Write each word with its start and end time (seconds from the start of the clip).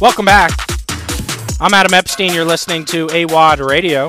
Welcome 0.00 0.24
back. 0.24 0.52
I'm 1.60 1.74
Adam 1.74 1.92
Epstein. 1.92 2.32
You're 2.32 2.46
listening 2.46 2.86
to 2.86 3.08
AWadd 3.08 3.62
Radio 3.62 4.08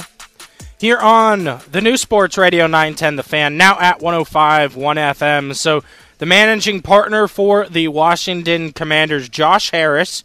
here 0.79 0.97
on 0.97 1.60
the 1.70 1.81
new 1.81 1.97
Sports 1.97 2.38
Radio 2.38 2.65
910 2.65 3.17
The 3.17 3.24
Fan, 3.24 3.58
now 3.58 3.78
at 3.78 4.01
105 4.01 4.78
1 4.78 4.96
FM. 4.96 5.54
So, 5.54 5.83
the 6.19 6.26
managing 6.26 6.81
partner 6.81 7.28
for 7.28 7.67
the 7.67 7.90
Washington 7.90 8.72
Commanders, 8.72 9.28
Josh 9.28 9.72
Harris, 9.72 10.24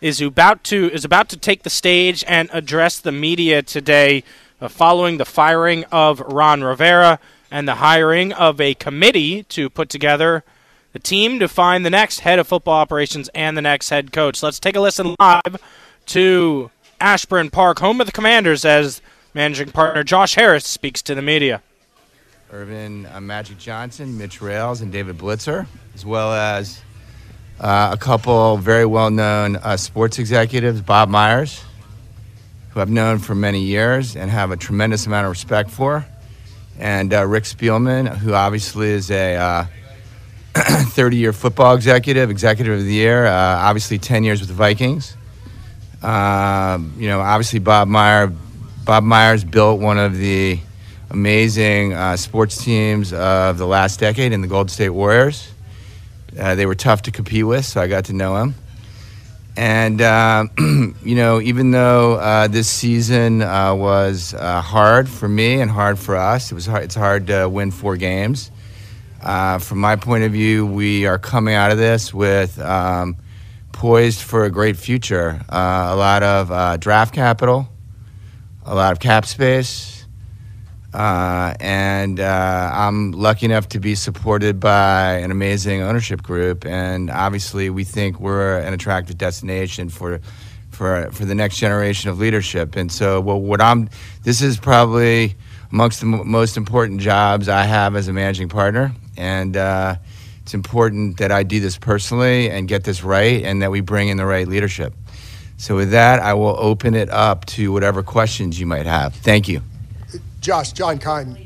is 0.00 0.20
about 0.20 0.64
to 0.64 0.90
is 0.92 1.04
about 1.04 1.28
to 1.28 1.36
take 1.36 1.62
the 1.62 1.70
stage 1.70 2.24
and 2.26 2.50
address 2.52 2.98
the 2.98 3.12
media 3.12 3.62
today, 3.62 4.24
uh, 4.60 4.66
following 4.66 5.18
the 5.18 5.24
firing 5.24 5.84
of 5.92 6.18
Ron 6.18 6.64
Rivera 6.64 7.20
and 7.52 7.68
the 7.68 7.76
hiring 7.76 8.32
of 8.32 8.60
a 8.60 8.74
committee 8.74 9.44
to 9.44 9.70
put 9.70 9.88
together 9.88 10.42
the 10.94 11.00
team 11.00 11.40
to 11.40 11.48
find 11.48 11.84
the 11.84 11.90
next 11.90 12.20
head 12.20 12.38
of 12.38 12.46
football 12.46 12.74
operations 12.74 13.28
and 13.34 13.56
the 13.56 13.62
next 13.62 13.90
head 13.90 14.12
coach. 14.12 14.42
Let's 14.42 14.60
take 14.60 14.76
a 14.76 14.80
listen 14.80 15.16
live 15.18 15.60
to 16.06 16.70
Ashburn 17.00 17.50
Park, 17.50 17.80
home 17.80 18.00
of 18.00 18.06
the 18.06 18.12
Commanders, 18.12 18.64
as 18.64 19.02
managing 19.34 19.72
partner 19.72 20.04
Josh 20.04 20.36
Harris 20.36 20.64
speaks 20.64 21.02
to 21.02 21.14
the 21.16 21.20
media. 21.20 21.62
Earvin 22.52 23.12
uh, 23.12 23.20
Magic 23.20 23.58
Johnson, 23.58 24.16
Mitch 24.16 24.40
Rales, 24.40 24.80
and 24.80 24.92
David 24.92 25.18
Blitzer, 25.18 25.66
as 25.96 26.06
well 26.06 26.32
as 26.32 26.80
uh, 27.58 27.90
a 27.92 27.96
couple 27.96 28.56
very 28.58 28.86
well 28.86 29.10
known 29.10 29.56
uh, 29.56 29.76
sports 29.76 30.20
executives, 30.20 30.80
Bob 30.80 31.08
Myers, 31.08 31.64
who 32.70 32.80
I've 32.80 32.88
known 32.88 33.18
for 33.18 33.34
many 33.34 33.62
years 33.62 34.14
and 34.14 34.30
have 34.30 34.52
a 34.52 34.56
tremendous 34.56 35.06
amount 35.06 35.26
of 35.26 35.30
respect 35.30 35.70
for, 35.70 36.06
and 36.78 37.12
uh, 37.12 37.26
Rick 37.26 37.44
Spielman, 37.44 38.16
who 38.16 38.32
obviously 38.34 38.90
is 38.90 39.10
a 39.10 39.68
30 40.56 41.16
year 41.16 41.32
football 41.32 41.74
executive, 41.74 42.30
executive 42.30 42.78
of 42.78 42.84
the 42.84 42.92
year, 42.92 43.26
uh, 43.26 43.32
obviously 43.32 43.98
10 43.98 44.24
years 44.24 44.40
with 44.40 44.48
the 44.48 44.54
Vikings. 44.54 45.16
Um, 46.02 46.94
you 46.98 47.08
know, 47.08 47.20
obviously 47.20 47.58
Bob 47.58 47.88
Meyer. 47.88 48.32
Bob 48.84 49.02
Myers 49.02 49.44
built 49.44 49.80
one 49.80 49.96
of 49.96 50.14
the 50.14 50.60
amazing 51.08 51.94
uh, 51.94 52.16
sports 52.16 52.62
teams 52.62 53.14
of 53.14 53.56
the 53.56 53.66
last 53.66 53.98
decade 53.98 54.32
in 54.32 54.42
the 54.42 54.46
Golden 54.46 54.68
State 54.68 54.90
Warriors. 54.90 55.50
Uh, 56.38 56.54
they 56.54 56.66
were 56.66 56.74
tough 56.74 57.02
to 57.02 57.10
compete 57.10 57.46
with, 57.46 57.64
so 57.64 57.80
I 57.80 57.86
got 57.86 58.06
to 58.06 58.12
know 58.12 58.36
him. 58.36 58.54
And 59.56 60.02
uh, 60.02 60.46
you 60.58 61.14
know, 61.14 61.40
even 61.40 61.70
though 61.70 62.14
uh, 62.14 62.48
this 62.48 62.68
season 62.68 63.40
uh, 63.40 63.74
was 63.74 64.34
uh, 64.34 64.60
hard 64.60 65.08
for 65.08 65.28
me 65.28 65.60
and 65.60 65.70
hard 65.70 65.98
for 65.98 66.16
us, 66.16 66.50
it 66.50 66.54
was 66.54 66.66
hard, 66.66 66.84
it's 66.84 66.94
hard 66.94 67.28
to 67.28 67.48
win 67.48 67.70
four 67.70 67.96
games. 67.96 68.50
From 69.58 69.78
my 69.78 69.96
point 69.96 70.24
of 70.24 70.32
view, 70.32 70.66
we 70.66 71.06
are 71.06 71.18
coming 71.18 71.54
out 71.54 71.70
of 71.70 71.78
this 71.78 72.12
with 72.14 72.58
um, 72.60 73.16
poised 73.72 74.20
for 74.20 74.44
a 74.44 74.50
great 74.50 74.76
future. 74.76 75.40
a 75.48 75.96
lot 75.96 76.22
of 76.22 76.80
draft 76.80 77.14
capital 77.14 77.68
a 78.64 78.74
lot 78.74 78.92
of 78.92 79.00
cap 79.00 79.26
space. 79.26 80.06
Uh, 80.92 81.54
and 81.58 82.20
uh, 82.20 82.70
I'm 82.72 83.10
lucky 83.10 83.46
enough 83.46 83.68
to 83.70 83.80
be 83.80 83.96
supported 83.96 84.60
by 84.60 85.14
an 85.14 85.32
amazing 85.32 85.82
ownership 85.82 86.22
group, 86.22 86.64
and 86.64 87.10
obviously 87.10 87.68
we 87.68 87.82
think 87.82 88.20
we're 88.20 88.58
an 88.60 88.72
attractive 88.72 89.18
destination 89.18 89.88
for 89.88 90.20
for 90.70 91.10
for 91.10 91.24
the 91.24 91.34
next 91.34 91.58
generation 91.58 92.10
of 92.10 92.20
leadership. 92.20 92.76
And 92.76 92.92
so, 92.92 93.20
well, 93.20 93.40
what 93.40 93.60
I'm 93.60 93.88
this 94.22 94.40
is 94.40 94.56
probably 94.56 95.34
amongst 95.72 96.00
the 96.00 96.06
m- 96.06 96.30
most 96.30 96.56
important 96.56 97.00
jobs 97.00 97.48
I 97.48 97.64
have 97.64 97.96
as 97.96 98.06
a 98.06 98.12
managing 98.12 98.48
partner, 98.48 98.92
and 99.16 99.56
uh, 99.56 99.96
it's 100.42 100.54
important 100.54 101.18
that 101.18 101.32
I 101.32 101.42
do 101.42 101.60
this 101.60 101.78
personally 101.78 102.50
and 102.50 102.68
get 102.68 102.84
this 102.84 103.02
right, 103.02 103.42
and 103.44 103.62
that 103.62 103.70
we 103.70 103.80
bring 103.80 104.08
in 104.08 104.16
the 104.16 104.26
right 104.26 104.46
leadership. 104.46 104.92
So 105.56 105.76
with 105.76 105.92
that, 105.92 106.20
I 106.20 106.34
will 106.34 106.56
open 106.58 106.94
it 106.94 107.08
up 107.10 107.44
to 107.46 107.72
whatever 107.72 108.02
questions 108.02 108.58
you 108.58 108.66
might 108.66 108.86
have. 108.86 109.14
Thank 109.14 109.48
you. 109.48 109.62
Josh, 110.40 110.72
John 110.72 110.98
Keim, 110.98 111.36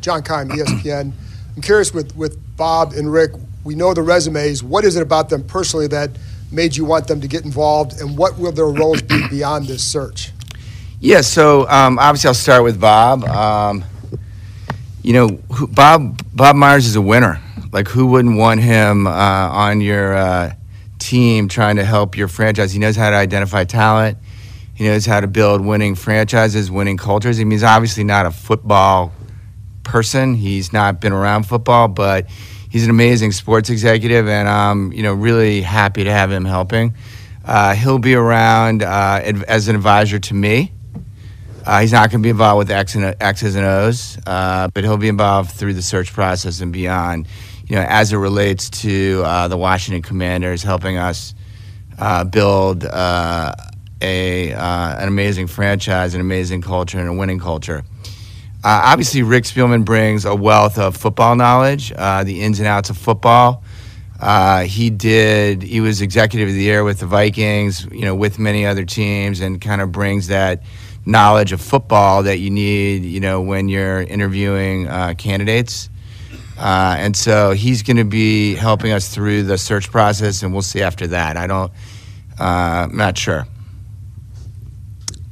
John 0.00 0.22
Keim, 0.22 0.48
ESPN. 0.50 1.12
I'm 1.54 1.62
curious 1.62 1.94
with, 1.94 2.16
with 2.16 2.38
Bob 2.56 2.92
and 2.94 3.12
Rick, 3.12 3.32
we 3.64 3.74
know 3.74 3.94
the 3.94 4.02
resumes. 4.02 4.62
What 4.62 4.84
is 4.84 4.96
it 4.96 5.02
about 5.02 5.28
them 5.28 5.44
personally 5.44 5.86
that 5.88 6.10
made 6.50 6.76
you 6.76 6.84
want 6.84 7.06
them 7.06 7.20
to 7.20 7.28
get 7.28 7.44
involved, 7.44 8.00
and 8.00 8.16
what 8.16 8.38
will 8.38 8.52
their 8.52 8.66
roles 8.66 9.02
be 9.02 9.28
beyond 9.28 9.66
this 9.66 9.84
search? 9.84 10.32
Yeah, 10.98 11.20
so 11.20 11.68
um, 11.68 11.98
obviously 11.98 12.28
I'll 12.28 12.34
start 12.34 12.62
with 12.64 12.80
Bob. 12.80 13.24
Um, 13.24 13.84
you 15.02 15.12
know, 15.12 15.40
Bob 15.70 16.22
Bob 16.34 16.56
Myers 16.56 16.86
is 16.86 16.96
a 16.96 17.00
winner. 17.00 17.40
Like, 17.72 17.88
who 17.88 18.06
wouldn't 18.06 18.36
want 18.36 18.60
him 18.60 19.06
uh, 19.06 19.10
on 19.10 19.80
your 19.80 20.14
uh, 20.14 20.54
team 20.98 21.48
trying 21.48 21.76
to 21.76 21.84
help 21.84 22.16
your 22.16 22.28
franchise. 22.28 22.72
He 22.72 22.78
knows 22.78 22.96
how 22.96 23.10
to 23.10 23.16
identify 23.16 23.64
talent. 23.64 24.18
He 24.74 24.84
knows 24.84 25.06
how 25.06 25.20
to 25.20 25.26
build 25.26 25.64
winning 25.64 25.94
franchises, 25.94 26.70
winning 26.70 26.96
cultures. 26.96 27.38
I 27.38 27.44
mean, 27.44 27.52
he's 27.52 27.62
obviously 27.62 28.04
not 28.04 28.26
a 28.26 28.30
football 28.30 29.12
person. 29.82 30.34
He's 30.34 30.72
not 30.72 31.00
been 31.00 31.12
around 31.12 31.44
football, 31.44 31.88
but 31.88 32.28
he's 32.70 32.84
an 32.84 32.90
amazing 32.90 33.32
sports 33.32 33.68
executive, 33.70 34.28
and 34.28 34.48
I'm 34.48 34.92
you 34.92 35.02
know 35.02 35.12
really 35.12 35.62
happy 35.62 36.04
to 36.04 36.10
have 36.10 36.30
him 36.30 36.44
helping. 36.44 36.94
Uh, 37.44 37.74
he'll 37.74 37.98
be 37.98 38.14
around 38.14 38.82
uh, 38.82 39.20
as 39.48 39.68
an 39.68 39.76
advisor 39.76 40.18
to 40.18 40.34
me. 40.34 40.72
Uh, 41.64 41.80
he's 41.80 41.92
not 41.92 42.10
going 42.10 42.22
to 42.22 42.26
be 42.26 42.30
involved 42.30 42.58
with 42.58 42.70
X 42.70 42.94
and 42.94 43.14
X's 43.20 43.54
and 43.54 43.66
O's, 43.66 44.18
uh, 44.26 44.68
but 44.72 44.84
he'll 44.84 44.96
be 44.96 45.08
involved 45.08 45.52
through 45.52 45.74
the 45.74 45.82
search 45.82 46.12
process 46.12 46.60
and 46.60 46.72
beyond 46.72 47.26
you 47.70 47.76
know, 47.76 47.86
as 47.88 48.12
it 48.12 48.16
relates 48.16 48.68
to 48.68 49.22
uh, 49.24 49.46
the 49.46 49.56
Washington 49.56 50.02
Commanders, 50.02 50.64
helping 50.64 50.96
us 50.96 51.34
uh, 52.00 52.24
build 52.24 52.84
uh, 52.84 53.54
a 54.02 54.52
uh, 54.52 54.96
an 54.98 55.06
amazing 55.06 55.46
franchise, 55.46 56.16
an 56.16 56.20
amazing 56.20 56.62
culture, 56.62 56.98
and 56.98 57.08
a 57.08 57.12
winning 57.12 57.38
culture. 57.38 57.84
Obviously, 58.64 59.22
Rick 59.22 59.44
Spielman 59.44 59.84
brings 59.84 60.24
a 60.24 60.34
wealth 60.34 60.78
of 60.78 60.96
football 60.96 61.36
knowledge, 61.36 61.90
the 61.90 62.42
ins 62.42 62.58
and 62.58 62.66
outs 62.66 62.90
of 62.90 62.98
football. 62.98 63.62
he 64.64 64.90
did. 64.90 65.62
He 65.62 65.80
was 65.80 66.02
executive 66.02 66.48
of 66.48 66.54
the 66.56 66.62
year 66.62 66.82
with 66.82 66.98
the 66.98 67.06
Vikings, 67.06 67.86
you 67.92 68.04
know, 68.04 68.16
with 68.16 68.40
many 68.40 68.66
other 68.66 68.84
teams, 68.84 69.38
and 69.38 69.60
kind 69.60 69.80
of 69.80 69.92
brings 69.92 70.26
that 70.26 70.64
knowledge 71.06 71.52
of 71.52 71.60
football 71.60 72.22
that 72.24 72.38
you 72.38 72.50
need, 72.50 73.04
you 73.04 73.20
know, 73.20 73.40
when 73.40 73.68
you're 73.68 74.02
interviewing 74.02 74.86
candidates. 75.16 75.90
Uh, 76.60 76.94
and 76.98 77.16
so 77.16 77.52
he's 77.52 77.82
going 77.82 77.96
to 77.96 78.04
be 78.04 78.54
helping 78.54 78.92
us 78.92 79.08
through 79.14 79.44
the 79.44 79.56
search 79.56 79.90
process, 79.90 80.42
and 80.42 80.52
we'll 80.52 80.60
see 80.60 80.82
after 80.82 81.06
that. 81.06 81.38
I 81.38 81.46
don't, 81.46 81.72
uh, 82.38 82.44
I'm 82.88 82.96
not 82.96 83.16
sure. 83.16 83.46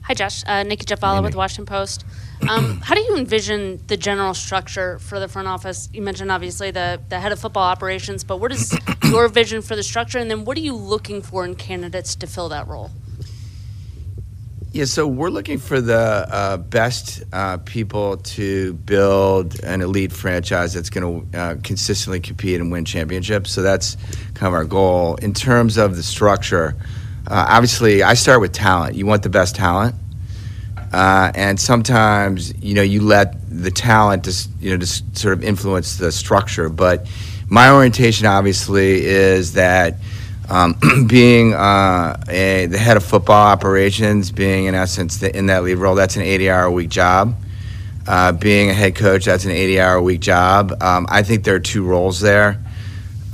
Hi, 0.04 0.14
Josh. 0.14 0.42
Uh, 0.46 0.62
Nicki 0.62 0.86
Jhabvala 0.86 1.22
with 1.22 1.34
Washington 1.34 1.66
Post. 1.66 2.06
Um, 2.48 2.80
how 2.82 2.94
do 2.94 3.02
you 3.02 3.18
envision 3.18 3.78
the 3.88 3.96
general 3.98 4.32
structure 4.32 4.98
for 5.00 5.20
the 5.20 5.28
front 5.28 5.48
office? 5.48 5.90
You 5.92 6.00
mentioned 6.00 6.32
obviously 6.32 6.70
the, 6.70 6.98
the 7.10 7.20
head 7.20 7.30
of 7.30 7.38
football 7.38 7.64
operations, 7.64 8.24
but 8.24 8.38
what 8.38 8.50
is 8.50 8.74
your 9.04 9.28
vision 9.28 9.60
for 9.60 9.76
the 9.76 9.82
structure? 9.82 10.16
And 10.18 10.30
then 10.30 10.46
what 10.46 10.56
are 10.56 10.62
you 10.62 10.74
looking 10.74 11.20
for 11.20 11.44
in 11.44 11.56
candidates 11.56 12.14
to 12.16 12.26
fill 12.26 12.48
that 12.48 12.66
role? 12.68 12.90
Yeah, 14.70 14.84
so 14.84 15.06
we're 15.06 15.30
looking 15.30 15.56
for 15.56 15.80
the 15.80 15.96
uh, 15.96 16.58
best 16.58 17.22
uh, 17.32 17.56
people 17.56 18.18
to 18.18 18.74
build 18.74 19.64
an 19.64 19.80
elite 19.80 20.12
franchise 20.12 20.74
that's 20.74 20.90
going 20.90 21.30
to 21.32 21.38
uh, 21.38 21.56
consistently 21.64 22.20
compete 22.20 22.60
and 22.60 22.70
win 22.70 22.84
championships. 22.84 23.50
So 23.50 23.62
that's 23.62 23.96
kind 24.34 24.46
of 24.46 24.52
our 24.52 24.66
goal. 24.66 25.14
In 25.16 25.32
terms 25.32 25.78
of 25.78 25.96
the 25.96 26.02
structure, 26.02 26.76
uh, 27.26 27.46
obviously, 27.48 28.02
I 28.02 28.12
start 28.12 28.42
with 28.42 28.52
talent. 28.52 28.94
You 28.94 29.06
want 29.06 29.22
the 29.22 29.30
best 29.30 29.56
talent. 29.56 29.94
Uh, 30.92 31.32
and 31.34 31.58
sometimes, 31.58 32.54
you 32.62 32.74
know, 32.74 32.82
you 32.82 33.00
let 33.00 33.36
the 33.48 33.70
talent 33.70 34.24
just, 34.24 34.50
you 34.60 34.70
know, 34.70 34.76
just 34.76 35.16
sort 35.16 35.32
of 35.32 35.42
influence 35.42 35.96
the 35.96 36.12
structure. 36.12 36.68
But 36.68 37.08
my 37.48 37.70
orientation, 37.70 38.26
obviously, 38.26 39.02
is 39.02 39.54
that– 39.54 39.94
um, 40.48 40.76
being 41.06 41.54
uh, 41.54 42.16
a, 42.28 42.66
the 42.66 42.78
head 42.78 42.96
of 42.96 43.04
football 43.04 43.46
operations, 43.46 44.30
being 44.30 44.66
in 44.66 44.74
essence 44.74 45.18
the, 45.18 45.36
in 45.36 45.46
that 45.46 45.62
lead 45.62 45.74
role, 45.74 45.94
that's 45.94 46.16
an 46.16 46.22
80 46.22 46.50
hour 46.50 46.64
a 46.64 46.72
week 46.72 46.88
job. 46.88 47.36
Uh, 48.06 48.32
being 48.32 48.70
a 48.70 48.72
head 48.72 48.94
coach, 48.94 49.26
that's 49.26 49.44
an 49.44 49.50
80 49.50 49.80
hour 49.80 49.96
a 49.96 50.02
week 50.02 50.20
job. 50.20 50.82
Um, 50.82 51.06
I 51.10 51.22
think 51.22 51.44
there 51.44 51.54
are 51.54 51.60
two 51.60 51.84
roles 51.84 52.20
there. 52.20 52.58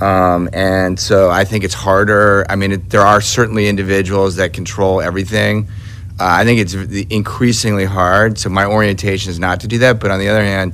Um, 0.01 0.49
and 0.51 0.99
so 0.99 1.29
I 1.29 1.45
think 1.45 1.63
it's 1.63 1.73
harder. 1.73 2.45
I 2.49 2.57
mean, 2.57 2.73
it, 2.73 2.89
there 2.89 3.01
are 3.01 3.21
certainly 3.21 3.69
individuals 3.69 4.35
that 4.35 4.51
control 4.51 4.99
everything. 4.99 5.67
Uh, 6.19 6.27
I 6.27 6.43
think 6.43 6.59
it's 6.59 6.73
increasingly 6.73 7.85
hard. 7.85 8.37
So 8.37 8.49
my 8.49 8.65
orientation 8.65 9.29
is 9.29 9.39
not 9.39 9.61
to 9.61 9.67
do 9.67 9.77
that. 9.79 10.01
But 10.01 10.11
on 10.11 10.19
the 10.19 10.27
other 10.27 10.43
hand, 10.43 10.73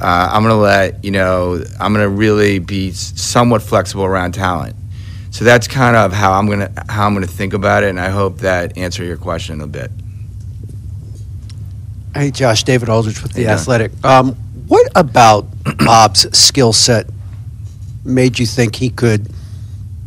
uh, 0.00 0.30
I'm 0.32 0.42
going 0.42 0.54
to 0.54 0.60
let, 0.60 1.04
you 1.04 1.12
know, 1.12 1.62
I'm 1.78 1.92
going 1.92 2.04
to 2.04 2.10
really 2.10 2.58
be 2.58 2.90
somewhat 2.90 3.62
flexible 3.62 4.04
around 4.04 4.32
talent. 4.32 4.74
So 5.30 5.44
that's 5.44 5.68
kind 5.68 5.96
of 5.96 6.12
how 6.12 6.32
I'm 6.32 6.48
gonna 6.48 6.72
how 6.88 7.06
I'm 7.06 7.14
gonna 7.14 7.26
think 7.26 7.52
about 7.54 7.82
it, 7.82 7.90
and 7.90 8.00
I 8.00 8.08
hope 8.08 8.38
that 8.38 8.76
answer 8.76 9.04
your 9.04 9.16
question 9.16 9.60
a 9.60 9.66
bit. 9.66 9.90
Hey, 12.14 12.30
Josh, 12.30 12.64
David 12.64 12.88
Aldridge 12.88 13.22
with 13.22 13.32
the 13.32 13.46
Athletic. 13.46 13.92
Um, 14.04 14.34
what 14.66 14.90
about 14.96 15.46
Bob's 15.78 16.36
skill 16.36 16.72
set 16.72 17.06
made 18.04 18.38
you 18.38 18.46
think 18.46 18.74
he 18.74 18.90
could 18.90 19.30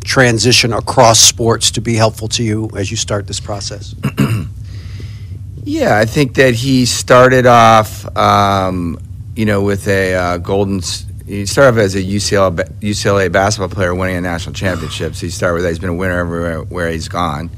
transition 0.03 0.73
across 0.73 1.19
sports 1.19 1.71
to 1.71 1.81
be 1.81 1.95
helpful 1.95 2.27
to 2.27 2.43
you 2.43 2.69
as 2.75 2.91
you 2.91 2.97
start 2.97 3.27
this 3.27 3.39
process? 3.39 3.95
yeah, 5.63 5.97
I 5.97 6.05
think 6.05 6.35
that 6.35 6.53
he 6.55 6.85
started 6.85 7.45
off, 7.45 8.05
um, 8.17 8.99
you 9.35 9.45
know, 9.45 9.61
with 9.61 9.87
a 9.87 10.13
uh, 10.13 10.37
golden. 10.37 10.81
He 11.25 11.45
started 11.45 11.79
off 11.79 11.83
as 11.83 11.95
a 11.95 12.03
UCLA, 12.03 12.71
UCLA 12.79 13.31
basketball 13.31 13.69
player 13.69 13.93
winning 13.93 14.17
a 14.17 14.21
national 14.21 14.53
championship. 14.53 15.15
So 15.15 15.27
he 15.27 15.29
started 15.29 15.55
with 15.55 15.63
that. 15.63 15.69
He's 15.69 15.79
been 15.79 15.89
a 15.89 15.95
winner 15.95 16.19
everywhere 16.19 16.61
where 16.61 16.89
he's 16.89 17.07
gone. 17.07 17.49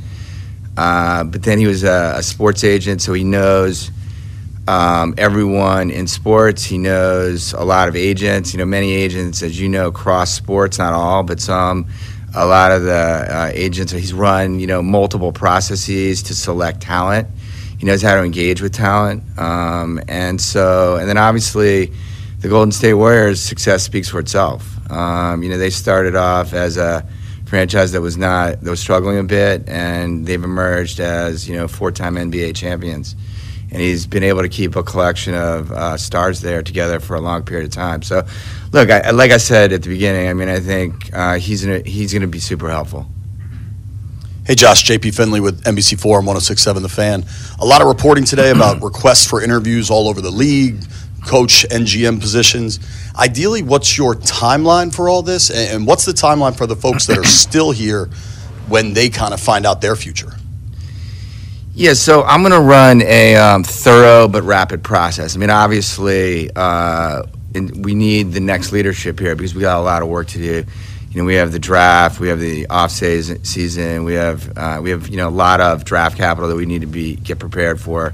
Uh, 0.75 1.23
but 1.23 1.43
then 1.43 1.59
he 1.59 1.67
was 1.67 1.83
a, 1.83 2.15
a, 2.17 2.23
sports 2.23 2.63
agent, 2.63 3.01
so 3.01 3.13
he 3.13 3.23
knows 3.23 3.91
um, 4.67 5.13
everyone 5.17 5.91
in 5.91 6.07
sports. 6.07 6.63
He 6.63 6.79
knows 6.79 7.53
a 7.53 7.63
lot 7.63 7.87
of 7.87 7.95
agents. 7.95 8.53
You 8.53 8.57
know, 8.57 8.65
many 8.65 8.93
agents, 8.93 9.43
as 9.43 9.59
you 9.59 9.69
know, 9.69 9.91
cross 9.91 10.33
sports. 10.33 10.79
Not 10.79 10.93
all, 10.93 11.23
but 11.23 11.39
some. 11.39 11.87
A 12.35 12.47
lot 12.47 12.71
of 12.71 12.81
the 12.81 12.91
uh, 12.91 13.51
agents. 13.53 13.91
He's 13.91 14.13
run, 14.13 14.59
you 14.59 14.65
know, 14.65 14.81
multiple 14.81 15.31
processes 15.31 16.23
to 16.23 16.35
select 16.35 16.81
talent. 16.81 17.27
He 17.77 17.85
knows 17.85 18.01
how 18.01 18.15
to 18.15 18.23
engage 18.23 18.59
with 18.59 18.73
talent, 18.73 19.23
um, 19.37 20.01
and 20.07 20.41
so, 20.41 20.95
and 20.95 21.07
then 21.07 21.17
obviously, 21.17 21.91
the 22.43 22.49
Golden 22.49 22.73
State 22.73 22.95
Warriors' 22.95 23.41
success 23.41 23.83
speaks 23.83 24.09
for 24.09 24.19
itself. 24.19 24.69
Um, 24.91 25.43
you 25.43 25.49
know, 25.49 25.57
they 25.57 25.69
started 25.69 26.13
off 26.13 26.53
as 26.53 26.75
a 26.75 27.07
franchise 27.45 27.93
that 27.93 28.01
was 28.01 28.17
not 28.17 28.59
that 28.59 28.69
was 28.69 28.81
struggling 28.81 29.17
a 29.17 29.23
bit, 29.23 29.67
and 29.69 30.25
they've 30.25 30.43
emerged 30.43 30.99
as 30.99 31.47
you 31.47 31.55
know 31.55 31.69
four-time 31.69 32.15
NBA 32.15 32.53
champions. 32.53 33.15
And 33.71 33.81
he's 33.81 34.05
been 34.05 34.23
able 34.23 34.41
to 34.41 34.49
keep 34.49 34.75
a 34.75 34.83
collection 34.83 35.33
of 35.33 35.71
uh, 35.71 35.95
stars 35.95 36.41
there 36.41 36.61
together 36.61 36.99
for 36.99 37.15
a 37.15 37.21
long 37.21 37.43
period 37.43 37.65
of 37.65 37.71
time. 37.71 38.03
So, 38.03 38.23
look, 38.73 38.91
I, 38.91 39.09
like 39.11 39.31
I 39.31 39.37
said 39.37 39.71
at 39.71 39.81
the 39.81 39.89
beginning, 39.89 40.27
I 40.27 40.33
mean, 40.33 40.49
I 40.49 40.59
think 40.59 41.11
uh, 41.13 41.35
he's 41.35 41.63
gonna, 41.65 41.79
he's 41.79 42.11
going 42.11 42.21
to 42.23 42.27
be 42.27 42.39
super 42.39 42.69
helpful. 42.69 43.07
Hey, 44.45 44.55
Josh, 44.55 44.83
JP 44.83 45.15
Finlay 45.15 45.39
with 45.39 45.63
NBC4 45.63 46.17
and 46.17 46.27
1067 46.27 46.83
The 46.83 46.89
Fan. 46.89 47.25
A 47.59 47.65
lot 47.65 47.81
of 47.81 47.87
reporting 47.87 48.25
today 48.25 48.51
about 48.51 48.81
requests 48.83 49.25
for 49.25 49.41
interviews 49.41 49.89
all 49.89 50.09
over 50.09 50.19
the 50.19 50.29
league, 50.29 50.83
coach 51.25 51.65
and 51.69 51.85
GM 51.85 52.19
positions. 52.19 52.79
Ideally, 53.15 53.63
what's 53.63 53.97
your 53.97 54.15
timeline 54.15 54.93
for 54.93 55.09
all 55.09 55.21
this? 55.21 55.49
And 55.49 55.87
what's 55.87 56.05
the 56.05 56.11
timeline 56.11 56.57
for 56.57 56.67
the 56.67 56.75
folks 56.75 57.07
that 57.07 57.17
are 57.17 57.23
still 57.43 57.71
here 57.71 58.07
when 58.67 58.93
they 58.93 59.09
kind 59.09 59.33
of 59.33 59.39
find 59.39 59.65
out 59.65 59.81
their 59.81 59.95
future? 59.95 60.33
Yeah, 61.75 61.93
so 61.93 62.21
I'm 62.23 62.41
going 62.41 62.53
to 62.53 62.59
run 62.59 63.01
a 63.01 63.35
um, 63.35 63.63
thorough 63.63 64.27
but 64.27 64.43
rapid 64.43 64.83
process. 64.83 65.35
I 65.35 65.39
mean, 65.39 65.49
obviously, 65.49 66.51
uh, 66.55 67.23
we 67.53 67.95
need 67.95 68.31
the 68.31 68.39
next 68.39 68.71
leadership 68.71 69.19
here 69.19 69.35
because 69.35 69.55
we 69.55 69.61
got 69.61 69.79
a 69.79 69.81
lot 69.81 70.03
of 70.03 70.07
work 70.07 70.27
to 70.27 70.37
do. 70.37 70.65
You 71.09 71.21
know, 71.21 71.25
we 71.25 71.35
have 71.35 71.51
the 71.51 71.59
draft, 71.59 72.19
we 72.19 72.27
have 72.27 72.39
the 72.39 72.67
off 72.67 72.91
season, 72.91 74.03
we 74.03 74.13
have 74.13 74.55
uh, 74.57 74.79
we 74.81 74.89
have 74.89 75.09
you 75.09 75.17
know 75.17 75.27
a 75.27 75.29
lot 75.29 75.61
of 75.61 75.85
draft 75.85 76.17
capital 76.17 76.49
that 76.49 76.55
we 76.55 76.65
need 76.65 76.81
to 76.81 76.87
be 76.87 77.15
get 77.15 77.39
prepared 77.39 77.79
for 77.79 78.13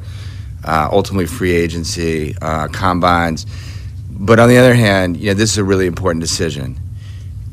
uh, 0.64 0.90
ultimately 0.92 1.26
free 1.26 1.52
agency, 1.52 2.36
uh, 2.42 2.68
combines. 2.68 3.46
But 4.10 4.40
on 4.40 4.50
the 4.50 4.58
other 4.58 4.74
hand, 4.74 5.18
you 5.18 5.28
know, 5.28 5.34
this 5.34 5.52
is 5.52 5.58
a 5.58 5.64
really 5.64 5.88
important 5.88 6.22
decision. 6.22 6.78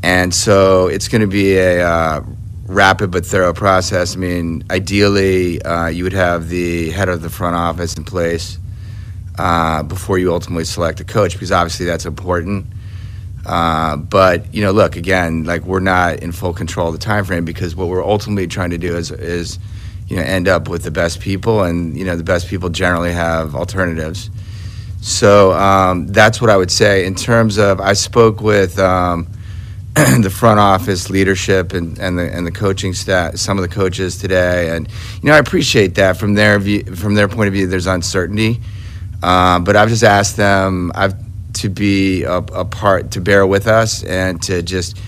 And 0.03 0.35
so 0.35 0.89
it's 0.89 1.09
going 1.09 1.23
to 1.23 1.27
be 1.27 1.57
a 1.57 1.87
uh, 1.87 2.25
rapid 2.67 3.11
but 3.11 3.25
thorough 3.25 3.53
process. 3.53 4.17
I 4.17 4.19
mean, 4.19 4.65
ideally, 4.71 5.63
uh, 5.63 5.87
you 5.89 6.05
would 6.05 6.13
have 6.13 6.49
the 6.49 6.91
head 6.91 7.09
of 7.09 7.23
the 7.23 7.31
front 7.31 7.57
office 7.57 7.95
in 7.95 8.05
place 8.05 8.59
uh, 9.39 9.83
before 9.83 10.19
you 10.19 10.33
ultimately 10.33 10.65
select 10.65 11.01
a 11.01 11.05
coach, 11.05 11.33
because 11.33 11.53
obviously 11.53 11.87
that's 11.87 12.07
important. 12.07 12.67
Uh, 13.45 13.97
but 13.97 14.53
you 14.53 14.63
know, 14.63 14.73
look 14.73 14.97
again, 14.97 15.45
like 15.45 15.63
we're 15.63 15.79
not 15.79 16.19
in 16.19 16.33
full 16.33 16.53
control 16.53 16.89
of 16.89 16.95
the 16.95 16.99
time 16.99 17.25
frame 17.25 17.45
because 17.45 17.77
what 17.77 17.87
we're 17.87 18.05
ultimately 18.05 18.49
trying 18.49 18.71
to 18.71 18.79
do 18.79 18.97
is 18.97 19.13
is 19.13 19.61
you 20.09 20.17
know 20.17 20.23
end 20.23 20.49
up 20.49 20.69
with 20.69 20.83
the 20.83 20.91
best 20.91 21.21
people, 21.21 21.63
and 21.63 21.97
you 21.97 22.05
know 22.05 22.17
the 22.17 22.25
best 22.25 22.49
people 22.49 22.69
generally 22.69 23.13
have 23.13 23.55
alternatives. 23.55 24.31
So 25.01 25.53
um, 25.53 26.07
that's 26.09 26.41
what 26.41 26.51
I 26.51 26.57
would 26.57 26.71
say 26.71 27.05
in 27.05 27.15
terms 27.15 27.59
of. 27.59 27.81
I 27.81 27.93
spoke 27.93 28.41
with 28.41 28.79
um, 28.79 29.27
the 29.95 30.31
front 30.31 30.59
office 30.59 31.11
leadership 31.11 31.73
and, 31.73 31.99
and 31.99 32.19
the 32.19 32.33
and 32.33 32.47
the 32.47 32.53
coaching 32.53 32.93
staff, 32.93 33.37
some 33.37 33.59
of 33.59 33.63
the 33.63 33.75
coaches 33.75 34.19
today, 34.19 34.71
and 34.71 34.89
you 35.23 35.29
know 35.29 35.35
I 35.35 35.39
appreciate 35.39 35.95
that 35.97 36.17
from 36.17 36.35
their 36.35 36.59
view, 36.59 36.85
from 36.85 37.15
their 37.15 37.29
point 37.29 37.49
of 37.49 37.55
view. 37.55 37.67
There's 37.67 37.87
uncertainty, 37.87 38.61
uh, 39.23 39.59
but 39.61 39.77
I've 39.77 39.89
just 39.89 40.05
asked 40.05 40.37
them. 40.37 40.93
I've 40.95 41.15
to 41.57 41.71
be 41.71 42.23
a, 42.25 42.37
a, 42.37 42.65
part 42.67 43.13
to 43.13 43.21
bear 43.21 43.47
with 43.47 43.67
us 43.67 44.03
and 44.05 44.43
to 44.43 44.63
just 44.63 44.99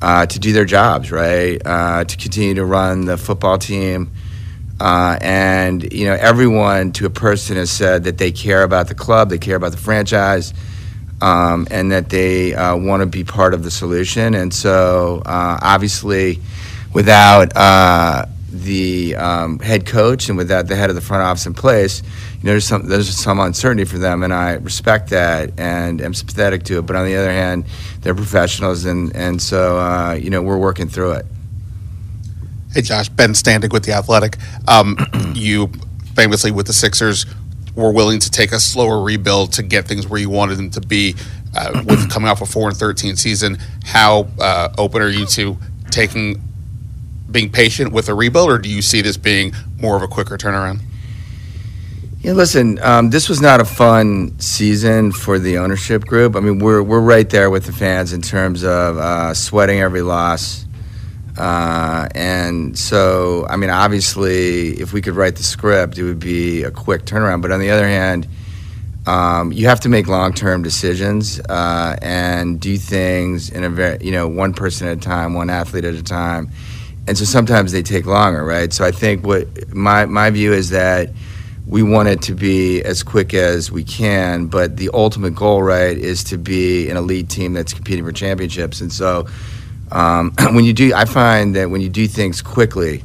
uh, 0.00 0.26
to 0.26 0.38
do 0.40 0.52
their 0.52 0.64
jobs 0.64 1.12
right, 1.12 1.62
uh, 1.64 2.04
to 2.04 2.16
continue 2.16 2.54
to 2.54 2.64
run 2.64 3.04
the 3.04 3.16
football 3.16 3.56
team 3.56 4.10
uh, 4.82 5.16
and 5.20 5.92
you 5.92 6.06
know, 6.06 6.14
everyone 6.14 6.90
to 6.90 7.06
a 7.06 7.10
person 7.10 7.56
has 7.56 7.70
said 7.70 8.02
that 8.02 8.18
they 8.18 8.32
care 8.32 8.64
about 8.64 8.88
the 8.88 8.96
club, 8.96 9.30
they 9.30 9.38
care 9.38 9.54
about 9.54 9.70
the 9.70 9.78
franchise, 9.78 10.52
um, 11.20 11.68
and 11.70 11.92
that 11.92 12.08
they 12.08 12.52
uh, 12.52 12.76
want 12.76 13.00
to 13.00 13.06
be 13.06 13.22
part 13.22 13.54
of 13.54 13.62
the 13.62 13.70
solution. 13.70 14.34
And 14.34 14.52
so, 14.52 15.22
uh, 15.24 15.58
obviously, 15.62 16.40
without 16.92 17.56
uh, 17.56 18.26
the 18.50 19.14
um, 19.14 19.60
head 19.60 19.86
coach 19.86 20.28
and 20.28 20.36
without 20.36 20.66
the 20.66 20.74
head 20.74 20.90
of 20.90 20.96
the 20.96 21.00
front 21.00 21.22
office 21.22 21.46
in 21.46 21.54
place, 21.54 22.02
you 22.02 22.46
know, 22.46 22.50
there's 22.50 22.64
some 22.64 22.88
there's 22.88 23.08
some 23.08 23.38
uncertainty 23.38 23.84
for 23.84 23.98
them, 23.98 24.24
and 24.24 24.34
I 24.34 24.54
respect 24.54 25.10
that 25.10 25.60
and 25.60 26.02
am 26.02 26.12
sympathetic 26.12 26.64
to 26.64 26.80
it. 26.80 26.86
But 26.86 26.96
on 26.96 27.06
the 27.06 27.14
other 27.14 27.30
hand, 27.30 27.66
they're 28.00 28.16
professionals, 28.16 28.84
and 28.84 29.14
and 29.14 29.40
so 29.40 29.78
uh, 29.78 30.14
you 30.14 30.30
know, 30.30 30.42
we're 30.42 30.58
working 30.58 30.88
through 30.88 31.12
it. 31.12 31.26
Hey, 32.72 32.80
Josh, 32.80 33.10
Ben 33.10 33.34
Standig 33.34 33.70
with 33.70 33.84
The 33.84 33.92
Athletic. 33.92 34.38
Um, 34.66 34.96
you 35.34 35.70
famously 36.14 36.50
with 36.50 36.66
the 36.66 36.72
Sixers 36.72 37.26
were 37.74 37.92
willing 37.92 38.18
to 38.20 38.30
take 38.30 38.50
a 38.50 38.58
slower 38.58 39.02
rebuild 39.02 39.52
to 39.52 39.62
get 39.62 39.86
things 39.86 40.06
where 40.06 40.18
you 40.18 40.30
wanted 40.30 40.56
them 40.56 40.70
to 40.70 40.80
be 40.80 41.14
uh, 41.54 41.82
with 41.86 42.10
coming 42.10 42.30
off 42.30 42.40
a 42.40 42.46
4 42.46 42.70
and 42.70 42.78
13 42.78 43.16
season. 43.16 43.58
How 43.84 44.26
uh, 44.40 44.72
open 44.78 45.02
are 45.02 45.10
you 45.10 45.26
to 45.26 45.58
taking 45.90 46.40
being 47.30 47.52
patient 47.52 47.92
with 47.92 48.08
a 48.08 48.14
rebuild, 48.14 48.50
or 48.50 48.56
do 48.56 48.70
you 48.70 48.80
see 48.80 49.02
this 49.02 49.18
being 49.18 49.52
more 49.78 49.94
of 49.94 50.02
a 50.02 50.08
quicker 50.08 50.38
turnaround? 50.38 50.80
Yeah, 52.20 52.32
listen, 52.32 52.78
um, 52.82 53.10
this 53.10 53.28
was 53.28 53.42
not 53.42 53.60
a 53.60 53.66
fun 53.66 54.38
season 54.38 55.12
for 55.12 55.38
the 55.38 55.58
ownership 55.58 56.06
group. 56.06 56.36
I 56.36 56.40
mean, 56.40 56.58
we're 56.58 56.82
we're 56.82 57.00
right 57.00 57.28
there 57.28 57.50
with 57.50 57.66
the 57.66 57.72
fans 57.72 58.14
in 58.14 58.22
terms 58.22 58.64
of 58.64 58.96
uh, 58.96 59.34
sweating 59.34 59.80
every 59.80 60.00
loss. 60.00 60.64
Uh, 61.36 62.08
and 62.14 62.78
so, 62.78 63.46
I 63.48 63.56
mean, 63.56 63.70
obviously, 63.70 64.80
if 64.80 64.92
we 64.92 65.00
could 65.00 65.14
write 65.14 65.36
the 65.36 65.42
script, 65.42 65.98
it 65.98 66.04
would 66.04 66.20
be 66.20 66.62
a 66.62 66.70
quick 66.70 67.04
turnaround. 67.04 67.42
But 67.42 67.52
on 67.52 67.60
the 67.60 67.70
other 67.70 67.86
hand, 67.86 68.28
um, 69.06 69.50
you 69.52 69.66
have 69.66 69.80
to 69.80 69.88
make 69.88 70.06
long-term 70.06 70.62
decisions 70.62 71.40
uh, 71.40 71.96
and 72.00 72.60
do 72.60 72.76
things 72.76 73.50
in 73.50 73.64
a 73.64 73.70
very, 73.70 73.98
you 74.04 74.12
know, 74.12 74.28
one 74.28 74.52
person 74.52 74.86
at 74.88 74.98
a 74.98 75.00
time, 75.00 75.34
one 75.34 75.50
athlete 75.50 75.84
at 75.84 75.94
a 75.94 76.02
time. 76.02 76.50
And 77.08 77.18
so 77.18 77.24
sometimes 77.24 77.72
they 77.72 77.82
take 77.82 78.06
longer, 78.06 78.44
right? 78.44 78.72
So 78.72 78.84
I 78.84 78.92
think 78.92 79.26
what 79.26 79.74
my 79.74 80.06
my 80.06 80.30
view 80.30 80.52
is 80.52 80.70
that 80.70 81.10
we 81.66 81.82
want 81.82 82.08
it 82.08 82.22
to 82.22 82.34
be 82.34 82.82
as 82.82 83.02
quick 83.02 83.34
as 83.34 83.72
we 83.72 83.82
can, 83.82 84.46
but 84.46 84.76
the 84.76 84.90
ultimate 84.94 85.34
goal, 85.34 85.62
right, 85.62 85.96
is 85.96 86.22
to 86.24 86.38
be 86.38 86.88
an 86.90 86.96
elite 86.96 87.28
team 87.28 87.54
that's 87.54 87.72
competing 87.72 88.04
for 88.04 88.12
championships. 88.12 88.80
And 88.80 88.92
so 88.92 89.26
um, 89.92 90.32
when 90.52 90.64
you 90.64 90.72
do, 90.72 90.92
I 90.94 91.04
find 91.04 91.54
that 91.56 91.70
when 91.70 91.80
you 91.80 91.88
do 91.88 92.06
things 92.06 92.42
quickly, 92.42 93.02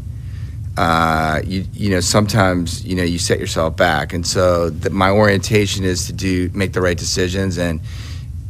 uh, 0.77 1.41
you 1.43 1.65
you 1.73 1.89
know 1.89 1.99
sometimes 1.99 2.85
you 2.85 2.95
know 2.95 3.03
you 3.03 3.19
set 3.19 3.39
yourself 3.39 3.75
back, 3.75 4.13
and 4.13 4.25
so 4.25 4.69
the, 4.69 4.89
my 4.89 5.09
orientation 5.09 5.83
is 5.83 6.07
to 6.07 6.13
do 6.13 6.49
make 6.53 6.73
the 6.73 6.81
right 6.81 6.97
decisions 6.97 7.57
and 7.57 7.81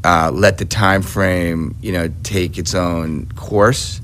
uh, 0.04 0.30
let 0.34 0.58
the 0.58 0.66
time 0.66 1.02
frame 1.02 1.76
you 1.82 1.92
know 1.92 2.10
take 2.24 2.58
its 2.58 2.76
own 2.76 3.28
course. 3.36 4.02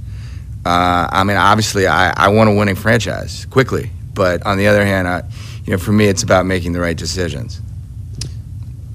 Uh, 0.65 1.07
I 1.11 1.23
mean, 1.25 1.35
obviously, 1.35 1.87
I, 1.87 2.13
I 2.15 2.29
want 2.29 2.49
a 2.49 2.53
winning 2.53 2.75
franchise 2.75 3.45
quickly, 3.45 3.91
but 4.13 4.45
on 4.45 4.57
the 4.57 4.67
other 4.67 4.85
hand, 4.85 5.09
I, 5.09 5.23
you 5.65 5.71
know, 5.71 5.77
for 5.77 5.91
me, 5.91 6.05
it's 6.05 6.23
about 6.23 6.45
making 6.45 6.71
the 6.71 6.79
right 6.79 6.95
decisions. 6.95 7.61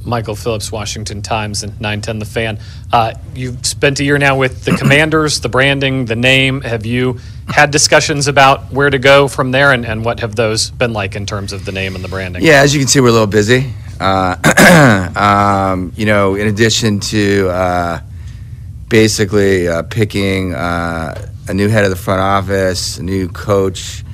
Michael 0.05 0.35
Phillips, 0.35 0.73
Washington 0.73 1.23
Times, 1.23 1.63
and 1.63 1.73
910 1.81 2.19
The 2.19 2.25
Fan. 2.25 2.59
Uh, 2.93 3.15
you've 3.35 3.65
spent 3.67 4.01
a 4.01 4.05
year 4.05 4.19
now 4.19 4.37
with 4.37 4.65
the 4.65 4.73
Commanders, 4.79 5.41
the 5.41 5.49
branding, 5.49 6.07
the 6.07 6.17
name. 6.17 6.63
Have 6.63 6.87
you 6.87 7.19
had 7.49 7.71
discussions 7.71 8.29
about 8.29 8.73
where 8.73 8.91
to 8.91 8.99
go 8.99 9.29
from 9.29 9.51
there, 9.51 9.73
and, 9.73 9.85
and 9.85 10.05
what 10.05 10.21
have 10.21 10.37
those 10.37 10.71
been 10.71 10.93
like 10.93 11.17
in 11.17 11.27
terms 11.27 11.53
of 11.53 11.65
the 11.65 11.73
name 11.73 11.95
and 11.95 12.05
the 12.05 12.09
branding? 12.09 12.43
Yeah, 12.43 12.63
as 12.63 12.75
you 12.75 12.81
can 12.81 12.89
see, 12.89 13.01
we're 13.01 13.09
a 13.09 13.13
little 13.13 13.27
busy. 13.27 13.73
Uh, 14.01 15.13
um, 15.17 15.93
you 15.97 16.07
know, 16.07 16.37
in 16.37 16.47
addition 16.47 17.01
to 17.01 17.49
uh, 17.49 18.01
basically 18.89 19.69
uh, 19.69 19.83
picking 19.83 20.55
uh, 20.55 21.31
a 21.49 21.55
new 21.55 21.69
head 21.69 21.85
of 21.85 21.91
the 21.91 21.97
front 21.97 22.21
office, 22.21 22.99
a 22.99 23.03
new 23.03 23.29
coach, 23.29 24.05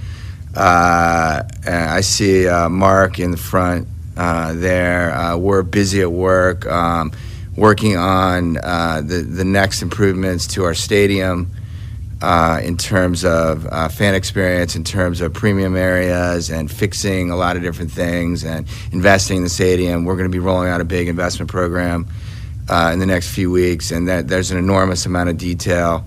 uh, 0.56 1.42
I 1.66 2.00
see 2.00 2.46
Mark 2.70 3.18
in 3.18 3.32
the 3.32 3.36
front 3.36 3.88
there. 4.14 5.12
Uh, 5.12 5.37
we're 5.37 5.62
busy 5.62 6.00
at 6.00 6.11
work, 6.12 6.66
um, 6.66 7.12
working 7.56 7.97
on 7.97 8.56
uh, 8.59 9.02
the 9.04 9.23
the 9.23 9.44
next 9.44 9.83
improvements 9.83 10.47
to 10.49 10.64
our 10.64 10.75
stadium. 10.75 11.50
uh, 12.23 12.59
in 12.62 12.76
terms 12.76 13.25
of 13.25 13.66
uh, 13.71 13.88
fan 13.88 14.14
experience, 14.14 14.76
in 14.76 14.85
terms 14.85 15.21
of 15.21 15.33
premium 15.35 15.76
areas, 15.76 16.50
and 16.50 16.71
fixing 16.71 17.30
a 17.30 17.37
lot 17.37 17.54
of 17.56 17.62
different 17.62 17.90
things, 17.90 18.44
and 18.44 18.66
investing 18.92 19.38
in 19.38 19.42
the 19.42 19.49
stadium. 19.49 20.04
We're 20.06 20.16
going 20.16 20.30
to 20.30 20.33
be 20.33 20.38
rolling 20.38 20.71
out 20.71 20.80
a 20.80 20.85
big 20.87 21.09
investment 21.09 21.50
program 21.50 22.06
uh, 22.68 22.90
in 22.94 22.99
the 22.99 23.06
next 23.06 23.35
few 23.35 23.50
weeks, 23.50 23.90
and 23.90 24.09
that 24.09 24.28
there's 24.28 24.50
an 24.50 24.56
enormous 24.56 25.04
amount 25.04 25.28
of 25.28 25.37
detail 25.37 26.04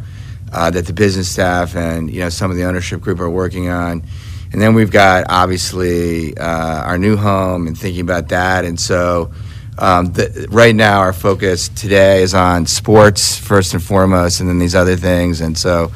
uh, 0.51 0.71
that 0.71 0.87
the 0.87 0.93
business 0.93 1.29
staff 1.29 1.75
and 1.75 2.09
you 2.09 2.21
know 2.21 2.29
some 2.29 2.49
of 2.49 2.57
the 2.57 2.63
ownership 2.63 2.99
group 3.01 3.19
are 3.19 3.29
working 3.29 3.69
on. 3.69 4.01
And 4.51 4.61
then 4.61 4.73
we've 4.73 4.91
got 4.91 5.25
obviously 5.29 6.37
uh, 6.37 6.83
our 6.83 6.97
new 6.97 7.17
home 7.17 7.67
and 7.67 7.77
thinking 7.77 8.01
about 8.01 8.29
that, 8.29 8.65
and 8.65 8.79
so. 8.79 9.31
Um, 9.79 10.11
the, 10.13 10.47
right 10.49 10.73
now, 10.73 11.01
our 11.01 11.13
focus 11.13 11.69
today 11.69 12.23
is 12.23 12.33
on 12.33 12.65
sports 12.65 13.37
first 13.37 13.75
and 13.75 13.83
foremost, 13.83 14.39
and 14.39 14.49
then 14.49 14.57
these 14.57 14.73
other 14.73 14.95
things. 14.95 15.39
And 15.39 15.55
so, 15.55 15.91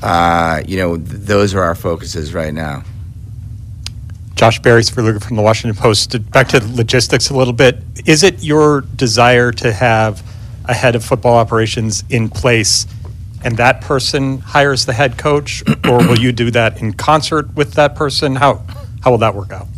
uh, 0.00 0.62
you 0.64 0.76
know, 0.76 0.96
th- 0.96 1.08
those 1.08 1.52
are 1.52 1.62
our 1.64 1.74
focuses 1.74 2.32
right 2.32 2.54
now. 2.54 2.84
Josh 4.36 4.60
Beresford 4.60 5.24
from 5.24 5.36
the 5.36 5.42
Washington 5.42 5.80
Post. 5.80 6.30
Back 6.30 6.48
to 6.48 6.60
logistics 6.74 7.30
a 7.30 7.36
little 7.36 7.54
bit. 7.54 7.78
Is 8.04 8.22
it 8.22 8.44
your 8.44 8.82
desire 8.82 9.50
to 9.52 9.72
have 9.72 10.22
a 10.66 10.74
head 10.74 10.94
of 10.94 11.04
football 11.04 11.36
operations 11.36 12.04
in 12.10 12.28
place 12.28 12.86
and 13.44 13.56
that 13.56 13.80
person 13.80 14.38
hires 14.38 14.86
the 14.86 14.92
head 14.92 15.18
coach, 15.18 15.62
or 15.84 15.98
will 15.98 16.18
you 16.18 16.32
do 16.32 16.50
that 16.50 16.80
in 16.80 16.92
concert 16.92 17.54
with 17.54 17.74
that 17.74 17.94
person? 17.94 18.36
How, 18.36 18.62
how 19.02 19.10
will 19.10 19.18
that 19.18 19.34
work 19.34 19.52
out? 19.52 19.68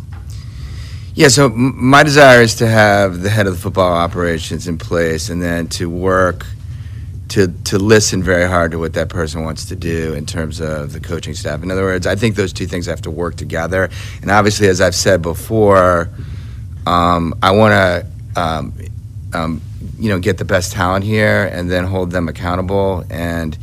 Yeah, 1.15 1.27
so 1.27 1.49
my 1.49 2.03
desire 2.03 2.41
is 2.41 2.55
to 2.55 2.67
have 2.67 3.21
the 3.21 3.29
head 3.29 3.45
of 3.45 3.53
the 3.53 3.59
football 3.59 3.91
operations 3.91 4.67
in 4.67 4.77
place 4.77 5.29
and 5.29 5.41
then 5.41 5.67
to 5.69 5.89
work 5.89 6.45
to 7.29 7.47
to 7.65 7.77
listen 7.77 8.23
very 8.23 8.47
hard 8.47 8.71
to 8.71 8.79
what 8.79 8.93
that 8.93 9.09
person 9.09 9.43
wants 9.43 9.65
to 9.65 9.75
do 9.75 10.13
in 10.13 10.25
terms 10.25 10.59
of 10.59 10.93
the 10.93 10.99
coaching 10.99 11.33
staff. 11.33 11.61
In 11.61 11.71
other 11.71 11.83
words, 11.83 12.07
I 12.07 12.15
think 12.15 12.35
those 12.35 12.53
two 12.53 12.67
things 12.67 12.85
have 12.87 13.01
to 13.03 13.11
work 13.11 13.35
together. 13.35 13.89
And 14.21 14.31
obviously, 14.31 14.67
as 14.67 14.81
I've 14.81 14.95
said 14.95 15.21
before, 15.21 16.09
um, 16.85 17.35
I 17.41 17.51
want 17.51 17.73
to 17.73 18.41
um, 18.41 18.73
um, 19.33 19.61
you 19.97 20.09
know 20.09 20.19
get 20.19 20.37
the 20.37 20.45
best 20.45 20.73
talent 20.73 21.05
here 21.05 21.45
and 21.45 21.69
then 21.69 21.85
hold 21.85 22.11
them 22.11 22.27
accountable 22.27 23.03
and. 23.09 23.57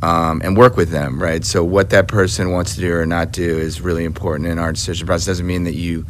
Um, 0.00 0.40
and 0.44 0.56
work 0.56 0.76
with 0.76 0.90
them, 0.90 1.20
right? 1.20 1.44
So 1.44 1.64
what 1.64 1.90
that 1.90 2.06
person 2.06 2.52
wants 2.52 2.76
to 2.76 2.80
do 2.80 2.94
or 2.94 3.04
not 3.04 3.32
do 3.32 3.58
is 3.58 3.80
really 3.80 4.04
important 4.04 4.48
in 4.48 4.56
our 4.56 4.70
decision 4.70 5.08
process. 5.08 5.26
Doesn't 5.26 5.46
mean 5.48 5.64
that 5.64 5.74
you 5.74 6.06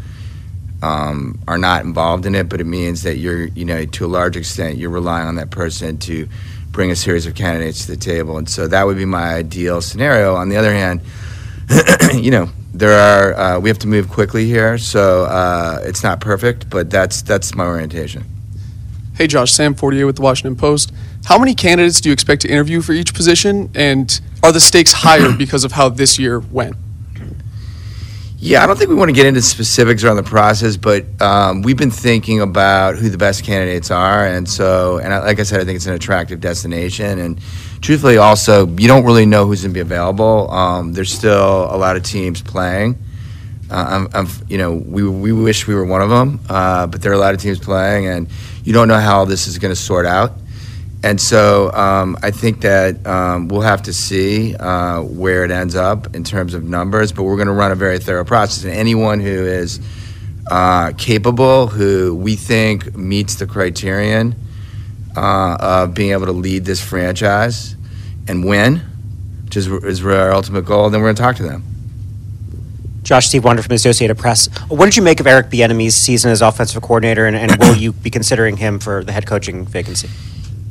um, 0.82 1.38
are 1.48 1.58
not 1.58 1.84
involved 1.84 2.26
in 2.26 2.34
it, 2.34 2.48
but 2.48 2.60
it 2.60 2.64
means 2.64 3.02
that 3.02 3.16
you're, 3.16 3.46
you 3.46 3.64
know, 3.64 3.84
to 3.84 4.04
a 4.04 4.06
large 4.06 4.36
extent, 4.36 4.76
you're 4.76 4.90
relying 4.90 5.26
on 5.26 5.36
that 5.36 5.50
person 5.50 5.98
to 6.00 6.28
bring 6.70 6.90
a 6.90 6.96
series 6.96 7.26
of 7.26 7.34
candidates 7.34 7.86
to 7.86 7.92
the 7.92 7.96
table. 7.96 8.38
And 8.38 8.48
so 8.48 8.68
that 8.68 8.86
would 8.86 8.96
be 8.96 9.04
my 9.04 9.34
ideal 9.34 9.80
scenario. 9.80 10.34
On 10.34 10.48
the 10.48 10.56
other 10.56 10.72
hand, 10.72 11.00
you 12.14 12.30
know, 12.30 12.48
there 12.72 12.92
are 12.92 13.34
uh, 13.34 13.60
we 13.60 13.68
have 13.68 13.78
to 13.80 13.88
move 13.88 14.08
quickly 14.08 14.46
here, 14.46 14.78
so 14.78 15.24
uh, 15.24 15.80
it's 15.82 16.02
not 16.02 16.20
perfect, 16.20 16.70
but 16.70 16.90
that's 16.90 17.22
that's 17.22 17.54
my 17.54 17.64
orientation. 17.64 18.24
Hey 19.18 19.26
Josh, 19.26 19.50
Sam 19.50 19.74
Fortier 19.74 20.06
with 20.06 20.14
the 20.14 20.22
Washington 20.22 20.54
Post. 20.54 20.92
How 21.24 21.40
many 21.40 21.52
candidates 21.52 22.00
do 22.00 22.08
you 22.08 22.12
expect 22.12 22.42
to 22.42 22.48
interview 22.48 22.80
for 22.80 22.92
each 22.92 23.14
position, 23.14 23.68
and 23.74 24.20
are 24.44 24.52
the 24.52 24.60
stakes 24.60 24.92
higher 24.92 25.32
because 25.36 25.64
of 25.64 25.72
how 25.72 25.88
this 25.88 26.20
year 26.20 26.38
went? 26.38 26.76
Yeah, 28.38 28.62
I 28.62 28.68
don't 28.68 28.78
think 28.78 28.90
we 28.90 28.94
want 28.94 29.08
to 29.08 29.12
get 29.12 29.26
into 29.26 29.42
specifics 29.42 30.04
around 30.04 30.18
the 30.18 30.22
process, 30.22 30.76
but 30.76 31.20
um, 31.20 31.62
we've 31.62 31.76
been 31.76 31.90
thinking 31.90 32.40
about 32.42 32.94
who 32.94 33.08
the 33.08 33.18
best 33.18 33.42
candidates 33.42 33.90
are, 33.90 34.24
and 34.24 34.48
so, 34.48 34.98
and 34.98 35.12
I, 35.12 35.18
like 35.18 35.40
I 35.40 35.42
said, 35.42 35.60
I 35.60 35.64
think 35.64 35.74
it's 35.74 35.86
an 35.86 35.94
attractive 35.94 36.40
destination, 36.40 37.18
and 37.18 37.40
truthfully, 37.80 38.18
also, 38.18 38.68
you 38.68 38.86
don't 38.86 39.04
really 39.04 39.26
know 39.26 39.46
who's 39.46 39.62
going 39.62 39.72
to 39.72 39.74
be 39.74 39.80
available. 39.80 40.48
Um, 40.52 40.92
there's 40.92 41.12
still 41.12 41.64
a 41.64 41.76
lot 41.76 41.96
of 41.96 42.04
teams 42.04 42.40
playing. 42.40 42.96
Uh, 43.70 43.86
I'm, 43.88 44.08
I'm, 44.14 44.26
you 44.48 44.58
know, 44.58 44.72
we, 44.72 45.06
we 45.06 45.32
wish 45.32 45.66
we 45.66 45.74
were 45.74 45.84
one 45.84 46.00
of 46.00 46.10
them, 46.10 46.40
uh, 46.48 46.86
but 46.86 47.02
there 47.02 47.12
are 47.12 47.14
a 47.14 47.18
lot 47.18 47.34
of 47.34 47.40
teams 47.40 47.58
playing, 47.58 48.06
and 48.06 48.28
you 48.64 48.72
don't 48.72 48.88
know 48.88 48.98
how 48.98 49.24
this 49.24 49.46
is 49.46 49.58
going 49.58 49.72
to 49.72 49.80
sort 49.80 50.06
out. 50.06 50.32
And 51.02 51.20
so 51.20 51.70
um, 51.72 52.16
I 52.22 52.32
think 52.32 52.62
that 52.62 53.06
um, 53.06 53.48
we'll 53.48 53.60
have 53.60 53.82
to 53.82 53.92
see 53.92 54.56
uh, 54.56 55.02
where 55.02 55.44
it 55.44 55.50
ends 55.50 55.76
up 55.76 56.14
in 56.16 56.24
terms 56.24 56.54
of 56.54 56.64
numbers, 56.64 57.12
but 57.12 57.22
we're 57.22 57.36
going 57.36 57.46
to 57.46 57.52
run 57.52 57.70
a 57.70 57.76
very 57.76 57.98
thorough 57.98 58.24
process. 58.24 58.64
And 58.64 58.72
anyone 58.72 59.20
who 59.20 59.28
is 59.28 59.80
uh, 60.50 60.92
capable, 60.98 61.68
who 61.68 62.16
we 62.16 62.34
think 62.34 62.96
meets 62.96 63.36
the 63.36 63.46
criterion 63.46 64.34
uh, 65.16 65.56
of 65.60 65.94
being 65.94 66.10
able 66.12 66.26
to 66.26 66.32
lead 66.32 66.64
this 66.64 66.82
franchise 66.82 67.76
and 68.26 68.44
win, 68.44 68.82
which 69.44 69.56
is, 69.56 69.68
is 69.68 70.04
our 70.04 70.32
ultimate 70.32 70.64
goal, 70.64 70.90
then 70.90 71.00
we're 71.00 71.06
going 71.06 71.16
to 71.16 71.22
talk 71.22 71.36
to 71.36 71.42
them. 71.44 71.62
Josh 73.08 73.28
Stephen 73.28 73.50
Whyno 73.50 73.62
from 73.62 73.68
the 73.68 73.76
Associated 73.76 74.18
Press. 74.18 74.48
What 74.68 74.84
did 74.84 74.94
you 74.94 75.02
make 75.02 75.18
of 75.18 75.26
Eric 75.26 75.48
Bieniemy's 75.48 75.94
season 75.94 76.30
as 76.30 76.42
offensive 76.42 76.82
coordinator, 76.82 77.24
and, 77.24 77.34
and 77.34 77.56
will 77.56 77.74
you 77.74 77.94
be 77.94 78.10
considering 78.10 78.58
him 78.58 78.78
for 78.78 79.02
the 79.02 79.12
head 79.12 79.24
coaching 79.26 79.64
vacancy? 79.64 80.10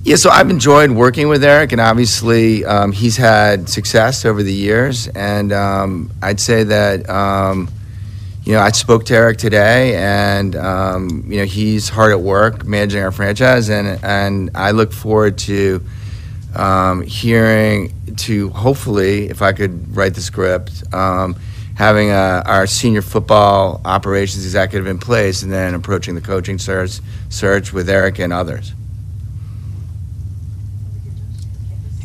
Yeah, 0.03 0.17
so 0.17 0.29
I've 0.29 0.51
enjoyed 0.51 0.91
working 0.91 1.29
with 1.29 1.43
Eric, 1.43 1.71
and 1.71 1.81
obviously 1.81 2.63
um, 2.63 2.91
he's 2.91 3.17
had 3.17 3.67
success 3.67 4.23
over 4.23 4.43
the 4.43 4.53
years. 4.53 5.07
And 5.07 5.51
um, 5.51 6.11
I'd 6.21 6.39
say 6.39 6.63
that 6.63 7.09
um, 7.09 7.71
you 8.43 8.53
know 8.53 8.59
I 8.59 8.69
spoke 8.69 9.05
to 9.05 9.15
Eric 9.15 9.39
today, 9.39 9.95
and 9.95 10.55
um, 10.55 11.23
you 11.27 11.39
know 11.39 11.45
he's 11.45 11.89
hard 11.89 12.11
at 12.11 12.21
work 12.21 12.67
managing 12.67 13.01
our 13.01 13.11
franchise, 13.11 13.67
and 13.69 13.99
and 14.03 14.51
I 14.53 14.69
look 14.69 14.93
forward 14.93 15.39
to 15.39 15.83
um, 16.53 17.01
hearing 17.01 17.95
to 18.17 18.49
hopefully, 18.49 19.27
if 19.27 19.41
I 19.41 19.53
could 19.53 19.97
write 19.97 20.13
the 20.13 20.21
script, 20.21 20.83
um, 20.93 21.35
having 21.77 22.09
a, 22.09 22.41
our 22.45 22.65
senior 22.65 23.03
football 23.03 23.79
operations 23.85 24.43
executive 24.43 24.87
in 24.87 24.97
place, 24.97 25.43
and 25.43 25.51
then 25.51 25.75
approaching 25.75 26.15
the 26.15 26.21
coaching 26.21 26.57
search 26.57 26.99
search 27.29 27.71
with 27.71 27.87
Eric 27.87 28.17
and 28.19 28.33
others. 28.33 28.73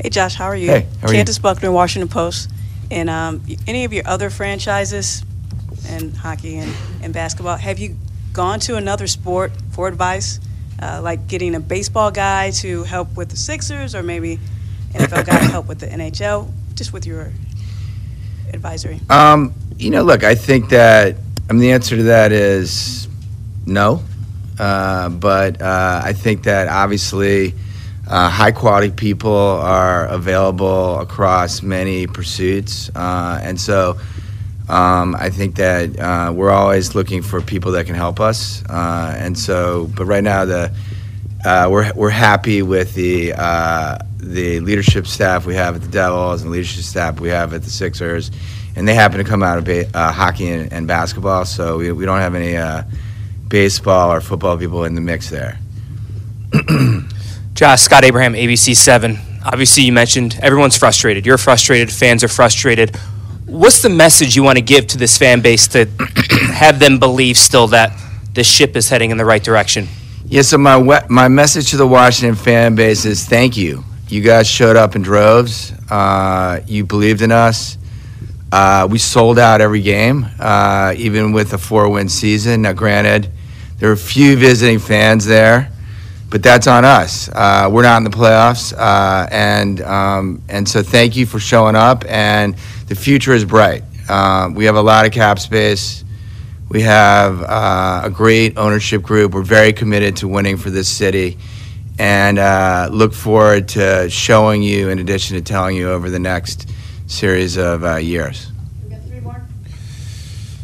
Hey, 0.00 0.10
Josh, 0.10 0.34
how 0.34 0.44
are 0.44 0.56
you? 0.56 0.68
Hey, 0.68 0.86
how 1.00 1.08
are 1.08 1.10
you? 1.10 1.18
Candace 1.18 1.38
Buckner, 1.38 1.72
Washington 1.72 2.08
Post. 2.08 2.50
And 2.90 3.08
um, 3.08 3.42
any 3.66 3.84
of 3.84 3.94
your 3.94 4.06
other 4.06 4.28
franchises 4.28 5.24
in 5.88 6.12
hockey 6.12 6.58
and, 6.58 6.74
and 7.02 7.14
basketball, 7.14 7.56
have 7.56 7.78
you 7.78 7.96
gone 8.34 8.60
to 8.60 8.76
another 8.76 9.06
sport 9.06 9.52
for 9.70 9.88
advice? 9.88 10.38
Uh, 10.82 11.00
like 11.02 11.28
getting 11.28 11.54
a 11.54 11.60
baseball 11.60 12.10
guy 12.10 12.50
to 12.50 12.82
help 12.82 13.16
with 13.16 13.30
the 13.30 13.36
Sixers 13.36 13.94
or 13.94 14.02
maybe 14.02 14.38
NFL 14.92 15.24
guy 15.24 15.38
to 15.38 15.44
help 15.46 15.66
with 15.66 15.78
the 15.78 15.86
NHL, 15.86 16.50
just 16.74 16.92
with 16.92 17.06
your 17.06 17.32
advisory? 18.52 19.00
Um, 19.08 19.54
you 19.82 19.90
know, 19.90 20.02
look, 20.02 20.22
I 20.22 20.36
think 20.36 20.68
that 20.68 21.16
I 21.50 21.52
mean 21.52 21.60
the 21.60 21.72
answer 21.72 21.96
to 21.96 22.04
that 22.04 22.30
is 22.30 23.08
no, 23.66 24.02
uh, 24.58 25.08
but 25.08 25.60
uh, 25.60 26.00
I 26.04 26.12
think 26.12 26.44
that 26.44 26.68
obviously 26.68 27.54
uh, 28.08 28.30
high 28.30 28.52
quality 28.52 28.90
people 28.92 29.32
are 29.32 30.06
available 30.06 31.00
across 31.00 31.62
many 31.62 32.06
pursuits, 32.06 32.90
uh, 32.94 33.40
and 33.42 33.60
so. 33.60 33.98
Um, 34.68 35.16
I 35.18 35.28
think 35.28 35.56
that 35.56 35.98
uh, 35.98 36.32
we're 36.32 36.52
always 36.52 36.94
looking 36.94 37.20
for 37.20 37.42
people 37.42 37.72
that 37.72 37.84
can 37.84 37.96
help 37.96 38.20
us, 38.20 38.64
uh, 38.70 39.14
and 39.18 39.36
so. 39.36 39.90
But 39.96 40.06
right 40.06 40.22
now, 40.22 40.44
the 40.44 40.72
uh, 41.44 41.68
we're 41.70 41.92
we're 41.94 42.10
happy 42.10 42.62
with 42.62 42.94
the 42.94 43.34
uh, 43.36 43.98
the 44.18 44.60
leadership 44.60 45.06
staff 45.08 45.44
we 45.44 45.56
have 45.56 45.74
at 45.74 45.82
the 45.82 45.88
Devils 45.88 46.42
and 46.42 46.52
leadership 46.52 46.84
staff 46.84 47.20
we 47.20 47.28
have 47.30 47.52
at 47.52 47.64
the 47.64 47.70
Sixers, 47.70 48.30
and 48.76 48.86
they 48.88 48.94
happen 48.94 49.18
to 49.18 49.24
come 49.24 49.42
out 49.42 49.58
of 49.58 49.64
ba- 49.64 49.88
uh, 49.94 50.12
hockey 50.12 50.48
and, 50.48 50.72
and 50.72 50.86
basketball, 50.86 51.44
so 51.44 51.78
we, 51.78 51.92
we 51.92 52.04
don't 52.04 52.18
have 52.20 52.34
any 52.34 52.56
uh, 52.56 52.82
baseball 53.48 54.12
or 54.12 54.20
football 54.20 54.56
people 54.56 54.84
in 54.84 54.94
the 54.94 55.00
mix 55.00 55.28
there. 55.30 55.58
Josh, 57.54 57.82
Scott 57.82 58.04
Abraham, 58.04 58.34
ABC 58.34 58.74
7. 58.74 59.18
Obviously, 59.44 59.82
you 59.84 59.92
mentioned 59.92 60.38
everyone's 60.42 60.76
frustrated. 60.76 61.26
You're 61.26 61.38
frustrated, 61.38 61.92
fans 61.92 62.24
are 62.24 62.28
frustrated. 62.28 62.96
What's 63.46 63.82
the 63.82 63.90
message 63.90 64.34
you 64.36 64.42
want 64.42 64.56
to 64.58 64.62
give 64.62 64.86
to 64.88 64.98
this 64.98 65.18
fan 65.18 65.40
base 65.42 65.68
to 65.68 65.84
have 66.54 66.78
them 66.78 66.98
believe 66.98 67.36
still 67.36 67.66
that 67.68 67.92
the 68.34 68.44
ship 68.44 68.76
is 68.76 68.88
heading 68.88 69.10
in 69.10 69.18
the 69.18 69.24
right 69.24 69.42
direction? 69.42 69.88
Yeah, 70.24 70.42
so 70.42 70.56
my 70.56 70.78
we- 70.78 71.06
my 71.08 71.28
message 71.28 71.70
to 71.70 71.76
the 71.76 71.86
Washington 71.86 72.36
fan 72.36 72.74
base 72.74 73.04
is 73.04 73.26
thank 73.26 73.56
you. 73.56 73.84
You 74.08 74.22
guys 74.22 74.48
showed 74.48 74.76
up 74.76 74.96
in 74.96 75.02
droves. 75.02 75.72
Uh, 75.90 76.60
you 76.66 76.84
believed 76.84 77.20
in 77.22 77.32
us. 77.32 77.76
Uh, 78.52 78.86
we 78.90 78.98
sold 78.98 79.38
out 79.38 79.62
every 79.62 79.80
game, 79.80 80.26
uh, 80.38 80.92
even 80.98 81.32
with 81.32 81.54
a 81.54 81.58
four-win 81.58 82.06
season. 82.06 82.60
Now, 82.60 82.74
granted, 82.74 83.30
there 83.78 83.88
are 83.88 83.94
a 83.94 83.96
few 83.96 84.36
visiting 84.36 84.78
fans 84.78 85.24
there, 85.24 85.72
but 86.28 86.42
that's 86.42 86.66
on 86.66 86.84
us. 86.84 87.30
Uh, 87.30 87.70
we're 87.72 87.82
not 87.82 87.96
in 87.96 88.04
the 88.04 88.10
playoffs, 88.10 88.74
uh, 88.76 89.26
and 89.30 89.80
um, 89.80 90.42
and 90.50 90.68
so 90.68 90.82
thank 90.82 91.16
you 91.16 91.24
for 91.24 91.40
showing 91.40 91.74
up. 91.76 92.04
And 92.06 92.54
the 92.88 92.94
future 92.94 93.32
is 93.32 93.46
bright. 93.46 93.84
Uh, 94.06 94.50
we 94.54 94.66
have 94.66 94.76
a 94.76 94.82
lot 94.82 95.06
of 95.06 95.12
cap 95.12 95.38
space. 95.38 96.04
We 96.68 96.82
have 96.82 97.42
uh, 97.42 98.02
a 98.04 98.10
great 98.10 98.58
ownership 98.58 99.02
group. 99.02 99.32
We're 99.32 99.40
very 99.40 99.72
committed 99.72 100.18
to 100.18 100.28
winning 100.28 100.58
for 100.58 100.68
this 100.68 100.88
city, 100.88 101.38
and 101.98 102.38
uh, 102.38 102.90
look 102.92 103.14
forward 103.14 103.68
to 103.68 104.10
showing 104.10 104.62
you, 104.62 104.90
in 104.90 104.98
addition 104.98 105.38
to 105.38 105.42
telling 105.42 105.74
you, 105.74 105.88
over 105.88 106.10
the 106.10 106.18
next 106.18 106.68
series 107.06 107.56
of 107.56 107.84
uh, 107.84 107.96
years. 107.96 108.52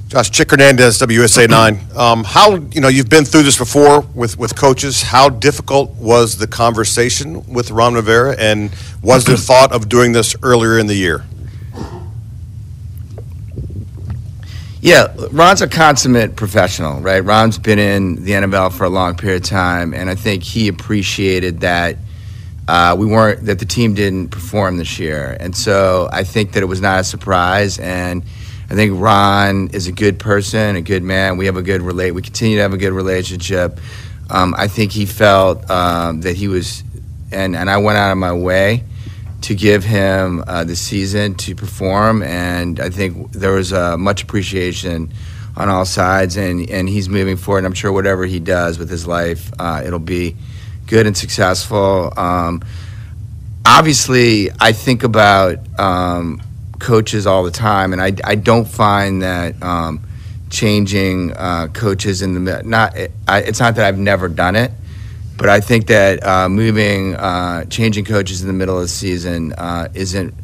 Josh 0.09 0.31
Chick 0.31 0.51
Hernandez, 0.51 0.99
WSA 0.99 1.51
nine. 1.51 1.81
Um, 1.95 2.25
how 2.25 2.55
you 2.55 2.81
know 2.81 2.89
you've 2.89 3.11
been 3.11 3.27
through 3.27 3.43
this 3.43 3.59
before 3.59 4.01
with 4.15 4.39
with 4.39 4.57
coaches. 4.57 5.03
How 5.03 5.29
difficult 5.29 5.91
was 5.97 6.39
the 6.39 6.47
conversation 6.47 7.47
with 7.47 7.71
Ron 7.71 7.93
Rivera, 7.93 8.35
and 8.39 8.75
was 9.03 9.27
there 9.27 9.37
thought 9.37 9.71
of 9.71 9.91
doing 9.91 10.13
this 10.13 10.35
earlier 10.43 10.79
in 10.79 10.87
the 10.87 10.95
year? 10.95 11.27
Yeah, 14.81 15.15
Ron's 15.31 15.61
a 15.61 15.69
consummate 15.69 16.37
professional, 16.37 17.01
right? 17.01 17.21
Ron's 17.21 17.59
been 17.59 17.79
in 17.79 18.25
the 18.25 18.31
NFL 18.31 18.73
for 18.73 18.85
a 18.85 18.89
long 18.89 19.15
period 19.15 19.43
of 19.43 19.49
time, 19.51 19.93
and 19.93 20.09
I 20.09 20.15
think 20.15 20.43
he 20.43 20.69
appreciated 20.69 21.61
that 21.61 21.99
uh, 22.69 22.95
we 22.99 23.07
weren't 23.07 23.47
that 23.47 23.59
the 23.59 23.65
team 23.65 23.95
didn't 23.95 24.29
perform 24.29 24.77
this 24.77 24.99
year, 24.99 25.37
and 25.41 25.57
so 25.57 26.09
I 26.13 26.23
think 26.23 26.53
that 26.53 26.63
it 26.63 26.67
was 26.67 26.81
not 26.81 27.01
a 27.01 27.05
surprise. 27.05 27.79
And 27.79 28.23
I 28.71 28.75
think 28.75 29.01
Ron 29.01 29.69
is 29.69 29.87
a 29.87 29.93
good 29.93 30.19
person, 30.19 30.77
a 30.77 30.83
good 30.83 31.03
man. 31.03 31.39
We 31.39 31.47
have 31.47 31.57
a 31.57 31.63
good 31.63 31.81
relate. 31.81 32.11
We 32.11 32.21
continue 32.21 32.57
to 32.59 32.63
have 32.63 32.75
a 32.75 32.79
good 32.79 32.93
relationship. 32.93 33.81
Um, 34.29 34.55
I 34.57 34.69
think 34.69 34.93
he 34.93 35.07
felt 35.07 35.69
um, 35.71 36.21
that 36.21 36.37
he 36.37 36.47
was, 36.49 36.85
and 37.33 37.57
and 37.57 37.71
I 37.71 37.79
went 37.79 37.97
out 37.97 38.13
of 38.13 38.19
my 38.19 38.35
way 38.35 38.85
to 39.41 39.55
give 39.55 39.85
him 39.85 40.45
uh, 40.47 40.65
the 40.65 40.77
season 40.77 41.37
to 41.37 41.55
perform, 41.55 42.23
and 42.23 42.81
I 42.81 42.91
think 42.91 43.33
there 43.33 43.53
was 43.53 43.73
uh, 43.73 43.97
much 43.97 44.23
appreciation 44.23 45.11
on 45.57 45.69
all 45.69 45.85
sides, 45.85 46.37
and, 46.37 46.69
and 46.71 46.89
he's 46.89 47.09
moving 47.09 47.37
forward. 47.37 47.59
And 47.59 47.67
I'm 47.67 47.75
sure 47.75 47.93
whatever 47.93 48.27
he 48.27 48.41
does 48.41 48.79
with 48.79 48.91
his 48.91 49.07
life, 49.07 49.51
uh, 49.59 49.83
it'll 49.85 49.99
be 49.99 50.37
good 50.89 51.07
and 51.07 51.17
successful. 51.17 52.13
Um, 52.17 52.63
obviously, 53.65 54.51
I 54.59 54.73
think 54.73 55.05
about 55.05 55.59
um, 55.79 56.43
coaches 56.81 57.27
all 57.27 57.45
the 57.45 57.53
time, 57.53 57.93
and 57.93 58.03
I, 58.03 58.13
I 58.25 58.35
don't 58.35 58.67
find 58.67 59.23
that 59.23 59.63
um, 59.63 60.05
changing 60.51 61.33
uh, 61.35 61.69
coaches 61.69 62.23
in 62.23 62.45
the 62.45 62.63
not 62.65 62.97
I, 63.29 63.41
it's 63.41 63.61
not 63.61 63.77
that 63.77 63.85
I've 63.85 63.99
never 63.99 64.29
done 64.29 64.57
it. 64.57 64.73
But 65.37 65.49
I 65.49 65.61
think 65.61 65.87
that 65.87 66.27
uh, 66.27 66.49
moving, 66.49 67.15
uh, 67.15 67.65
changing 67.67 68.07
coaches 68.07 68.41
in 68.43 68.49
the 68.49 68.53
middle 68.53 68.75
of 68.75 68.83
the 68.83 68.89
season 68.89 69.53
uh, 69.53 69.87
isn't 69.95 70.35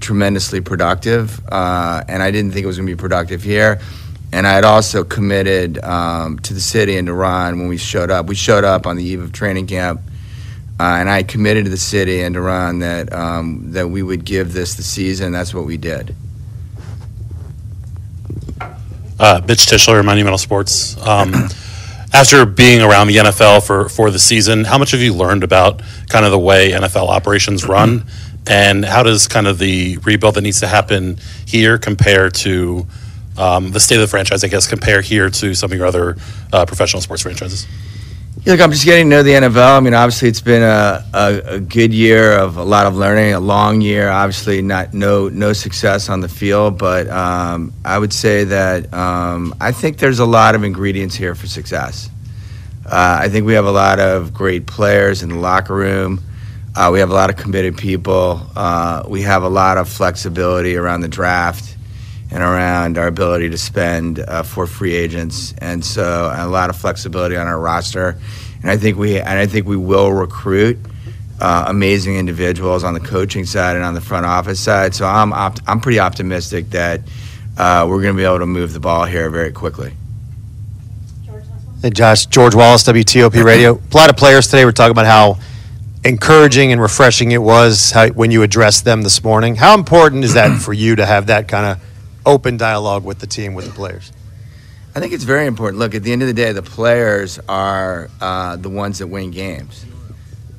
tremendously 0.00 0.62
productive, 0.62 1.38
uh, 1.48 2.02
and 2.08 2.22
I 2.22 2.30
didn't 2.30 2.52
think 2.52 2.64
it 2.64 2.66
was 2.66 2.78
going 2.78 2.86
to 2.86 2.96
be 2.96 2.98
productive 2.98 3.42
here. 3.42 3.78
And 4.32 4.46
I 4.46 4.52
had 4.52 4.64
also 4.64 5.04
committed 5.04 5.78
um, 5.84 6.38
to 6.40 6.54
the 6.54 6.60
city 6.60 6.96
and 6.96 7.06
to 7.06 7.12
Ron 7.12 7.58
when 7.58 7.68
we 7.68 7.76
showed 7.76 8.10
up. 8.10 8.26
We 8.26 8.34
showed 8.34 8.64
up 8.64 8.86
on 8.86 8.96
the 8.96 9.04
eve 9.04 9.20
of 9.20 9.32
training 9.32 9.66
camp, 9.66 10.00
uh, 10.80 10.82
and 10.82 11.10
I 11.10 11.22
committed 11.22 11.64
to 11.64 11.70
the 11.70 11.76
city 11.76 12.22
and 12.22 12.34
to 12.34 12.40
Ron 12.40 12.78
that 12.78 13.12
um, 13.12 13.72
that 13.72 13.88
we 13.88 14.02
would 14.02 14.24
give 14.24 14.52
this 14.52 14.74
the 14.74 14.82
season. 14.82 15.32
That's 15.32 15.52
what 15.52 15.66
we 15.66 15.76
did. 15.76 16.16
Uh, 19.22 19.40
Mitch 19.46 19.66
Tischler, 19.66 20.04
Monumental 20.04 20.38
Sports. 20.38 20.96
Um, 21.06 21.32
after 22.12 22.44
being 22.44 22.82
around 22.82 23.06
the 23.06 23.16
NFL 23.16 23.64
for, 23.64 23.88
for 23.88 24.10
the 24.10 24.18
season, 24.18 24.64
how 24.64 24.78
much 24.78 24.90
have 24.90 25.00
you 25.00 25.14
learned 25.14 25.44
about 25.44 25.80
kind 26.08 26.24
of 26.24 26.32
the 26.32 26.38
way 26.38 26.72
NFL 26.72 27.08
operations 27.08 27.64
run? 27.64 28.04
And 28.48 28.84
how 28.84 29.04
does 29.04 29.28
kind 29.28 29.46
of 29.46 29.58
the 29.58 29.98
rebuild 29.98 30.34
that 30.34 30.40
needs 30.40 30.58
to 30.60 30.66
happen 30.66 31.18
here 31.46 31.78
compare 31.78 32.30
to 32.30 32.86
um, 33.36 33.70
the 33.70 33.80
state 33.80 33.96
of 33.96 34.02
the 34.02 34.08
franchise, 34.08 34.44
I 34.44 34.48
guess, 34.48 34.66
compare 34.66 35.00
here 35.00 35.30
to 35.30 35.54
some 35.54 35.72
of 35.72 35.76
your 35.76 35.86
other 35.86 36.16
uh, 36.52 36.66
professional 36.66 37.00
sports 37.00 37.22
franchises? 37.22 37.66
Look, 38.44 38.60
I'm 38.60 38.72
just 38.72 38.84
getting 38.84 39.06
to 39.06 39.10
know 39.10 39.22
the 39.22 39.30
NFL. 39.30 39.76
I 39.76 39.80
mean, 39.80 39.94
obviously, 39.94 40.28
it's 40.28 40.40
been 40.40 40.62
a, 40.62 41.04
a, 41.14 41.54
a, 41.54 41.60
good 41.60 41.94
year 41.94 42.36
of 42.36 42.56
a 42.56 42.64
lot 42.64 42.86
of 42.86 42.96
learning, 42.96 43.34
a 43.34 43.40
long 43.40 43.80
year. 43.80 44.08
Obviously, 44.08 44.60
not 44.62 44.92
no 44.92 45.28
no 45.28 45.52
success 45.52 46.08
on 46.08 46.20
the 46.20 46.28
field, 46.28 46.76
but 46.76 47.08
um, 47.08 47.72
I 47.84 47.96
would 48.00 48.12
say 48.12 48.42
that 48.42 48.92
um, 48.92 49.54
I 49.60 49.70
think 49.70 49.98
there's 49.98 50.18
a 50.18 50.26
lot 50.26 50.56
of 50.56 50.64
ingredients 50.64 51.14
here 51.14 51.36
for 51.36 51.46
success. 51.46 52.10
Uh, 52.84 53.18
I 53.20 53.28
think 53.28 53.46
we 53.46 53.52
have 53.54 53.66
a 53.66 53.70
lot 53.70 54.00
of 54.00 54.34
great 54.34 54.66
players 54.66 55.22
in 55.22 55.28
the 55.28 55.38
locker 55.38 55.76
room. 55.76 56.20
Uh, 56.74 56.90
we 56.92 56.98
have 56.98 57.10
a 57.10 57.14
lot 57.14 57.30
of 57.30 57.36
committed 57.36 57.76
people. 57.78 58.44
Uh, 58.56 59.04
we 59.06 59.22
have 59.22 59.44
a 59.44 59.48
lot 59.48 59.78
of 59.78 59.88
flexibility 59.88 60.74
around 60.74 61.02
the 61.02 61.08
draft 61.08 61.76
and 62.32 62.42
around 62.42 62.96
our 62.96 63.08
ability 63.08 63.50
to 63.50 63.58
spend 63.58 64.18
uh, 64.20 64.42
for 64.42 64.66
free 64.66 64.94
agents, 64.94 65.54
and 65.58 65.84
so 65.84 66.32
a 66.34 66.48
lot 66.48 66.70
of 66.70 66.76
flexibility 66.76 67.36
on 67.36 67.46
our 67.46 67.60
roster. 67.60 68.16
And 68.62 68.70
I 68.70 68.78
think 68.78 68.96
we 68.96 69.18
and 69.20 69.38
I 69.38 69.46
think 69.46 69.66
we 69.66 69.76
will 69.76 70.10
recruit 70.10 70.78
uh, 71.40 71.66
amazing 71.68 72.16
individuals 72.16 72.84
on 72.84 72.94
the 72.94 73.00
coaching 73.00 73.44
side 73.44 73.76
and 73.76 73.84
on 73.84 73.92
the 73.92 74.00
front 74.00 74.24
office 74.24 74.60
side. 74.60 74.94
So 74.94 75.06
I'm 75.06 75.32
opt- 75.34 75.60
I'm 75.66 75.80
pretty 75.80 76.00
optimistic 76.00 76.70
that 76.70 77.02
uh, 77.58 77.84
we're 77.86 78.00
going 78.00 78.14
to 78.14 78.18
be 78.18 78.24
able 78.24 78.38
to 78.38 78.46
move 78.46 78.72
the 78.72 78.80
ball 78.80 79.04
here 79.04 79.28
very 79.28 79.52
quickly. 79.52 79.92
Hey, 81.82 81.90
Josh, 81.90 82.26
George 82.26 82.54
Wallace, 82.54 82.84
WTOP 82.84 83.44
Radio. 83.44 83.74
A 83.74 83.96
lot 83.96 84.08
of 84.08 84.16
players 84.16 84.46
today 84.46 84.64
were 84.64 84.72
talking 84.72 84.92
about 84.92 85.06
how 85.06 85.38
encouraging 86.04 86.72
and 86.72 86.80
refreshing 86.80 87.32
it 87.32 87.42
was 87.42 87.90
how, 87.90 88.08
when 88.08 88.30
you 88.30 88.42
addressed 88.42 88.84
them 88.84 89.02
this 89.02 89.22
morning. 89.22 89.56
How 89.56 89.74
important 89.74 90.24
is 90.24 90.32
that 90.34 90.58
for 90.62 90.72
you 90.72 90.96
to 90.96 91.04
have 91.04 91.26
that 91.26 91.46
kind 91.46 91.66
of 91.66 91.91
open 92.24 92.56
dialogue 92.56 93.04
with 93.04 93.18
the 93.18 93.26
team, 93.26 93.54
with 93.54 93.66
the 93.66 93.72
players? 93.72 94.12
I 94.94 95.00
think 95.00 95.14
it's 95.14 95.24
very 95.24 95.46
important. 95.46 95.78
Look, 95.78 95.94
at 95.94 96.02
the 96.02 96.12
end 96.12 96.22
of 96.22 96.28
the 96.28 96.34
day, 96.34 96.52
the 96.52 96.62
players 96.62 97.38
are 97.48 98.10
uh, 98.20 98.56
the 98.56 98.68
ones 98.68 98.98
that 98.98 99.06
win 99.06 99.30
games. 99.30 99.86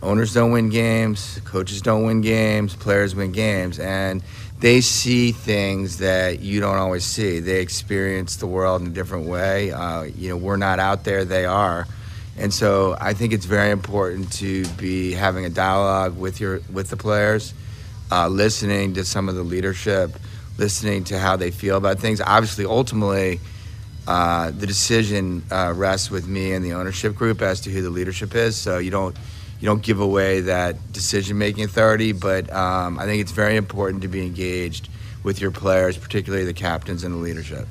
Owners 0.01 0.33
don't 0.33 0.51
win 0.51 0.69
games, 0.69 1.39
coaches 1.45 1.81
don't 1.81 2.03
win 2.03 2.21
games, 2.21 2.75
players 2.75 3.15
win 3.15 3.31
games, 3.31 3.79
and 3.79 4.21
they 4.59 4.81
see 4.81 5.31
things 5.31 5.99
that 5.99 6.39
you 6.39 6.59
don't 6.59 6.77
always 6.77 7.05
see. 7.05 7.39
They 7.39 7.61
experience 7.61 8.37
the 8.37 8.47
world 8.47 8.81
in 8.81 8.87
a 8.87 8.89
different 8.89 9.27
way. 9.27 9.71
Uh, 9.71 10.03
you 10.03 10.29
know, 10.29 10.37
we're 10.37 10.57
not 10.57 10.79
out 10.79 11.05
there; 11.05 11.23
they 11.23 11.45
are, 11.45 11.87
and 12.37 12.53
so 12.53 12.97
I 12.99 13.13
think 13.13 13.31
it's 13.31 13.45
very 13.45 13.71
important 13.71 14.31
to 14.33 14.65
be 14.75 15.13
having 15.13 15.45
a 15.45 15.49
dialogue 15.49 16.17
with 16.17 16.41
your 16.41 16.59
with 16.71 16.89
the 16.89 16.97
players, 16.97 17.53
uh, 18.11 18.27
listening 18.27 18.95
to 18.95 19.05
some 19.05 19.29
of 19.29 19.35
the 19.35 19.43
leadership 19.43 20.11
listening 20.57 21.03
to 21.05 21.19
how 21.19 21.35
they 21.35 21.51
feel 21.51 21.77
about 21.77 21.99
things. 21.99 22.21
Obviously, 22.21 22.65
ultimately, 22.65 23.39
uh, 24.07 24.51
the 24.51 24.67
decision 24.67 25.43
uh, 25.51 25.73
rests 25.75 26.11
with 26.11 26.27
me 26.27 26.53
and 26.53 26.63
the 26.63 26.73
ownership 26.73 27.15
group 27.15 27.41
as 27.41 27.61
to 27.61 27.69
who 27.69 27.81
the 27.81 27.89
leadership 27.89 28.35
is. 28.35 28.55
So 28.55 28.77
you 28.77 28.91
don't 28.91 29.15
you 29.59 29.67
don't 29.67 29.81
give 29.81 29.99
away 29.99 30.41
that 30.41 30.91
decision 30.91 31.37
making 31.37 31.63
authority. 31.63 32.11
But 32.11 32.51
um, 32.51 32.99
I 32.99 33.05
think 33.05 33.21
it's 33.21 33.31
very 33.31 33.55
important 33.55 34.01
to 34.01 34.07
be 34.07 34.25
engaged 34.25 34.89
with 35.23 35.39
your 35.39 35.51
players, 35.51 35.97
particularly 35.97 36.45
the 36.45 36.53
captains 36.53 37.03
and 37.03 37.13
the 37.13 37.19
leadership. 37.19 37.67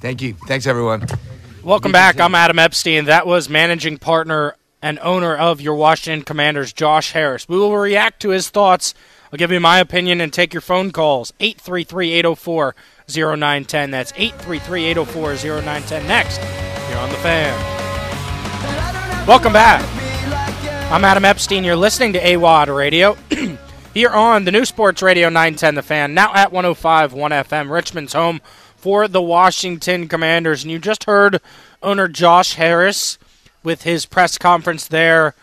Thank 0.00 0.22
you. 0.22 0.34
Thanks, 0.46 0.68
everyone. 0.68 1.04
Welcome 1.64 1.90
back. 1.90 2.20
I'm 2.20 2.36
Adam 2.36 2.60
Epstein. 2.60 3.06
That 3.06 3.26
was 3.26 3.48
managing 3.48 3.98
partner 3.98 4.54
and 4.80 4.98
owner 5.00 5.36
of 5.36 5.60
your 5.60 5.74
Washington 5.74 6.24
Commanders, 6.24 6.72
Josh 6.72 7.12
Harris. 7.12 7.48
We 7.48 7.58
will 7.58 7.76
react 7.76 8.20
to 8.22 8.30
his 8.30 8.48
thoughts. 8.48 8.94
I'll 9.32 9.38
give 9.38 9.52
you 9.52 9.60
my 9.60 9.78
opinion 9.78 10.20
and 10.20 10.32
take 10.32 10.54
your 10.54 10.60
phone 10.60 10.90
calls. 10.90 11.32
833 11.40 12.12
804 12.12 12.74
0910. 13.08 13.90
That's 13.90 14.12
833 14.16 14.84
804 14.86 15.34
0910. 15.62 16.06
Next, 16.06 16.40
you're 16.88 16.98
on 16.98 17.10
the 17.10 17.16
fan. 17.16 17.78
Welcome 19.26 19.52
back. 19.52 19.82
I'm 20.90 21.04
Adam 21.04 21.24
Epstein. 21.24 21.64
You're 21.64 21.76
listening 21.76 22.14
to 22.14 22.20
AWadd 22.20 22.74
Radio. 22.74 23.16
Here 23.92 24.10
on 24.10 24.44
the 24.44 24.52
new 24.52 24.64
Sports 24.64 25.02
Radio 25.02 25.28
910 25.28 25.74
The 25.74 25.82
Fan, 25.82 26.14
now 26.14 26.32
at 26.32 26.52
105 26.52 27.12
1 27.12 27.30
FM, 27.32 27.70
Richmond's 27.70 28.12
home 28.12 28.40
for 28.76 29.08
the 29.08 29.20
Washington 29.20 30.08
Commanders. 30.08 30.62
And 30.62 30.70
you 30.70 30.78
just 30.78 31.04
heard 31.04 31.40
owner 31.82 32.06
Josh 32.06 32.54
Harris 32.54 33.18
with 33.68 33.82
his 33.82 34.06
press 34.06 34.38
conference 34.38 34.88
there 34.88 35.34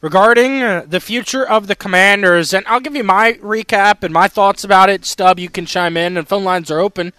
regarding 0.00 0.60
uh, 0.64 0.84
the 0.84 0.98
future 0.98 1.46
of 1.46 1.68
the 1.68 1.76
Commanders. 1.76 2.52
And 2.52 2.66
I'll 2.66 2.80
give 2.80 2.96
you 2.96 3.04
my 3.04 3.34
recap 3.34 4.02
and 4.02 4.12
my 4.12 4.26
thoughts 4.26 4.64
about 4.64 4.90
it. 4.90 5.04
Stub, 5.04 5.38
you 5.38 5.48
can 5.48 5.64
chime 5.64 5.96
in, 5.96 6.16
and 6.16 6.26
phone 6.26 6.42
lines 6.42 6.72
are 6.72 6.80
open 6.80 7.12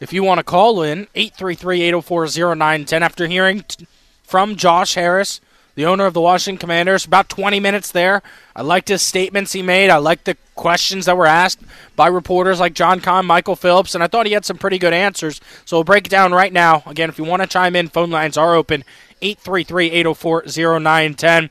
if 0.00 0.12
you 0.12 0.22
want 0.22 0.40
to 0.40 0.44
call 0.44 0.82
in 0.82 1.08
833 1.14 1.80
804 1.80 2.26
0910 2.54 3.02
after 3.02 3.26
hearing 3.26 3.62
t- 3.62 3.86
from 4.22 4.56
Josh 4.56 4.92
Harris. 4.94 5.40
The 5.74 5.86
owner 5.86 6.06
of 6.06 6.14
the 6.14 6.20
Washington 6.20 6.58
Commanders, 6.58 7.04
about 7.04 7.28
20 7.28 7.58
minutes 7.58 7.90
there. 7.90 8.22
I 8.54 8.62
liked 8.62 8.88
his 8.88 9.02
statements 9.02 9.52
he 9.52 9.62
made. 9.62 9.90
I 9.90 9.96
liked 9.96 10.24
the 10.24 10.36
questions 10.54 11.06
that 11.06 11.16
were 11.16 11.26
asked 11.26 11.60
by 11.96 12.06
reporters 12.06 12.60
like 12.60 12.74
John 12.74 13.00
Keim, 13.00 13.26
Michael 13.26 13.56
Phillips, 13.56 13.94
and 13.94 14.04
I 14.04 14.06
thought 14.06 14.26
he 14.26 14.32
had 14.32 14.44
some 14.44 14.56
pretty 14.58 14.78
good 14.78 14.92
answers. 14.92 15.40
So 15.64 15.76
we'll 15.76 15.84
break 15.84 16.06
it 16.06 16.10
down 16.10 16.32
right 16.32 16.52
now. 16.52 16.84
Again, 16.86 17.08
if 17.08 17.18
you 17.18 17.24
want 17.24 17.42
to 17.42 17.48
chime 17.48 17.74
in, 17.74 17.88
phone 17.88 18.10
lines 18.10 18.36
are 18.36 18.54
open 18.54 18.84
833 19.20 19.90
804 19.90 20.44
0910. 20.46 21.50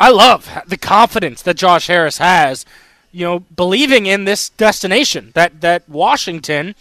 I 0.00 0.10
love 0.10 0.48
the 0.66 0.76
confidence 0.76 1.42
that 1.42 1.56
Josh 1.56 1.86
Harris 1.86 2.18
has, 2.18 2.66
you 3.10 3.24
know, 3.24 3.40
believing 3.40 4.06
in 4.06 4.24
this 4.24 4.50
destination 4.50 5.32
that, 5.34 5.60
that 5.60 5.88
Washington, 5.88 6.74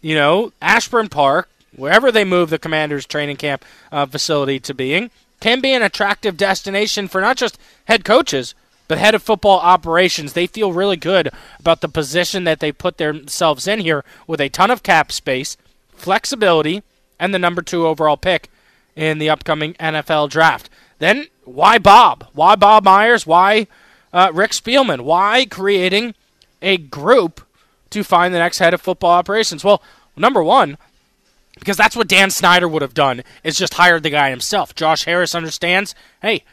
you 0.00 0.14
know, 0.14 0.52
Ashburn 0.62 1.08
Park, 1.08 1.48
wherever 1.76 2.10
they 2.12 2.24
move 2.24 2.50
the 2.50 2.58
Commanders 2.58 3.04
training 3.04 3.36
camp 3.36 3.64
uh, 3.92 4.06
facility 4.06 4.60
to 4.60 4.72
being, 4.72 5.10
can 5.44 5.60
be 5.60 5.74
an 5.74 5.82
attractive 5.82 6.38
destination 6.38 7.06
for 7.06 7.20
not 7.20 7.36
just 7.36 7.58
head 7.84 8.02
coaches, 8.02 8.54
but 8.88 8.96
head 8.96 9.14
of 9.14 9.22
football 9.22 9.58
operations. 9.58 10.32
They 10.32 10.46
feel 10.46 10.72
really 10.72 10.96
good 10.96 11.28
about 11.60 11.82
the 11.82 11.88
position 11.88 12.44
that 12.44 12.60
they 12.60 12.72
put 12.72 12.96
themselves 12.96 13.68
in 13.68 13.80
here 13.80 14.06
with 14.26 14.40
a 14.40 14.48
ton 14.48 14.70
of 14.70 14.82
cap 14.82 15.12
space, 15.12 15.58
flexibility, 15.90 16.82
and 17.20 17.34
the 17.34 17.38
number 17.38 17.60
two 17.60 17.86
overall 17.86 18.16
pick 18.16 18.48
in 18.96 19.18
the 19.18 19.28
upcoming 19.28 19.74
NFL 19.74 20.30
draft. 20.30 20.70
Then 20.98 21.26
why 21.44 21.76
Bob? 21.76 22.26
Why 22.32 22.56
Bob 22.56 22.84
Myers? 22.84 23.26
Why 23.26 23.66
uh, 24.14 24.30
Rick 24.32 24.52
Spielman? 24.52 25.02
Why 25.02 25.44
creating 25.44 26.14
a 26.62 26.78
group 26.78 27.46
to 27.90 28.02
find 28.02 28.32
the 28.32 28.38
next 28.38 28.60
head 28.60 28.72
of 28.72 28.80
football 28.80 29.10
operations? 29.10 29.62
Well, 29.62 29.82
number 30.16 30.42
one, 30.42 30.78
because 31.58 31.76
that's 31.76 31.96
what 31.96 32.08
Dan 32.08 32.30
Snyder 32.30 32.68
would 32.68 32.82
have 32.82 32.94
done 32.94 33.22
is 33.42 33.56
just 33.56 33.74
hired 33.74 34.02
the 34.02 34.10
guy 34.10 34.30
himself. 34.30 34.74
Josh 34.74 35.04
Harris 35.04 35.34
understands, 35.34 35.94
hey, 36.22 36.44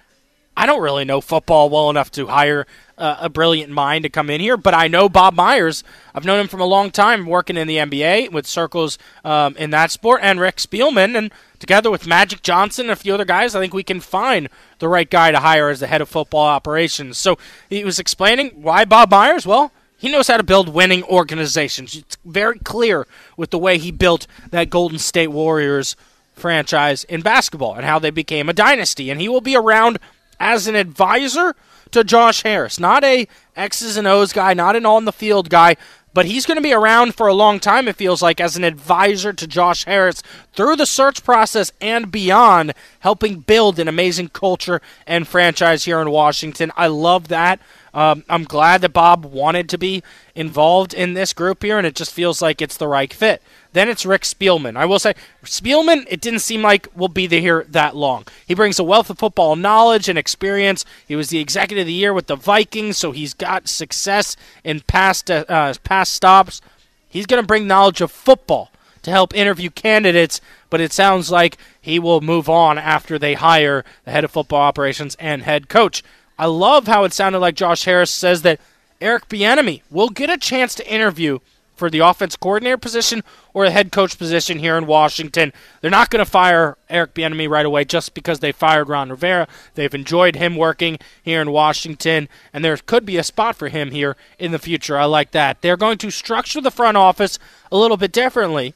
I 0.55 0.65
don't 0.65 0.81
really 0.81 1.05
know 1.05 1.21
football 1.21 1.69
well 1.69 1.89
enough 1.89 2.11
to 2.11 2.27
hire 2.27 2.67
uh, 2.97 3.17
a 3.21 3.29
brilliant 3.29 3.71
mind 3.71 4.03
to 4.03 4.09
come 4.09 4.29
in 4.29 4.41
here, 4.41 4.57
but 4.57 4.73
I 4.73 4.87
know 4.87 5.07
Bob 5.09 5.33
Myers. 5.33 5.83
I've 6.13 6.25
known 6.25 6.41
him 6.41 6.47
from 6.47 6.59
a 6.59 6.65
long 6.65 6.91
time 6.91 7.25
working 7.25 7.57
in 7.57 7.67
the 7.67 7.77
NBA 7.77 8.31
with 8.31 8.45
circles 8.45 8.99
um, 9.23 9.55
in 9.57 9.71
that 9.71 9.91
sport, 9.91 10.19
and 10.23 10.39
Rick 10.39 10.57
Spielman, 10.57 11.17
and 11.17 11.31
together 11.57 11.89
with 11.89 12.05
Magic 12.05 12.41
Johnson 12.43 12.85
and 12.85 12.91
a 12.91 12.95
few 12.95 13.13
other 13.13 13.25
guys, 13.25 13.55
I 13.55 13.59
think 13.59 13.73
we 13.73 13.83
can 13.83 14.01
find 14.01 14.49
the 14.79 14.89
right 14.89 15.09
guy 15.09 15.31
to 15.31 15.39
hire 15.39 15.69
as 15.69 15.79
the 15.79 15.87
head 15.87 16.01
of 16.01 16.09
football 16.09 16.45
operations. 16.45 17.17
So 17.17 17.37
he 17.69 17.83
was 17.83 17.97
explaining 17.97 18.49
why 18.49 18.85
Bob 18.85 19.09
Myers. 19.09 19.47
Well, 19.47 19.71
he 20.01 20.09
knows 20.11 20.27
how 20.27 20.37
to 20.37 20.43
build 20.43 20.67
winning 20.67 21.03
organizations. 21.03 21.95
It's 21.95 22.17
very 22.25 22.57
clear 22.57 23.05
with 23.37 23.51
the 23.51 23.59
way 23.59 23.77
he 23.77 23.91
built 23.91 24.25
that 24.49 24.71
Golden 24.71 24.97
State 24.97 25.27
Warriors 25.27 25.95
franchise 26.33 27.03
in 27.03 27.21
basketball 27.21 27.75
and 27.75 27.85
how 27.85 27.99
they 27.99 28.09
became 28.09 28.49
a 28.49 28.53
dynasty. 28.53 29.11
And 29.11 29.21
he 29.21 29.29
will 29.29 29.41
be 29.41 29.55
around 29.55 29.99
as 30.39 30.65
an 30.65 30.73
advisor 30.73 31.55
to 31.91 32.03
Josh 32.03 32.41
Harris, 32.41 32.79
not 32.79 33.03
a 33.03 33.27
X's 33.55 33.95
and 33.95 34.07
O's 34.07 34.33
guy, 34.33 34.55
not 34.55 34.75
an 34.75 34.87
on 34.87 35.05
the 35.05 35.11
field 35.11 35.51
guy, 35.51 35.75
but 36.15 36.25
he's 36.25 36.47
going 36.47 36.57
to 36.57 36.63
be 36.63 36.73
around 36.73 37.13
for 37.13 37.27
a 37.27 37.33
long 37.35 37.59
time, 37.59 37.87
it 37.87 37.95
feels 37.95 38.23
like, 38.23 38.41
as 38.41 38.57
an 38.57 38.63
advisor 38.63 39.33
to 39.33 39.45
Josh 39.45 39.85
Harris 39.85 40.23
through 40.53 40.77
the 40.77 40.87
search 40.87 41.23
process 41.23 41.71
and 41.79 42.11
beyond, 42.11 42.73
helping 43.01 43.41
build 43.41 43.77
an 43.77 43.87
amazing 43.87 44.29
culture 44.29 44.81
and 45.05 45.27
franchise 45.27 45.83
here 45.83 46.01
in 46.01 46.09
Washington. 46.09 46.71
I 46.75 46.87
love 46.87 47.27
that. 47.27 47.59
Um, 47.93 48.23
I'm 48.30 48.45
glad 48.45 48.82
that 48.82 48.93
Bob 48.93 49.25
wanted 49.25 49.67
to 49.69 49.77
be 49.77 50.01
involved 50.34 50.93
in 50.93 51.13
this 51.13 51.34
group 51.34 51.62
here, 51.62 51.77
and 51.77 51.86
it 51.86 51.95
just 51.95 52.13
feels 52.13 52.41
like 52.41 52.62
it's 52.62 52.77
the 52.77 52.88
right 52.88 53.13
fit. 53.13 53.41
Then 53.73 53.89
it's 53.89 54.06
Rick 54.06 54.23
Spielman. 54.23 54.77
I 54.77 54.86
will 54.86 54.99
say, 54.99 55.13
Spielman, 55.43 56.06
it 56.10 56.21
didn't 56.21 56.39
seem 56.39 56.62
like 56.62 56.88
will 56.95 57.10
be 57.10 57.27
here 57.27 57.65
that 57.69 57.95
long. 57.95 58.25
He 58.45 58.54
brings 58.54 58.80
a 58.80 58.84
wealth 58.84 59.10
of 59.10 59.19
football 59.19 59.56
knowledge 59.56 60.08
and 60.08 60.17
experience. 60.17 60.86
He 61.06 61.15
was 61.15 61.30
the 61.30 61.39
executive 61.39 61.82
of 61.82 61.88
the 61.88 61.93
year 61.93 62.13
with 62.13 62.27
the 62.27 62.36
Vikings, 62.36 62.97
so 62.97 63.12
he's 63.12 63.34
got 63.34 63.67
success 63.67 64.38
in 64.63 64.82
past 64.82 65.30
uh, 65.30 65.45
uh 65.49 65.73
past 65.84 66.13
stops. 66.13 66.62
He's 67.10 67.25
going 67.25 67.43
to 67.43 67.47
bring 67.47 67.67
knowledge 67.67 67.99
of 67.99 68.12
football 68.12 68.71
to 69.01 69.12
help 69.12 69.36
interview 69.36 69.69
candidates, 69.69 70.39
but 70.69 70.80
it 70.80 70.93
sounds 70.93 71.32
like 71.32 71.58
he 71.80 71.99
will 71.99 72.21
move 72.21 72.47
on 72.47 72.77
after 72.77 73.17
they 73.17 73.34
hire 73.34 73.84
the 74.06 74.12
head 74.12 74.23
of 74.23 74.32
football 74.32 74.62
operations 74.62 75.15
and 75.19 75.41
head 75.43 75.67
coach. 75.67 76.04
I 76.41 76.47
love 76.47 76.88
how 76.88 77.04
it 77.04 77.13
sounded 77.13 77.38
like 77.38 77.54
Josh 77.54 77.86
Harris 77.86 78.10
says 78.10 78.41
that 78.41 78.60
Eric 78.99 79.30
Bieniemy 79.30 79.84
will 79.91 80.10
get 80.10 80.32
a 80.32 80.39
chance 80.39 80.73
to 80.73 80.91
interview 80.91 81.38
for 81.75 81.88
the 81.88 81.99
offense 81.99 82.36
coordinator 82.36 82.77
position 82.77 83.23
or 83.54 83.65
the 83.65 83.71
head 83.71 83.91
coach 83.91 84.17
position 84.17 84.58
here 84.58 84.75
in 84.75 84.88
Washington. 84.88 85.54
They're 85.82 85.91
not 85.91 86.10
going 86.10 86.25
to 86.25 86.30
fire 86.30 86.80
Eric 86.89 87.13
Bieniemy 87.13 87.47
right 87.47 87.65
away 87.67 87.86
just 87.86 88.15
because 88.15 88.39
they 88.39 88.51
fired 88.51 88.89
Ron 88.89 89.12
Rivera. 89.12 89.47
They've 89.75 89.93
enjoyed 89.93 90.36
him 90.36 90.56
working 90.56 90.97
here 91.21 91.43
in 91.43 91.51
Washington, 91.51 92.27
and 92.51 92.65
there 92.65 92.75
could 92.75 93.06
be 93.06 93.17
a 93.17 93.23
spot 93.23 93.56
for 93.56 93.67
him 93.67 93.91
here 93.91 94.17
in 94.39 94.49
the 94.49 94.58
future. 94.58 94.97
I 94.97 95.06
like 95.06 95.30
that. 95.32 95.62
They're 95.62 95.77
going 95.77 95.99
to 95.99 96.10
structure 96.10 96.60
the 96.60 96.71
front 96.71 96.97
office 96.97 97.38
a 97.71 97.77
little 97.77 97.97
bit 97.97 98.12
differently. 98.12 98.73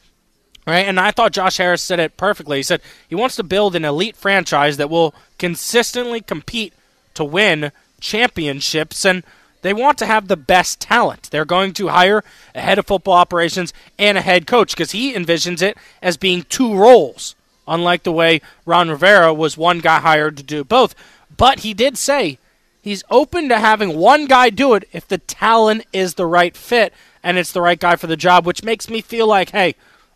Right, 0.68 0.86
and 0.86 1.00
I 1.00 1.10
thought 1.10 1.32
Josh 1.32 1.58
Harris 1.58 1.82
said 1.82 2.00
it 2.00 2.16
perfectly. 2.16 2.58
He 2.58 2.64
said 2.64 2.82
he 3.08 3.16
wants 3.16 3.36
to 3.38 3.44
build 3.44 3.76
an 3.76 3.86
elite 3.86 4.16
franchise 4.16 4.78
that 4.78 4.90
will 4.92 5.16
consistently 5.40 6.22
compete 6.22 6.72
to 7.16 7.24
win 7.24 7.72
championships, 8.00 9.06
and 9.06 9.24
they 9.62 9.74
want 9.74 9.98
to 9.98 10.06
have 10.06 10.28
the 10.28 10.38
best 10.38 10.80
talent. 10.80 11.30
They're 11.32 11.44
going 11.44 11.74
to 11.74 11.88
hire 11.88 12.24
a 12.54 12.62
head 12.62 12.78
of 12.78 12.86
football 12.86 13.16
operations 13.16 13.74
and 13.98 14.18
a 14.18 14.22
head 14.22 14.46
coach 14.46 14.72
because 14.76 14.92
he 14.92 15.14
envisions 15.14 15.62
it 15.62 15.78
as 16.02 16.18
being 16.18 16.44
two 16.44 16.76
roles, 16.76 17.36
unlike 17.68 18.04
the 18.04 18.12
way 18.12 18.42
Ron 18.66 18.90
Rivera 18.90 19.34
was 19.34 19.58
one 19.58 19.80
guy 19.80 20.00
hired 20.00 20.38
to 20.38 20.44
do 20.44 20.64
both. 20.64 20.94
But 21.36 21.62
he 21.62 21.74
did 21.74 21.98
say 21.98 22.38
he's 22.82 23.04
open 23.10 23.50
to 23.50 23.60
having 23.60 23.98
one 23.98 24.28
guy 24.28 24.52
do 24.52 24.76
it 24.76 24.88
if 24.92 25.08
the 25.08 25.18
talent 25.18 25.86
is 25.92 26.14
the 26.14 26.28
right 26.28 26.56
fit 26.56 26.94
and 27.24 27.40
it's 27.40 27.52
the 27.52 27.62
right 27.62 27.80
guy 27.80 27.96
for 27.96 28.08
the 28.08 28.16
job, 28.16 28.46
which 28.46 28.64
makes 28.64 28.88
me 28.88 29.02
feel 29.02 29.26
like, 29.26 29.50
hey, 29.50 29.74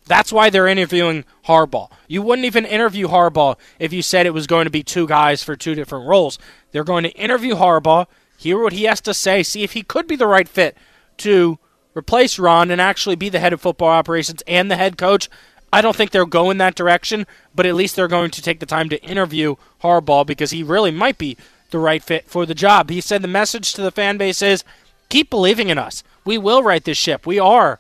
that's 0.08 0.32
why 0.32 0.50
they're 0.50 0.68
interviewing 0.68 1.24
Harbaugh. 1.46 1.92
You 2.08 2.22
wouldn't 2.22 2.46
even 2.46 2.66
interview 2.66 3.08
Harbaugh 3.08 3.58
if 3.78 3.94
you 3.94 4.02
said 4.02 4.26
it 4.26 4.34
was 4.34 4.48
going 4.48 4.66
to 4.66 4.72
be 4.72 4.84
two 4.84 5.08
guys 5.08 5.44
for 5.44 5.56
two 5.56 5.76
different 5.76 6.08
roles. 6.08 6.40
They're 6.72 6.84
going 6.84 7.04
to 7.04 7.12
interview 7.12 7.56
Harbaugh 7.56 8.08
hear 8.40 8.62
what 8.62 8.74
he 8.74 8.86
has 8.86 9.02
to 9.02 9.14
say, 9.14 9.44
see 9.44 9.64
if 9.64 9.74
he 9.74 9.84
could 9.84 10.08
be 10.08 10.16
the 10.16 10.26
right 10.26 10.48
fit 10.48 10.78
to 11.18 11.60
replace 11.94 12.40
Ron 12.40 12.72
and 12.72 12.80
actually 12.80 13.18
be 13.18 13.28
the 13.28 13.40
head 13.40 13.52
of 13.52 13.62
football 13.62 13.90
operations 13.90 14.42
and 14.48 14.72
the 14.72 14.78
head 14.78 14.98
coach. 14.98 15.30
I 15.74 15.82
don't 15.82 15.96
think 15.96 16.12
they'll 16.12 16.26
go 16.26 16.50
in 16.50 16.58
that 16.60 16.76
direction, 16.76 17.28
but 17.54 17.66
at 17.66 17.76
least 17.76 17.96
they're 17.96 18.08
going 18.08 18.32
to 18.32 18.42
take 18.42 18.62
the 18.62 18.66
time 18.66 18.90
to 18.90 19.04
interview 19.04 19.56
Harbaugh 19.84 20.26
because 20.26 20.52
he 20.52 20.64
really 20.64 20.92
might 20.92 21.18
be 21.18 21.38
the 21.72 21.80
right 21.80 22.02
fit 22.02 22.30
for 22.30 22.46
the 22.46 22.56
job. 22.56 22.90
He 22.90 23.02
said 23.02 23.22
the 23.22 23.28
message 23.28 23.74
to 23.74 23.82
the 23.82 23.92
fan 23.92 24.18
base 24.18 24.42
is 24.42 24.64
keep 25.10 25.30
believing 25.30 25.70
in 25.70 25.78
us. 25.78 26.02
We 26.26 26.38
will 26.38 26.64
right 26.64 26.84
this 26.84 26.98
ship. 26.98 27.28
We 27.28 27.40
are 27.40 27.80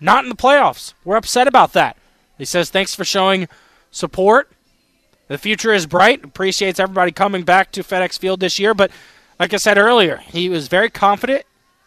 not 0.00 0.24
in 0.24 0.30
the 0.30 0.36
playoffs. 0.36 0.94
We're 1.04 1.16
upset 1.16 1.46
about 1.46 1.72
that. 1.74 1.96
He 2.38 2.44
says 2.44 2.70
thanks 2.70 2.94
for 2.94 3.04
showing 3.04 3.48
support. 3.90 4.50
The 5.28 5.38
future 5.38 5.72
is 5.72 5.86
bright. 5.86 6.24
Appreciates 6.24 6.80
everybody 6.80 7.12
coming 7.12 7.42
back 7.42 7.70
to 7.72 7.82
FedEx 7.82 8.18
Field 8.18 8.40
this 8.40 8.58
year, 8.58 8.74
but 8.74 8.90
like 9.38 9.54
I 9.54 9.58
said 9.58 9.78
earlier, 9.78 10.16
he 10.16 10.48
was 10.48 10.68
very 10.68 10.90
confident 10.90 11.44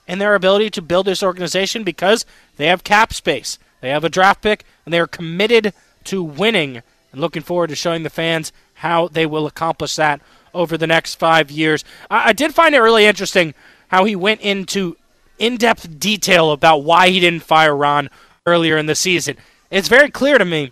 in 0.07 0.19
their 0.19 0.35
ability 0.35 0.69
to 0.71 0.81
build 0.81 1.05
this 1.05 1.23
organization 1.23 1.83
because 1.83 2.25
they 2.57 2.67
have 2.67 2.83
cap 2.83 3.13
space. 3.13 3.57
They 3.81 3.89
have 3.89 4.03
a 4.03 4.09
draft 4.09 4.41
pick, 4.41 4.63
and 4.85 4.93
they 4.93 4.99
are 4.99 5.07
committed 5.07 5.73
to 6.05 6.23
winning 6.23 6.81
and 7.11 7.21
looking 7.21 7.41
forward 7.41 7.67
to 7.67 7.75
showing 7.75 8.03
the 8.03 8.09
fans 8.09 8.51
how 8.75 9.07
they 9.07 9.25
will 9.25 9.45
accomplish 9.45 9.95
that 9.97 10.21
over 10.53 10.77
the 10.77 10.87
next 10.87 11.15
five 11.15 11.51
years. 11.51 11.83
I, 12.09 12.29
I 12.29 12.33
did 12.33 12.53
find 12.53 12.75
it 12.75 12.79
really 12.79 13.05
interesting 13.05 13.53
how 13.89 14.05
he 14.05 14.15
went 14.15 14.41
into 14.41 14.97
in 15.39 15.57
depth 15.57 15.99
detail 15.99 16.51
about 16.51 16.83
why 16.83 17.09
he 17.09 17.19
didn't 17.19 17.43
fire 17.43 17.75
Ron 17.75 18.09
earlier 18.45 18.77
in 18.77 18.85
the 18.85 18.95
season. 18.95 19.37
It's 19.71 19.87
very 19.87 20.09
clear 20.09 20.37
to 20.37 20.45
me 20.45 20.71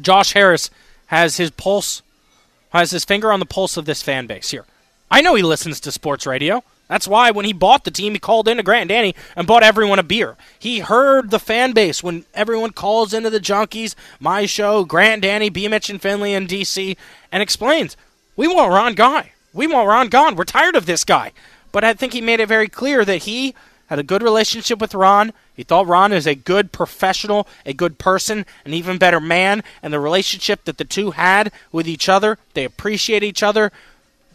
Josh 0.00 0.32
Harris 0.32 0.70
has 1.06 1.36
his 1.36 1.50
pulse, 1.50 2.02
has 2.70 2.90
his 2.90 3.04
finger 3.04 3.32
on 3.32 3.40
the 3.40 3.46
pulse 3.46 3.76
of 3.76 3.84
this 3.84 4.02
fan 4.02 4.26
base 4.26 4.50
here. 4.50 4.64
I 5.10 5.20
know 5.20 5.34
he 5.34 5.42
listens 5.42 5.80
to 5.80 5.92
sports 5.92 6.26
radio. 6.26 6.64
That's 6.88 7.08
why 7.08 7.30
when 7.32 7.44
he 7.44 7.52
bought 7.52 7.84
the 7.84 7.90
team, 7.90 8.12
he 8.12 8.18
called 8.18 8.46
into 8.46 8.62
Grant 8.62 8.82
and 8.82 8.88
Danny 8.88 9.14
and 9.34 9.46
bought 9.46 9.64
everyone 9.64 9.98
a 9.98 10.04
beer. 10.04 10.36
He 10.58 10.80
heard 10.80 11.30
the 11.30 11.40
fan 11.40 11.72
base 11.72 12.02
when 12.02 12.24
everyone 12.32 12.70
calls 12.70 13.12
into 13.12 13.30
the 13.30 13.40
Junkies, 13.40 13.94
my 14.20 14.46
show, 14.46 14.84
Grant, 14.84 15.22
Danny, 15.22 15.48
B. 15.48 15.66
Mitch, 15.66 15.90
and 15.90 16.00
Finlay 16.00 16.32
in 16.32 16.46
D.C., 16.46 16.96
and 17.32 17.42
explains, 17.42 17.96
we 18.36 18.46
want 18.46 18.72
Ron 18.72 18.94
Guy. 18.94 19.32
We 19.52 19.66
want 19.66 19.88
Ron 19.88 20.08
gone. 20.08 20.36
We're 20.36 20.44
tired 20.44 20.76
of 20.76 20.86
this 20.86 21.04
guy. 21.04 21.32
But 21.72 21.82
I 21.82 21.94
think 21.94 22.12
he 22.12 22.20
made 22.20 22.40
it 22.40 22.48
very 22.48 22.68
clear 22.68 23.04
that 23.04 23.24
he 23.24 23.54
had 23.86 23.98
a 23.98 24.04
good 24.04 24.22
relationship 24.22 24.80
with 24.80 24.94
Ron. 24.94 25.32
He 25.54 25.62
thought 25.62 25.86
Ron 25.86 26.12
is 26.12 26.26
a 26.26 26.34
good 26.34 26.72
professional, 26.72 27.46
a 27.64 27.72
good 27.72 27.98
person, 27.98 28.44
an 28.64 28.74
even 28.74 28.98
better 28.98 29.20
man, 29.20 29.62
and 29.82 29.92
the 29.92 30.00
relationship 30.00 30.64
that 30.64 30.78
the 30.78 30.84
two 30.84 31.12
had 31.12 31.52
with 31.72 31.88
each 31.88 32.08
other, 32.08 32.38
they 32.54 32.64
appreciate 32.64 33.22
each 33.22 33.42
other 33.42 33.72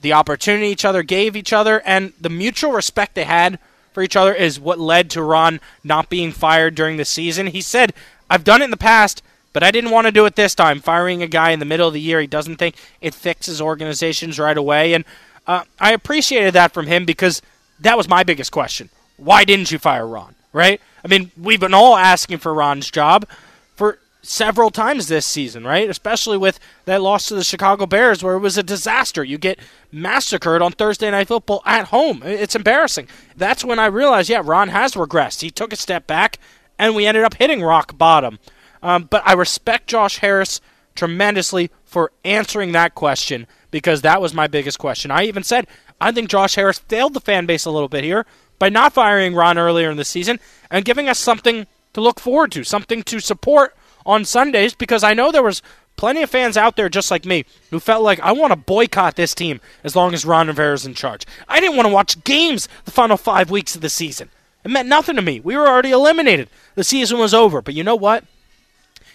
the 0.01 0.13
opportunity 0.13 0.67
each 0.67 0.85
other 0.85 1.03
gave 1.03 1.35
each 1.35 1.53
other, 1.53 1.81
and 1.85 2.13
the 2.19 2.29
mutual 2.29 2.71
respect 2.71 3.15
they 3.15 3.23
had 3.23 3.59
for 3.93 4.03
each 4.03 4.15
other 4.15 4.33
is 4.33 4.59
what 4.59 4.79
led 4.79 5.09
to 5.11 5.21
Ron 5.21 5.59
not 5.83 6.09
being 6.09 6.31
fired 6.31 6.75
during 6.75 6.97
the 6.97 7.05
season. 7.05 7.47
He 7.47 7.61
said, 7.61 7.93
I've 8.29 8.43
done 8.43 8.61
it 8.61 8.65
in 8.65 8.71
the 8.71 8.77
past, 8.77 9.21
but 9.53 9.63
I 9.63 9.71
didn't 9.71 9.91
want 9.91 10.07
to 10.07 10.11
do 10.11 10.25
it 10.25 10.35
this 10.35 10.55
time. 10.55 10.79
Firing 10.79 11.21
a 11.21 11.27
guy 11.27 11.51
in 11.51 11.59
the 11.59 11.65
middle 11.65 11.87
of 11.87 11.93
the 11.93 12.01
year, 12.01 12.19
he 12.19 12.27
doesn't 12.27 12.57
think 12.57 12.75
it 12.99 13.13
fixes 13.13 13.61
organizations 13.61 14.39
right 14.39 14.57
away. 14.57 14.93
And 14.93 15.05
uh, 15.45 15.65
I 15.79 15.91
appreciated 15.91 16.53
that 16.53 16.73
from 16.73 16.87
him 16.87 17.05
because 17.05 17.41
that 17.79 17.97
was 17.97 18.07
my 18.07 18.23
biggest 18.23 18.51
question. 18.51 18.89
Why 19.17 19.43
didn't 19.43 19.71
you 19.71 19.79
fire 19.79 20.07
Ron? 20.07 20.35
Right? 20.53 20.81
I 21.03 21.07
mean, 21.07 21.31
we've 21.37 21.59
been 21.59 21.73
all 21.73 21.95
asking 21.95 22.39
for 22.39 22.53
Ron's 22.53 22.91
job 22.91 23.27
for 23.75 23.99
several 24.21 24.69
times 24.69 25.07
this 25.07 25.25
season, 25.25 25.63
right? 25.63 25.89
Especially 25.89 26.37
with 26.37 26.59
that 26.85 27.01
loss 27.01 27.27
to 27.27 27.35
the 27.35 27.43
Chicago 27.43 27.85
Bears 27.85 28.23
where 28.23 28.35
it 28.35 28.39
was 28.39 28.57
a 28.57 28.63
disaster. 28.63 29.23
You 29.23 29.37
get 29.37 29.59
massacred 29.91 30.61
on 30.61 30.73
Thursday 30.73 31.09
Night 31.09 31.27
Football 31.27 31.61
at 31.65 31.87
home. 31.87 32.21
It's 32.23 32.55
embarrassing. 32.55 33.07
That's 33.35 33.65
when 33.65 33.79
I 33.79 33.87
realized, 33.87 34.29
yeah, 34.29 34.41
Ron 34.43 34.69
has 34.69 34.93
regressed. 34.93 35.41
He 35.41 35.49
took 35.49 35.73
a 35.73 35.77
step 35.77 36.05
back, 36.05 36.37
and 36.77 36.95
we 36.95 37.05
ended 37.05 37.23
up 37.23 37.35
hitting 37.35 37.61
rock 37.61 37.97
bottom. 37.97 38.39
Um, 38.83 39.03
but 39.09 39.23
I 39.25 39.33
respect 39.33 39.87
Josh 39.87 40.17
Harris 40.17 40.59
tremendously 40.95 41.71
for 41.85 42.11
answering 42.23 42.71
that 42.73 42.95
question 42.95 43.47
because 43.69 44.01
that 44.01 44.21
was 44.21 44.33
my 44.33 44.47
biggest 44.47 44.79
question. 44.79 45.11
I 45.11 45.23
even 45.23 45.43
said 45.43 45.67
I 45.99 46.11
think 46.11 46.29
Josh 46.29 46.55
Harris 46.55 46.79
failed 46.79 47.13
the 47.13 47.21
fan 47.21 47.45
base 47.45 47.65
a 47.65 47.71
little 47.71 47.87
bit 47.87 48.03
here 48.03 48.25
by 48.61 48.69
not 48.69 48.93
firing 48.93 49.33
Ron 49.33 49.57
earlier 49.57 49.89
in 49.89 49.97
the 49.97 50.05
season 50.05 50.39
and 50.69 50.85
giving 50.85 51.09
us 51.09 51.17
something 51.17 51.65
to 51.93 51.99
look 51.99 52.19
forward 52.19 52.51
to, 52.51 52.63
something 52.63 53.01
to 53.01 53.19
support 53.19 53.75
on 54.05 54.23
Sundays 54.23 54.75
because 54.75 55.03
I 55.03 55.15
know 55.15 55.31
there 55.31 55.41
was 55.41 55.63
plenty 55.95 56.21
of 56.21 56.29
fans 56.29 56.57
out 56.57 56.75
there 56.75 56.87
just 56.87 57.09
like 57.09 57.25
me 57.25 57.43
who 57.71 57.79
felt 57.79 58.03
like 58.03 58.19
I 58.19 58.33
want 58.33 58.51
to 58.51 58.55
boycott 58.55 59.15
this 59.15 59.33
team 59.33 59.61
as 59.83 59.95
long 59.95 60.13
as 60.13 60.25
Ron 60.25 60.45
Rivera's 60.45 60.85
in 60.85 60.93
charge. 60.93 61.25
I 61.47 61.59
didn't 61.59 61.75
want 61.75 61.87
to 61.87 61.93
watch 61.93 62.23
games 62.23 62.69
the 62.85 62.91
final 62.91 63.17
5 63.17 63.49
weeks 63.49 63.73
of 63.73 63.81
the 63.81 63.89
season. 63.89 64.29
It 64.63 64.69
meant 64.69 64.87
nothing 64.87 65.15
to 65.15 65.23
me. 65.23 65.39
We 65.39 65.57
were 65.57 65.67
already 65.67 65.89
eliminated. 65.89 66.47
The 66.75 66.83
season 66.83 67.17
was 67.17 67.33
over. 67.33 67.63
But 67.63 67.73
you 67.73 67.83
know 67.83 67.95
what? 67.95 68.25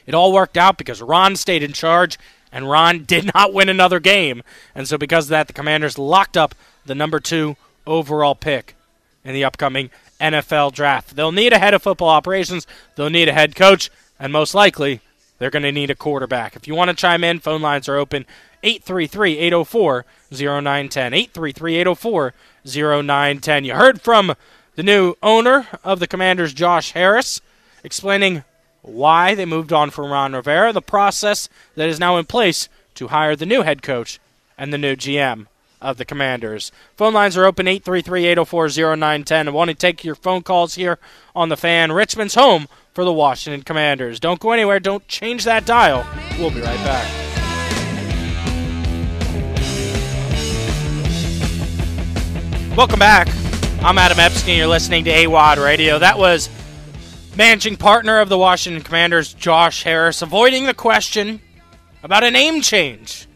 It 0.06 0.14
all 0.14 0.32
worked 0.32 0.56
out 0.56 0.76
because 0.76 1.00
Ron 1.00 1.36
stayed 1.36 1.62
in 1.62 1.72
charge 1.72 2.18
and 2.50 2.68
Ron 2.68 3.04
did 3.06 3.30
not 3.32 3.54
win 3.54 3.68
another 3.68 4.00
game. 4.00 4.42
And 4.74 4.88
so 4.88 4.98
because 4.98 5.26
of 5.26 5.30
that, 5.30 5.46
the 5.46 5.52
Commanders 5.52 5.98
locked 5.98 6.36
up 6.36 6.56
the 6.84 6.96
number 6.96 7.20
2 7.20 7.54
overall 7.86 8.34
pick 8.34 8.75
in 9.26 9.34
the 9.34 9.44
upcoming 9.44 9.90
NFL 10.20 10.72
draft. 10.72 11.16
They'll 11.16 11.32
need 11.32 11.52
a 11.52 11.58
head 11.58 11.74
of 11.74 11.82
football 11.82 12.08
operations, 12.08 12.66
they'll 12.94 13.10
need 13.10 13.28
a 13.28 13.34
head 13.34 13.54
coach, 13.54 13.90
and 14.18 14.32
most 14.32 14.54
likely 14.54 15.00
they're 15.38 15.50
going 15.50 15.64
to 15.64 15.72
need 15.72 15.90
a 15.90 15.94
quarterback. 15.94 16.56
If 16.56 16.66
you 16.66 16.74
want 16.74 16.90
to 16.90 16.96
chime 16.96 17.24
in, 17.24 17.40
phone 17.40 17.60
lines 17.60 17.88
are 17.88 17.96
open 17.96 18.24
833 18.62 19.38
804 19.38 20.04
0910. 20.32 21.14
833 21.14 21.76
804 21.76 22.34
0910. 22.64 23.64
You 23.64 23.74
heard 23.74 24.00
from 24.00 24.34
the 24.76 24.82
new 24.82 25.14
owner 25.22 25.66
of 25.84 26.00
the 26.00 26.06
Commanders, 26.06 26.54
Josh 26.54 26.92
Harris, 26.92 27.40
explaining 27.84 28.44
why 28.82 29.34
they 29.34 29.44
moved 29.44 29.72
on 29.72 29.90
from 29.90 30.10
Ron 30.10 30.32
Rivera, 30.32 30.72
the 30.72 30.80
process 30.80 31.48
that 31.74 31.88
is 31.88 32.00
now 32.00 32.16
in 32.16 32.24
place 32.24 32.68
to 32.94 33.08
hire 33.08 33.36
the 33.36 33.46
new 33.46 33.62
head 33.62 33.82
coach 33.82 34.18
and 34.56 34.72
the 34.72 34.78
new 34.78 34.96
GM 34.96 35.46
of 35.80 35.96
the 35.96 36.04
Commanders. 36.04 36.72
Phone 36.96 37.14
lines 37.14 37.36
are 37.36 37.44
open 37.44 37.68
833 37.68 38.26
804 38.26 38.68
0910. 38.96 39.48
I 39.48 39.50
want 39.50 39.68
to 39.68 39.74
take 39.74 40.04
your 40.04 40.14
phone 40.14 40.42
calls 40.42 40.74
here 40.74 40.98
on 41.34 41.48
the 41.48 41.56
fan. 41.56 41.92
Richmond's 41.92 42.34
home 42.34 42.68
for 42.92 43.04
the 43.04 43.12
Washington 43.12 43.62
Commanders. 43.62 44.18
Don't 44.18 44.40
go 44.40 44.52
anywhere. 44.52 44.80
Don't 44.80 45.06
change 45.06 45.44
that 45.44 45.66
dial. 45.66 46.06
We'll 46.38 46.50
be 46.50 46.60
right 46.60 46.76
back. 46.84 47.26
Welcome 52.76 52.98
back. 52.98 53.28
I'm 53.82 53.98
Adam 53.98 54.18
Epstein. 54.18 54.58
You're 54.58 54.66
listening 54.66 55.04
to 55.04 55.10
AWadd 55.10 55.62
Radio. 55.62 55.98
That 55.98 56.18
was 56.18 56.50
managing 57.36 57.76
partner 57.76 58.18
of 58.18 58.28
the 58.28 58.36
Washington 58.36 58.82
Commanders, 58.82 59.32
Josh 59.32 59.82
Harris, 59.82 60.22
avoiding 60.22 60.66
the 60.66 60.74
question 60.74 61.40
about 62.02 62.24
a 62.24 62.30
name 62.30 62.62
change. 62.62 63.28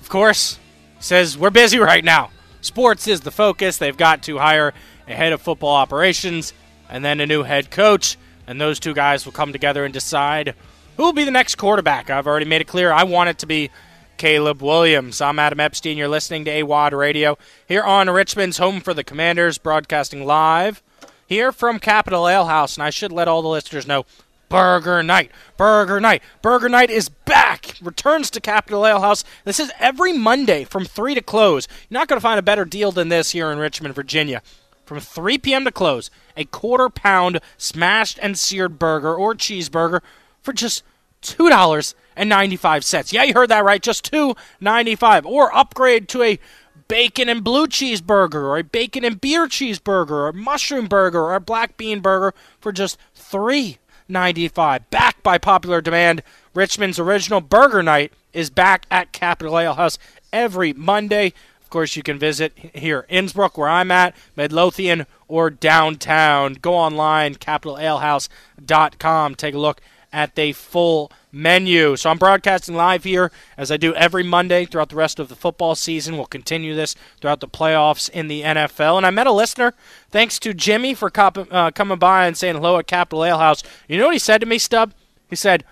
Of 0.00 0.08
course, 0.08 0.59
says 1.00 1.36
we're 1.36 1.50
busy 1.50 1.78
right 1.78 2.04
now. 2.04 2.30
Sports 2.60 3.08
is 3.08 3.22
the 3.22 3.30
focus. 3.30 3.78
They've 3.78 3.96
got 3.96 4.22
to 4.24 4.38
hire 4.38 4.72
a 5.08 5.14
head 5.14 5.32
of 5.32 5.42
football 5.42 5.74
operations 5.74 6.52
and 6.88 7.04
then 7.04 7.20
a 7.20 7.26
new 7.26 7.42
head 7.42 7.70
coach, 7.70 8.16
and 8.46 8.60
those 8.60 8.78
two 8.78 8.94
guys 8.94 9.24
will 9.24 9.32
come 9.32 9.52
together 9.52 9.84
and 9.84 9.94
decide 9.94 10.54
who 10.96 11.04
will 11.04 11.12
be 11.12 11.24
the 11.24 11.30
next 11.30 11.56
quarterback. 11.56 12.10
I've 12.10 12.26
already 12.26 12.46
made 12.46 12.60
it 12.60 12.66
clear 12.66 12.92
I 12.92 13.04
want 13.04 13.30
it 13.30 13.38
to 13.38 13.46
be 13.46 13.70
Caleb 14.18 14.60
Williams. 14.60 15.22
I'm 15.22 15.38
Adam 15.38 15.60
Epstein. 15.60 15.96
You're 15.96 16.08
listening 16.08 16.44
to 16.44 16.50
AWadd 16.50 16.92
Radio 16.92 17.38
here 17.66 17.82
on 17.82 18.10
Richmond's 18.10 18.58
Home 18.58 18.80
for 18.82 18.92
the 18.92 19.02
Commanders, 19.02 19.56
broadcasting 19.56 20.26
live 20.26 20.82
here 21.26 21.52
from 21.52 21.78
Capital 21.78 22.28
Ale 22.28 22.44
House. 22.46 22.76
And 22.76 22.84
I 22.84 22.90
should 22.90 23.12
let 23.12 23.28
all 23.28 23.40
the 23.40 23.48
listeners 23.48 23.86
know 23.86 24.04
Burger 24.50 25.02
Night. 25.02 25.30
Burger 25.56 26.00
Night. 26.00 26.22
Burger 26.42 26.68
Night 26.68 26.90
is 26.90 27.08
back. 27.08 27.76
Returns 27.80 28.30
to 28.30 28.40
Capital 28.40 28.84
Ale 28.84 29.00
House. 29.00 29.24
This 29.44 29.60
is 29.60 29.72
every 29.78 30.12
Monday 30.12 30.64
from 30.64 30.84
3 30.84 31.14
to 31.14 31.22
close. 31.22 31.68
You're 31.88 32.00
not 32.00 32.08
going 32.08 32.18
to 32.18 32.22
find 32.22 32.38
a 32.38 32.42
better 32.42 32.64
deal 32.64 32.90
than 32.90 33.08
this 33.08 33.30
here 33.30 33.50
in 33.50 33.58
Richmond, 33.58 33.94
Virginia. 33.94 34.42
From 34.84 34.98
3 34.98 35.38
p.m. 35.38 35.64
to 35.64 35.70
close, 35.70 36.10
a 36.36 36.44
quarter 36.46 36.90
pound 36.90 37.40
smashed 37.56 38.18
and 38.20 38.36
seared 38.36 38.76
burger 38.76 39.14
or 39.14 39.36
cheeseburger 39.36 40.00
for 40.42 40.52
just 40.52 40.82
$2.95. 41.22 43.12
Yeah, 43.12 43.22
you 43.22 43.34
heard 43.34 43.50
that 43.50 43.64
right. 43.64 43.80
Just 43.80 44.10
$2.95. 44.10 45.26
Or 45.26 45.54
upgrade 45.54 46.08
to 46.08 46.24
a 46.24 46.40
bacon 46.88 47.28
and 47.28 47.44
blue 47.44 47.68
cheeseburger 47.68 48.42
or 48.42 48.58
a 48.58 48.64
bacon 48.64 49.04
and 49.04 49.20
beer 49.20 49.46
cheeseburger 49.46 50.10
or 50.10 50.32
mushroom 50.32 50.88
burger 50.88 51.20
or 51.20 51.36
a 51.36 51.40
black 51.40 51.76
bean 51.76 52.00
burger 52.00 52.34
for 52.58 52.72
just 52.72 52.98
3 53.14 53.78
95 54.10 54.90
Back 54.90 55.22
by 55.22 55.38
popular 55.38 55.80
demand, 55.80 56.22
Richmond's 56.54 56.98
original 56.98 57.40
burger 57.40 57.82
night 57.82 58.12
is 58.32 58.50
back 58.50 58.86
at 58.90 59.12
Capital 59.12 59.58
Ale 59.58 59.74
House 59.74 59.98
every 60.32 60.72
Monday. 60.72 61.32
Of 61.62 61.70
course, 61.70 61.94
you 61.96 62.02
can 62.02 62.18
visit 62.18 62.52
here 62.56 63.06
Innsbrook, 63.08 63.56
where 63.56 63.68
I'm 63.68 63.90
at, 63.90 64.16
Midlothian, 64.36 65.06
or 65.28 65.50
downtown. 65.50 66.54
Go 66.54 66.74
online, 66.74 67.36
capitalalehouse.com. 67.36 69.34
Take 69.36 69.54
a 69.54 69.58
look 69.58 69.80
at 70.12 70.34
the 70.34 70.52
full 70.52 71.12
menu. 71.32 71.96
So 71.96 72.10
I'm 72.10 72.18
broadcasting 72.18 72.74
live 72.74 73.04
here 73.04 73.30
as 73.56 73.70
I 73.70 73.76
do 73.76 73.94
every 73.94 74.22
Monday 74.22 74.64
throughout 74.64 74.88
the 74.88 74.96
rest 74.96 75.18
of 75.18 75.28
the 75.28 75.36
football 75.36 75.74
season. 75.74 76.16
We'll 76.16 76.26
continue 76.26 76.74
this 76.74 76.94
throughout 77.20 77.40
the 77.40 77.48
playoffs 77.48 78.10
in 78.10 78.28
the 78.28 78.42
NFL. 78.42 78.96
And 78.96 79.06
I 79.06 79.10
met 79.10 79.26
a 79.26 79.32
listener, 79.32 79.74
thanks 80.10 80.38
to 80.40 80.54
Jimmy 80.54 80.94
for 80.94 81.10
cop- 81.10 81.52
uh, 81.52 81.70
coming 81.70 81.98
by 81.98 82.26
and 82.26 82.36
saying 82.36 82.56
hello 82.56 82.78
at 82.78 82.86
Capital 82.86 83.24
Ale 83.24 83.38
House. 83.38 83.62
You 83.88 83.98
know 83.98 84.06
what 84.06 84.14
he 84.14 84.18
said 84.18 84.40
to 84.40 84.46
me, 84.46 84.58
Stub? 84.58 84.92
He 85.28 85.36
said, 85.36 85.64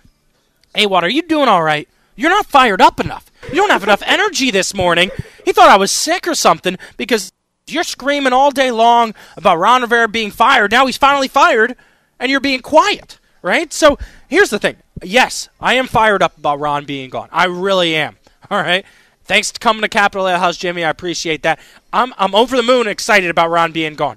Hey, 0.74 0.86
what 0.86 1.02
are 1.02 1.10
you 1.10 1.22
doing 1.22 1.48
all 1.48 1.62
right? 1.62 1.88
You're 2.14 2.30
not 2.30 2.46
fired 2.46 2.80
up 2.80 3.00
enough. 3.00 3.30
You 3.48 3.56
don't 3.56 3.70
have 3.70 3.84
enough 3.84 4.02
energy 4.04 4.50
this 4.50 4.74
morning. 4.74 5.10
He 5.44 5.52
thought 5.52 5.70
I 5.70 5.76
was 5.76 5.92
sick 5.92 6.26
or 6.26 6.34
something 6.34 6.76
because 6.96 7.32
you're 7.68 7.84
screaming 7.84 8.32
all 8.32 8.50
day 8.50 8.70
long 8.70 9.14
about 9.36 9.58
Ron 9.58 9.82
Rivera 9.82 10.08
being 10.08 10.30
fired. 10.30 10.72
Now 10.72 10.86
he's 10.86 10.96
finally 10.96 11.28
fired, 11.28 11.76
and 12.18 12.30
you're 12.30 12.40
being 12.40 12.60
quiet, 12.60 13.18
right? 13.42 13.72
So 13.72 13.98
here's 14.28 14.50
the 14.50 14.58
thing. 14.58 14.76
Yes, 15.02 15.48
I 15.60 15.74
am 15.74 15.86
fired 15.86 16.22
up 16.22 16.36
about 16.36 16.60
Ron 16.60 16.84
being 16.84 17.10
gone. 17.10 17.28
I 17.32 17.46
really 17.46 17.94
am. 17.94 18.16
All 18.50 18.60
right. 18.60 18.84
Thanks 19.24 19.52
to 19.52 19.60
coming 19.60 19.82
to 19.82 19.88
Capitol 19.88 20.26
House, 20.26 20.56
Jimmy. 20.56 20.84
I 20.84 20.90
appreciate 20.90 21.42
that. 21.42 21.58
I'm 21.92 22.14
I'm 22.16 22.34
over 22.34 22.56
the 22.56 22.62
moon 22.62 22.88
excited 22.88 23.30
about 23.30 23.50
Ron 23.50 23.72
being 23.72 23.94
gone. 23.94 24.16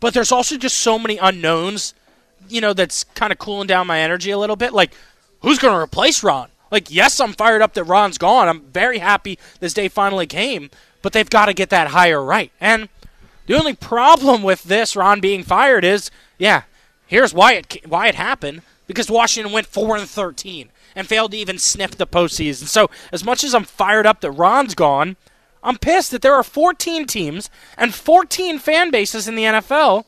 But 0.00 0.14
there's 0.14 0.32
also 0.32 0.56
just 0.56 0.78
so 0.78 0.98
many 0.98 1.18
unknowns, 1.18 1.94
you 2.48 2.60
know, 2.60 2.72
that's 2.72 3.04
kind 3.04 3.32
of 3.32 3.38
cooling 3.38 3.66
down 3.66 3.86
my 3.86 4.00
energy 4.00 4.30
a 4.30 4.38
little 4.38 4.56
bit. 4.56 4.72
Like, 4.72 4.92
who's 5.42 5.58
going 5.58 5.74
to 5.74 5.80
replace 5.80 6.22
Ron? 6.22 6.48
Like, 6.72 6.90
yes, 6.90 7.20
I'm 7.20 7.34
fired 7.34 7.62
up 7.62 7.74
that 7.74 7.84
Ron's 7.84 8.18
gone. 8.18 8.48
I'm 8.48 8.62
very 8.62 8.98
happy 8.98 9.38
this 9.60 9.74
day 9.74 9.88
finally 9.88 10.26
came, 10.26 10.70
but 11.02 11.12
they've 11.12 11.28
got 11.28 11.46
to 11.46 11.54
get 11.54 11.70
that 11.70 11.88
hire 11.88 12.22
right. 12.22 12.50
And 12.60 12.88
the 13.46 13.54
only 13.54 13.74
problem 13.74 14.42
with 14.42 14.64
this 14.64 14.96
Ron 14.96 15.20
being 15.20 15.42
fired 15.44 15.84
is, 15.84 16.10
yeah, 16.38 16.62
here's 17.06 17.34
why 17.34 17.54
it 17.54 17.86
why 17.86 18.08
it 18.08 18.14
happened 18.14 18.62
because 18.92 19.10
Washington 19.10 19.52
went 19.52 19.66
4 19.66 19.96
and 19.96 20.08
13 20.08 20.68
and 20.94 21.06
failed 21.06 21.32
to 21.32 21.38
even 21.38 21.58
sniff 21.58 21.96
the 21.96 22.06
postseason. 22.06 22.66
So, 22.66 22.90
as 23.12 23.24
much 23.24 23.42
as 23.42 23.54
I'm 23.54 23.64
fired 23.64 24.06
up 24.06 24.20
that 24.20 24.30
Ron's 24.30 24.74
gone, 24.74 25.16
I'm 25.62 25.78
pissed 25.78 26.10
that 26.10 26.22
there 26.22 26.34
are 26.34 26.42
14 26.42 27.06
teams 27.06 27.48
and 27.78 27.94
14 27.94 28.58
fan 28.58 28.90
bases 28.90 29.26
in 29.26 29.34
the 29.34 29.44
NFL, 29.44 30.04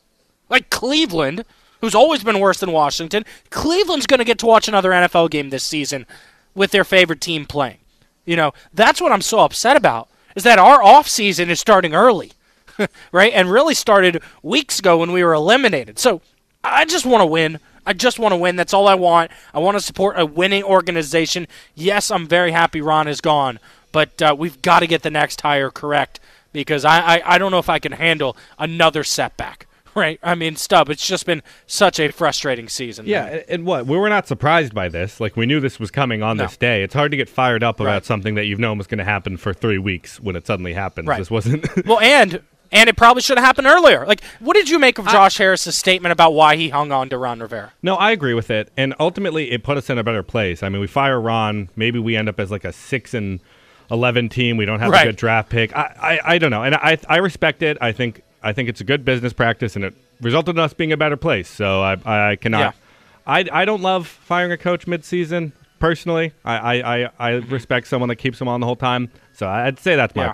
like 0.49 0.71
Cleveland, 0.71 1.45
who's 1.81 1.95
always 1.95 2.23
been 2.23 2.41
worse 2.41 2.61
than 2.61 2.73
Washington. 2.73 3.25
Cleveland's 3.51 4.07
going 4.07 4.19
to 4.19 4.25
get 4.25 4.39
to 4.41 4.47
watch 4.47 4.69
another 4.69 4.91
NFL 4.91 5.31
game 5.31 5.51
this 5.51 5.65
season 5.65 6.07
with 6.55 6.71
their 6.71 6.85
favorite 6.85 7.21
team 7.21 7.47
playing. 7.47 7.79
You 8.25 8.37
know, 8.37 8.53
that's 8.73 9.01
what 9.01 9.13
I'm 9.13 9.21
so 9.21 9.41
upset 9.41 9.77
about, 9.77 10.09
is 10.35 10.43
that 10.45 10.59
our 10.59 10.81
offseason 10.81 11.49
is 11.49 11.61
starting 11.61 11.95
early, 11.95 12.33
right? 13.13 13.33
And 13.33 13.51
really 13.51 13.75
started 13.75 14.23
weeks 14.43 14.79
ago 14.79 14.99
when 14.99 15.13
we 15.13 15.23
were 15.25 15.35
eliminated. 15.35 15.99
So, 15.99 16.21
I 16.65 16.87
just 16.87 17.05
want 17.05 17.21
to 17.21 17.27
win. 17.27 17.61
I 17.87 17.93
just 17.93 18.19
want 18.19 18.33
to 18.33 18.37
win. 18.37 18.57
That's 18.57 18.73
all 18.75 18.89
I 18.89 18.95
want. 18.95 19.31
I 19.53 19.59
want 19.59 19.77
to 19.77 19.81
support 19.81 20.19
a 20.19 20.25
winning 20.27 20.63
organization. 20.65 21.47
Yes, 21.75 22.11
I'm 22.11 22.27
very 22.27 22.53
happy 22.53 22.81
Ron 22.81 23.09
is 23.09 23.21
gone, 23.21 23.59
but 23.93 24.21
uh, 24.23 24.35
we've 24.39 24.61
got 24.63 24.81
to 24.81 24.87
get 24.87 25.03
the 25.03 25.11
next 25.11 25.41
hire 25.43 25.71
correct 25.71 26.21
because 26.53 26.85
I, 26.85 27.17
I, 27.17 27.35
I 27.35 27.39
don't 27.39 27.51
know 27.51 27.59
if 27.59 27.69
I 27.69 27.79
can 27.79 27.93
handle 27.93 28.37
another 28.59 29.05
setback. 29.05 29.67
Right? 29.97 30.19
I 30.25 30.35
mean, 30.35 30.57
Stub, 30.57 30.91
it's 30.91 31.07
just 31.07 31.25
been 31.25 31.41
such 31.69 32.01
a 32.01 32.11
frustrating 32.11 32.69
season. 32.69 33.07
Yeah, 33.07 33.27
man. 33.27 33.43
and 33.49 33.65
what? 33.65 33.87
We 33.87 33.97
were 33.97 34.09
not 34.09 34.27
surprised 34.27 34.75
by 34.75 34.89
this. 34.89 35.21
Like, 35.21 35.37
we 35.37 35.47
knew 35.47 35.61
this 35.61 35.79
was 35.79 35.93
coming 35.93 36.21
on 36.21 36.37
No. 36.37 36.47
this 36.47 36.57
day. 36.57 36.83
It's 36.83 36.95
hard 36.95 37.13
to 37.13 37.17
get 37.17 37.29
fired 37.29 37.63
up 37.63 37.79
about 37.79 37.89
Right. 37.93 38.05
something 38.05 38.35
that 38.35 38.47
you've 38.47 38.59
known 38.59 38.77
was 38.77 38.89
going 38.89 38.99
to 38.99 39.05
happen 39.05 39.37
for 39.37 39.55
three 39.55 39.79
weeks 39.79 40.19
when 40.19 40.35
it 40.35 40.49
suddenly 40.49 40.73
happens. 40.73 41.07
Right. 41.07 41.19
This 41.19 41.31
wasn't. 41.31 41.87
well, 41.87 42.01
and 42.01 42.43
and 42.75 42.89
it 42.91 42.97
probably 42.97 43.23
should 43.23 43.39
have 43.39 43.45
happened 43.47 43.67
earlier. 43.67 44.05
Like, 44.07 44.23
what 44.41 44.55
did 44.55 44.69
you 44.69 44.79
make 44.79 44.99
of 44.99 45.07
Josh 45.07 45.39
Harris's 45.39 45.77
statement 45.77 46.13
about 46.13 46.33
why 46.35 46.57
he 46.57 46.69
hung 46.69 46.93
on 46.93 47.09
to 47.09 47.17
Ron 47.17 47.41
Rivera? 47.41 47.73
No, 47.83 47.95
I 47.95 48.11
agree 48.11 48.35
with 48.35 48.51
it, 48.51 48.71
and 48.77 48.95
ultimately 49.01 49.51
it 49.53 49.63
put 49.63 49.79
us 49.79 49.89
in 49.89 49.97
a 49.97 50.05
better 50.05 50.23
place. 50.23 50.63
I 50.63 50.69
mean, 50.69 50.81
we 50.81 50.87
fire 50.87 51.19
Ron, 51.21 51.71
maybe 51.77 51.99
we 51.99 52.17
end 52.17 52.29
up 52.29 52.39
as 52.39 52.51
like 52.51 52.65
a 52.65 52.73
six 52.73 53.15
and 53.15 53.41
eleven 53.91 54.29
team. 54.29 54.57
We 54.57 54.65
don't 54.67 54.81
have 54.81 54.91
Right. 54.91 55.03
a 55.07 55.11
good 55.11 55.17
draft 55.17 55.49
pick. 55.51 55.75
I, 55.75 55.95
I, 56.25 56.35
I 56.35 56.39
don't 56.39 56.51
know, 56.51 56.63
and 56.65 56.75
I, 56.75 56.99
I 57.09 57.17
respect 57.19 57.63
it. 57.63 57.79
I 57.81 57.93
think, 57.93 58.23
I 58.43 58.53
think 58.53 58.69
it's 58.69 58.81
a 58.81 58.85
good 58.85 59.05
business 59.05 59.33
practice, 59.33 59.77
and 59.77 59.85
it 59.85 59.95
resulted 60.21 60.57
in 60.57 60.61
us 60.61 60.75
being 60.75 60.93
a 60.93 60.97
better 60.97 61.17
place. 61.17 61.49
So 61.49 61.83
I, 61.83 62.31
I 62.33 62.37
cannot, 62.37 62.75
I, 63.27 63.45
I 63.53 63.65
don't 63.65 63.83
love 63.83 64.07
firing 64.07 64.53
a 64.53 64.57
coach 64.57 64.87
midseason 64.87 65.53
personally. 65.79 66.33
I, 66.45 66.57
I, 66.57 66.97
I, 67.05 67.11
I 67.19 67.31
respect 67.35 67.87
someone 67.89 68.09
that 68.09 68.17
keeps 68.17 68.41
him 68.41 68.49
on 68.49 68.61
the 68.61 68.67
whole 68.67 68.77
time. 68.77 69.11
So 69.35 69.49
I'd 69.49 69.79
say 69.79 69.97
that's 69.97 70.15
my 70.15 70.27
Yeah. 70.27 70.33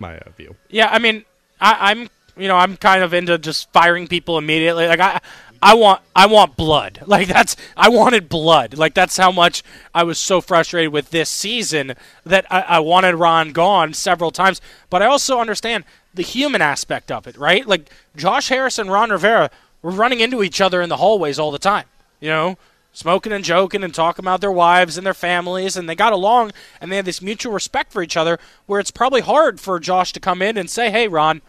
my 0.00 0.18
uh, 0.18 0.30
view. 0.36 0.56
Yeah, 0.70 0.88
I 0.90 0.98
mean, 0.98 1.24
I, 1.60 1.90
I'm 1.90 2.08
you 2.36 2.48
know 2.48 2.56
I'm 2.56 2.76
kind 2.76 3.02
of 3.02 3.14
into 3.14 3.38
just 3.38 3.72
firing 3.72 4.06
people 4.06 4.38
immediately. 4.38 4.86
Like 4.86 5.00
I, 5.00 5.20
I 5.62 5.74
want 5.74 6.02
I 6.14 6.26
want 6.26 6.56
blood. 6.56 7.00
Like 7.08 7.28
that's 7.28 7.56
I 7.76 7.88
wanted 7.88 8.28
blood. 8.28 8.76
Like 8.76 8.94
that's 8.94 9.16
how 9.16 9.32
much 9.32 9.62
I 9.94 10.02
was 10.02 10.18
so 10.18 10.40
frustrated 10.40 10.92
with 10.92 11.10
this 11.10 11.30
season 11.30 11.94
that 12.24 12.46
I, 12.50 12.60
I 12.60 12.78
wanted 12.80 13.14
Ron 13.14 13.52
gone 13.52 13.94
several 13.94 14.30
times. 14.30 14.60
But 14.90 15.02
I 15.02 15.06
also 15.06 15.40
understand 15.40 15.84
the 16.12 16.22
human 16.22 16.60
aspect 16.60 17.10
of 17.10 17.26
it, 17.26 17.36
right? 17.36 17.66
Like 17.66 17.90
Josh 18.14 18.48
Harris 18.48 18.78
and 18.78 18.92
Ron 18.92 19.10
Rivera 19.10 19.50
were 19.80 19.90
running 19.90 20.20
into 20.20 20.42
each 20.42 20.60
other 20.60 20.82
in 20.82 20.88
the 20.88 20.98
hallways 20.98 21.38
all 21.38 21.50
the 21.50 21.58
time. 21.58 21.86
You 22.20 22.28
know, 22.28 22.58
smoking 22.92 23.32
and 23.32 23.44
joking 23.44 23.84
and 23.84 23.94
talking 23.94 24.24
about 24.24 24.40
their 24.40 24.52
wives 24.52 24.96
and 24.96 25.06
their 25.06 25.14
families, 25.14 25.76
and 25.76 25.88
they 25.88 25.94
got 25.94 26.12
along 26.12 26.52
and 26.80 26.90
they 26.90 26.96
had 26.96 27.04
this 27.04 27.22
mutual 27.22 27.52
respect 27.52 27.92
for 27.92 28.02
each 28.02 28.16
other. 28.16 28.38
Where 28.66 28.80
it's 28.80 28.90
probably 28.90 29.20
hard 29.20 29.60
for 29.60 29.78
Josh 29.78 30.12
to 30.12 30.20
come 30.20 30.42
in 30.42 30.56
and 30.56 30.68
say, 30.68 30.90
"Hey, 30.90 31.08
Ron, 31.08 31.42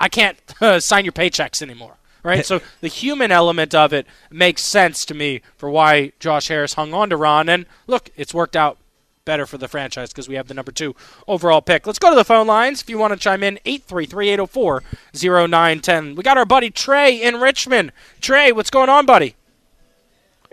I 0.00 0.08
can't 0.08 0.38
uh, 0.60 0.80
sign 0.80 1.04
your 1.04 1.12
paychecks 1.12 1.62
anymore." 1.62 1.96
Right? 2.22 2.46
so 2.46 2.62
the 2.80 2.88
human 2.88 3.30
element 3.30 3.74
of 3.74 3.92
it 3.92 4.06
makes 4.30 4.62
sense 4.62 5.04
to 5.04 5.14
me 5.14 5.42
for 5.58 5.68
why 5.68 6.12
Josh 6.18 6.48
Harris 6.48 6.72
hung 6.72 6.94
on 6.94 7.10
to 7.10 7.18
Ron. 7.18 7.50
And 7.50 7.66
look, 7.86 8.08
it's 8.16 8.32
worked 8.32 8.56
out 8.56 8.78
better 9.24 9.46
for 9.46 9.58
the 9.58 9.68
franchise 9.68 10.10
because 10.10 10.28
we 10.28 10.34
have 10.34 10.48
the 10.48 10.54
number 10.54 10.72
two 10.72 10.94
overall 11.26 11.62
pick. 11.62 11.86
Let's 11.86 11.98
go 11.98 12.10
to 12.10 12.16
the 12.16 12.24
phone 12.24 12.46
lines 12.46 12.80
if 12.80 12.90
you 12.90 12.98
want 12.98 13.12
to 13.12 13.18
chime 13.18 13.42
in 13.42 13.58
833 13.64 14.30
804 14.30 14.82
0910. 15.14 16.14
We 16.14 16.22
got 16.22 16.38
our 16.38 16.46
buddy 16.46 16.70
Trey 16.70 17.20
in 17.20 17.40
Richmond. 17.40 17.92
Trey, 18.20 18.52
what's 18.52 18.70
going 18.70 18.88
on, 18.88 19.06
buddy? 19.06 19.36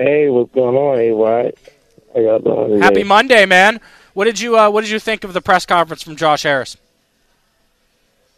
Hey, 0.02 0.30
what's 0.30 0.52
going 0.52 0.76
on, 0.76 0.98
Hey, 0.98 1.12
White? 1.12 1.60
How 2.16 2.22
y'all 2.22 2.40
doing? 2.40 2.82
Happy 2.82 3.04
Monday, 3.04 3.46
man. 3.46 3.80
What 4.16 4.26
did 4.26 4.40
you 4.40 4.58
uh, 4.58 4.68
What 4.72 4.82
did 4.82 4.90
you 4.90 4.98
think 4.98 5.24
of 5.24 5.34
the 5.34 5.42
press 5.42 5.64
conference 5.68 6.02
from 6.02 6.16
Josh 6.16 6.42
Harris? 6.42 6.76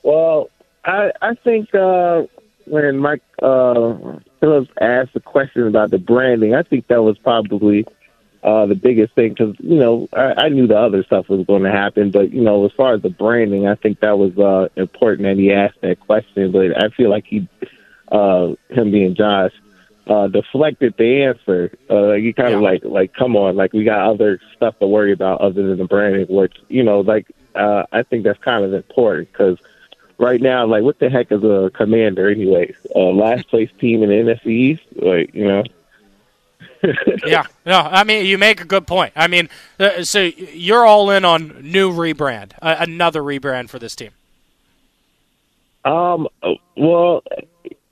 Well, 0.03 0.49
I 0.83 1.13
I 1.21 1.35
think 1.35 1.73
uh, 1.73 2.23
when 2.65 2.97
Mike 2.97 3.23
uh, 3.41 3.95
Phillips 4.41 4.71
asked 4.81 5.13
the 5.13 5.21
question 5.21 5.65
about 5.67 5.89
the 5.89 5.99
branding, 5.99 6.53
I 6.53 6.63
think 6.63 6.87
that 6.87 7.01
was 7.01 7.17
probably 7.17 7.85
uh, 8.43 8.65
the 8.65 8.75
biggest 8.75 9.15
thing 9.15 9.29
because 9.29 9.55
you 9.59 9.79
know 9.79 10.09
I, 10.11 10.33
I 10.45 10.49
knew 10.49 10.67
the 10.67 10.77
other 10.77 11.01
stuff 11.05 11.29
was 11.29 11.45
going 11.47 11.63
to 11.63 11.71
happen, 11.71 12.11
but 12.11 12.33
you 12.33 12.41
know 12.41 12.65
as 12.65 12.73
far 12.73 12.93
as 12.93 13.01
the 13.01 13.09
branding, 13.09 13.67
I 13.67 13.75
think 13.75 14.01
that 14.01 14.19
was 14.19 14.37
uh, 14.37 14.67
important 14.75 15.27
that 15.29 15.37
he 15.37 15.53
asked 15.53 15.79
that 15.79 16.01
question. 16.01 16.51
But 16.51 16.77
I 16.83 16.89
feel 16.89 17.09
like 17.09 17.25
he, 17.25 17.47
uh, 18.11 18.55
him 18.69 18.91
being 18.91 19.15
Josh, 19.15 19.53
uh, 20.07 20.27
deflected 20.27 20.95
the 20.97 21.23
answer. 21.23 21.71
Uh, 21.89 22.13
you 22.13 22.33
kind 22.33 22.53
of 22.53 22.61
like 22.61 22.83
like 22.83 23.13
come 23.13 23.35
on, 23.35 23.55
like 23.55 23.73
we 23.73 23.83
got 23.83 24.09
other 24.09 24.39
stuff 24.55 24.77
to 24.79 24.87
worry 24.87 25.11
about 25.11 25.41
other 25.41 25.67
than 25.67 25.77
the 25.77 25.85
branding, 25.85 26.27
which 26.27 26.55
you 26.67 26.83
know 26.83 27.01
like 27.01 27.27
uh, 27.55 27.83
I 27.91 28.03
think 28.03 28.23
that's 28.23 28.39
kind 28.39 28.65
of 28.65 28.73
important 28.73 29.31
because 29.31 29.57
right 30.17 30.41
now, 30.41 30.65
like, 30.65 30.83
what 30.83 30.99
the 30.99 31.09
heck 31.09 31.31
is 31.31 31.43
a 31.43 31.71
commander, 31.73 32.29
anyways? 32.29 32.75
Uh, 32.95 33.11
last 33.11 33.47
place 33.47 33.69
team 33.79 34.03
in 34.03 34.09
the 34.09 34.15
NFC 34.15 34.47
East, 34.47 34.83
like, 34.95 35.33
you 35.33 35.47
know. 35.47 35.63
yeah, 37.25 37.45
no, 37.65 37.79
I 37.79 38.03
mean 38.03 38.25
you 38.25 38.37
make 38.37 38.59
a 38.59 38.65
good 38.65 38.85
point. 38.85 39.13
I 39.15 39.27
mean, 39.27 39.47
uh, 39.79 40.03
so 40.03 40.21
you're 40.21 40.85
all 40.85 41.11
in 41.11 41.23
on 41.23 41.61
new 41.61 41.91
rebrand, 41.91 42.51
uh, 42.61 42.75
another 42.79 43.21
rebrand 43.21 43.69
for 43.69 43.79
this 43.79 43.95
team. 43.95 44.11
Um. 45.85 46.27
Well, 46.75 47.23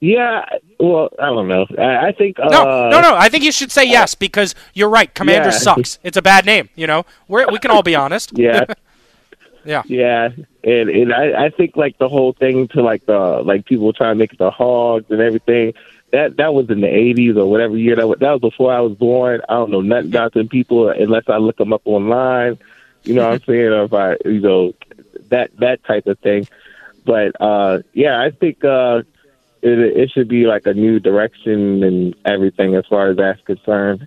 yeah. 0.02 0.44
Well, 0.80 1.10
I 1.16 1.26
don't 1.26 1.46
know. 1.46 1.64
I, 1.78 2.08
I 2.08 2.12
think. 2.12 2.40
Uh, 2.40 2.48
No, 2.48 2.90
no, 2.90 3.00
no. 3.00 3.14
I 3.16 3.28
think 3.28 3.44
you 3.44 3.52
should 3.52 3.70
say 3.70 3.84
yes 3.84 4.16
because 4.16 4.52
you're 4.74 4.88
right. 4.88 5.14
Commander 5.14 5.50
yeah. 5.50 5.58
sucks. 5.58 6.00
It's 6.02 6.16
a 6.16 6.22
bad 6.22 6.44
name. 6.44 6.68
You 6.74 6.88
know, 6.88 7.06
We're, 7.28 7.46
we 7.46 7.60
can 7.60 7.70
all 7.70 7.84
be 7.84 7.94
honest. 7.94 8.32
Yeah. 8.42 8.64
yeah. 9.64 9.82
Yeah, 9.86 10.30
and 10.64 10.90
and 10.90 11.14
I, 11.14 11.44
I 11.44 11.50
think 11.50 11.76
like 11.76 11.96
the 11.98 12.08
whole 12.08 12.32
thing 12.32 12.66
to 12.68 12.82
like 12.82 13.06
the 13.06 13.42
like 13.44 13.64
people 13.64 13.92
trying 13.92 14.16
to 14.16 14.18
make 14.18 14.32
it 14.32 14.40
the 14.40 14.50
hogs 14.50 15.08
and 15.08 15.20
everything. 15.20 15.74
That 16.10 16.36
that 16.38 16.52
was 16.52 16.68
in 16.68 16.80
the 16.80 16.88
eighties 16.88 17.36
or 17.36 17.48
whatever 17.48 17.76
year 17.76 17.94
that 17.94 18.08
was. 18.08 18.18
That 18.18 18.32
was 18.32 18.40
before 18.40 18.74
I 18.74 18.80
was 18.80 18.96
born. 18.96 19.40
I 19.48 19.54
don't 19.54 19.70
know 19.70 19.82
nothing 19.82 20.08
about 20.08 20.32
them 20.32 20.48
people 20.48 20.88
unless 20.88 21.28
I 21.28 21.36
look 21.36 21.58
them 21.58 21.72
up 21.72 21.82
online. 21.84 22.58
You 23.04 23.14
know 23.14 23.28
what 23.28 23.34
I'm 23.34 23.42
saying? 23.46 23.68
Or 23.68 23.84
if 23.84 23.92
I 23.92 24.16
you 24.24 24.40
know 24.40 24.74
that 25.28 25.56
that 25.58 25.84
type 25.84 26.08
of 26.08 26.18
thing. 26.18 26.48
But 27.04 27.40
uh 27.40 27.82
yeah, 27.92 28.20
I 28.20 28.30
think 28.30 28.64
uh 28.64 29.02
it 29.62 29.78
it 29.78 30.10
should 30.10 30.28
be 30.28 30.46
like 30.46 30.66
a 30.66 30.74
new 30.74 30.98
direction 31.00 31.82
and 31.82 32.14
everything 32.24 32.74
as 32.74 32.84
far 32.86 33.10
as 33.10 33.16
that's 33.16 33.40
concerned. 33.42 34.06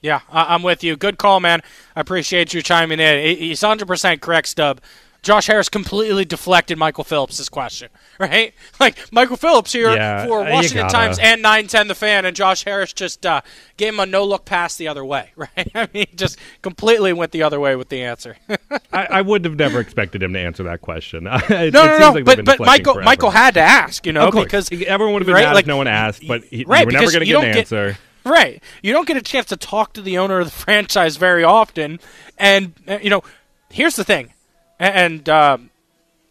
Yeah, 0.00 0.20
I'm 0.32 0.64
with 0.64 0.82
you. 0.82 0.96
Good 0.96 1.16
call, 1.16 1.38
man. 1.38 1.62
I 1.94 2.00
appreciate 2.00 2.52
you 2.52 2.60
chiming 2.60 2.98
in. 2.98 3.24
He- 3.24 3.36
He's 3.48 3.60
100% 3.60 4.20
correct, 4.20 4.48
Stub. 4.48 4.80
Josh 5.22 5.46
Harris 5.46 5.68
completely 5.68 6.24
deflected 6.24 6.76
Michael 6.78 7.04
Phillips' 7.04 7.48
question, 7.48 7.88
right? 8.18 8.52
Like, 8.80 9.12
Michael 9.12 9.36
Phillips 9.36 9.72
here 9.72 9.94
Yeah, 9.94 10.26
for 10.26 10.40
Washington. 10.40 10.88
Times 10.88 11.18
and 11.20 11.40
910 11.42 11.86
The 11.86 11.94
Fan, 11.94 12.24
and 12.24 12.34
Josh 12.34 12.64
Harris 12.64 12.92
just 12.92 13.24
uh, 13.24 13.40
gave 13.76 13.94
him 13.94 14.00
a 14.00 14.06
no 14.06 14.24
look 14.24 14.44
pass 14.44 14.76
the 14.76 14.88
other 14.88 15.04
way, 15.04 15.30
right? 15.36 15.70
I 15.74 15.88
mean, 15.94 16.06
just 16.16 16.38
completely 16.62 17.12
went 17.12 17.30
the 17.30 17.44
other 17.44 17.60
way 17.60 17.76
with 17.76 17.88
the 17.88 18.02
answer. 18.02 18.36
I, 18.92 19.06
I 19.06 19.22
would 19.22 19.44
have 19.44 19.54
never 19.56 19.78
expected 19.78 20.22
him 20.22 20.32
to 20.32 20.40
answer 20.40 20.64
that 20.64 20.80
question. 20.80 21.28
It- 21.28 21.40
no, 21.50 21.54
it 21.56 21.72
no, 21.72 21.98
no. 21.98 22.10
like 22.12 22.24
but 22.24 22.44
but 22.44 22.58
Michael 22.58 22.94
forever. 22.94 23.04
Michael 23.04 23.30
had 23.30 23.54
to 23.54 23.60
ask, 23.60 24.04
you 24.04 24.12
know, 24.12 24.30
because 24.32 24.70
everyone 24.72 25.14
would 25.14 25.22
have 25.22 25.26
been 25.26 25.34
right, 25.36 25.44
mad 25.44 25.54
like, 25.54 25.64
if 25.64 25.68
no 25.68 25.76
one 25.76 25.86
asked, 25.86 26.26
but 26.26 26.42
he, 26.44 26.64
right, 26.64 26.80
you 26.80 26.86
were 26.86 26.92
never 26.92 27.12
going 27.12 27.20
to 27.20 27.26
get 27.26 27.36
an 27.36 27.42
get- 27.42 27.56
answer. 27.58 27.96
Right. 28.24 28.62
You 28.82 28.92
don't 28.92 29.06
get 29.06 29.16
a 29.16 29.22
chance 29.22 29.46
to 29.46 29.56
talk 29.56 29.92
to 29.94 30.02
the 30.02 30.18
owner 30.18 30.38
of 30.40 30.46
the 30.46 30.52
franchise 30.52 31.16
very 31.16 31.42
often. 31.44 31.98
And, 32.38 32.72
uh, 32.86 32.98
you 33.02 33.10
know, 33.10 33.22
here's 33.70 33.96
the 33.96 34.04
thing. 34.04 34.32
And 34.78 35.28
um, 35.28 35.70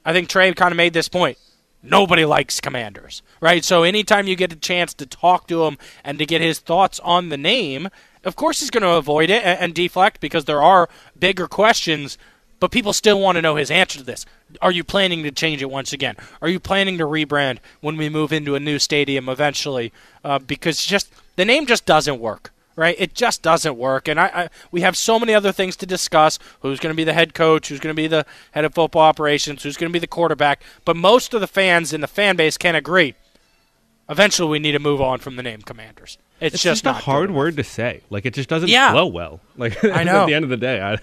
I 0.06 0.14
think 0.14 0.30
Trey 0.30 0.54
kind 0.54 0.72
of 0.72 0.78
made 0.78 0.94
this 0.94 1.08
point. 1.08 1.38
Nobody 1.84 2.26
likes 2.26 2.60
commanders, 2.60 3.24
right? 3.40 3.66
So 3.66 3.84
anytime 3.84 4.28
you 4.28 4.36
get 4.36 4.54
a 4.54 4.58
chance 4.58 4.94
to 4.96 5.06
talk 5.06 5.48
to 5.48 5.66
him 5.66 5.78
and 6.04 6.20
to 6.20 6.26
get 6.26 6.42
his 6.42 6.60
thoughts 6.60 7.00
on 7.00 7.30
the 7.30 7.38
name, 7.38 7.90
of 8.24 8.36
course 8.36 8.60
he's 8.60 8.70
going 8.70 8.84
to 8.84 8.92
avoid 8.92 9.32
it 9.32 9.44
and, 9.44 9.60
and 9.60 9.74
deflect 9.74 10.22
because 10.22 10.46
there 10.46 10.62
are 10.62 10.90
bigger 11.18 11.48
questions, 11.48 12.20
but 12.60 12.70
people 12.70 12.94
still 12.94 13.20
want 13.20 13.38
to 13.38 13.42
know 13.42 13.56
his 13.56 13.72
answer 13.72 13.98
to 13.98 14.06
this. 14.06 14.28
Are 14.62 14.72
you 14.72 14.84
planning 14.84 15.24
to 15.24 15.32
change 15.32 15.64
it 15.64 15.72
once 15.72 15.92
again? 15.92 16.16
Are 16.40 16.50
you 16.50 16.60
planning 16.60 17.00
to 17.00 17.06
rebrand 17.06 17.58
when 17.80 17.98
we 17.98 18.10
move 18.10 18.32
into 18.32 18.54
a 18.54 18.60
new 18.60 18.78
stadium 18.78 19.28
eventually? 19.28 19.92
Uh, 20.24 20.38
because 20.38 20.86
just 20.86 21.12
the 21.36 21.46
name 21.46 21.66
just 21.66 21.88
doesn't 21.88 22.20
work, 22.20 22.52
right? 22.76 22.96
It 22.98 23.14
just 23.14 23.42
doesn't 23.42 23.78
work, 23.78 24.08
and 24.08 24.20
I, 24.20 24.26
I 24.28 24.50
we 24.72 24.82
have 24.82 24.96
so 24.98 25.20
many 25.20 25.34
other 25.34 25.52
things 25.52 25.76
to 25.78 25.86
discuss. 25.86 26.40
Who's 26.62 26.80
going 26.80 26.94
to 26.94 26.98
be 26.98 27.04
the 27.04 27.14
head 27.14 27.34
coach? 27.34 27.70
Who's 27.70 27.80
going 27.80 27.96
to 27.96 28.02
be 28.02 28.08
the 28.08 28.26
head 28.52 28.66
of 28.66 28.74
football 28.74 29.02
operations? 29.04 29.64
Who's 29.64 29.78
going 29.78 29.90
to 29.90 29.94
be 29.94 30.00
the 30.00 30.08
quarterback? 30.08 30.62
But 30.86 30.96
most 30.96 31.34
of 31.34 31.42
the 31.42 31.48
fans 31.48 31.94
in 31.94 32.02
the 32.02 32.08
fan 32.08 32.36
base 32.36 32.58
can 32.58 32.76
agree. 32.76 33.16
Eventually, 34.10 34.50
we 34.50 34.60
need 34.60 34.74
to 34.74 34.80
move 34.80 35.00
on 35.02 35.20
from 35.20 35.38
the 35.38 35.44
name 35.44 35.62
Commanders. 35.62 36.18
It's, 36.42 36.56
It's, 36.56 36.64
just, 36.64 36.84
just, 36.84 37.00
a 37.00 37.04
hard 37.06 37.32
word 37.32 37.56
to 37.58 37.64
say. 37.64 38.02
Like 38.10 38.26
it 38.26 38.34
just 38.34 38.50
doesn't 38.50 38.68
Yeah. 38.70 38.92
flow 38.92 39.06
well. 39.06 39.40
Like 39.58 39.84
I 39.86 40.04
know. 40.04 40.24
at 40.24 40.26
the 40.26 40.34
end 40.34 40.44
of 40.44 40.50
the 40.50 40.58
day, 40.58 40.82
I, 40.82 40.98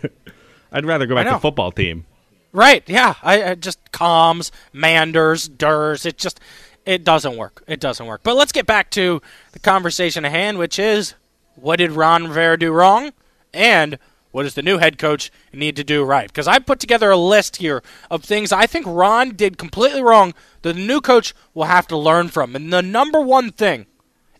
I'd 0.72 0.84
rather 0.84 1.06
go 1.06 1.14
back 1.14 1.28
to 1.28 1.38
football 1.38 1.70
team. 1.70 2.04
Right? 2.52 2.82
Yeah. 2.86 3.14
I, 3.22 3.50
I 3.50 3.54
just 3.54 3.92
comms, 3.92 4.50
manders, 4.72 5.48
durs. 5.48 6.04
It 6.04 6.18
just 6.18 6.40
it 6.84 7.04
doesn't 7.04 7.36
work. 7.36 7.62
It 7.68 7.80
doesn't 7.80 8.06
work. 8.06 8.22
But 8.24 8.34
let's 8.36 8.50
get 8.52 8.66
back 8.66 8.90
to 8.92 9.22
the 9.52 9.58
conversation 9.58 10.24
at 10.24 10.30
hand, 10.32 10.58
which 10.58 10.78
is 10.78 11.14
what 11.60 11.76
did 11.76 11.92
Ron 11.92 12.28
Rivera 12.28 12.58
do 12.58 12.72
wrong, 12.72 13.12
and 13.52 13.98
what 14.30 14.42
does 14.42 14.54
the 14.54 14.62
new 14.62 14.78
head 14.78 14.98
coach 14.98 15.30
need 15.52 15.76
to 15.76 15.84
do 15.84 16.04
right? 16.04 16.28
Because 16.28 16.46
I 16.46 16.58
put 16.58 16.80
together 16.80 17.10
a 17.10 17.16
list 17.16 17.56
here 17.56 17.82
of 18.10 18.22
things 18.22 18.52
I 18.52 18.66
think 18.66 18.86
Ron 18.86 19.30
did 19.30 19.58
completely 19.58 20.02
wrong 20.02 20.34
that 20.62 20.74
the 20.74 20.80
new 20.80 21.00
coach 21.00 21.34
will 21.54 21.64
have 21.64 21.88
to 21.88 21.96
learn 21.96 22.28
from. 22.28 22.54
And 22.54 22.72
the 22.72 22.82
number 22.82 23.20
one 23.20 23.50
thing 23.50 23.86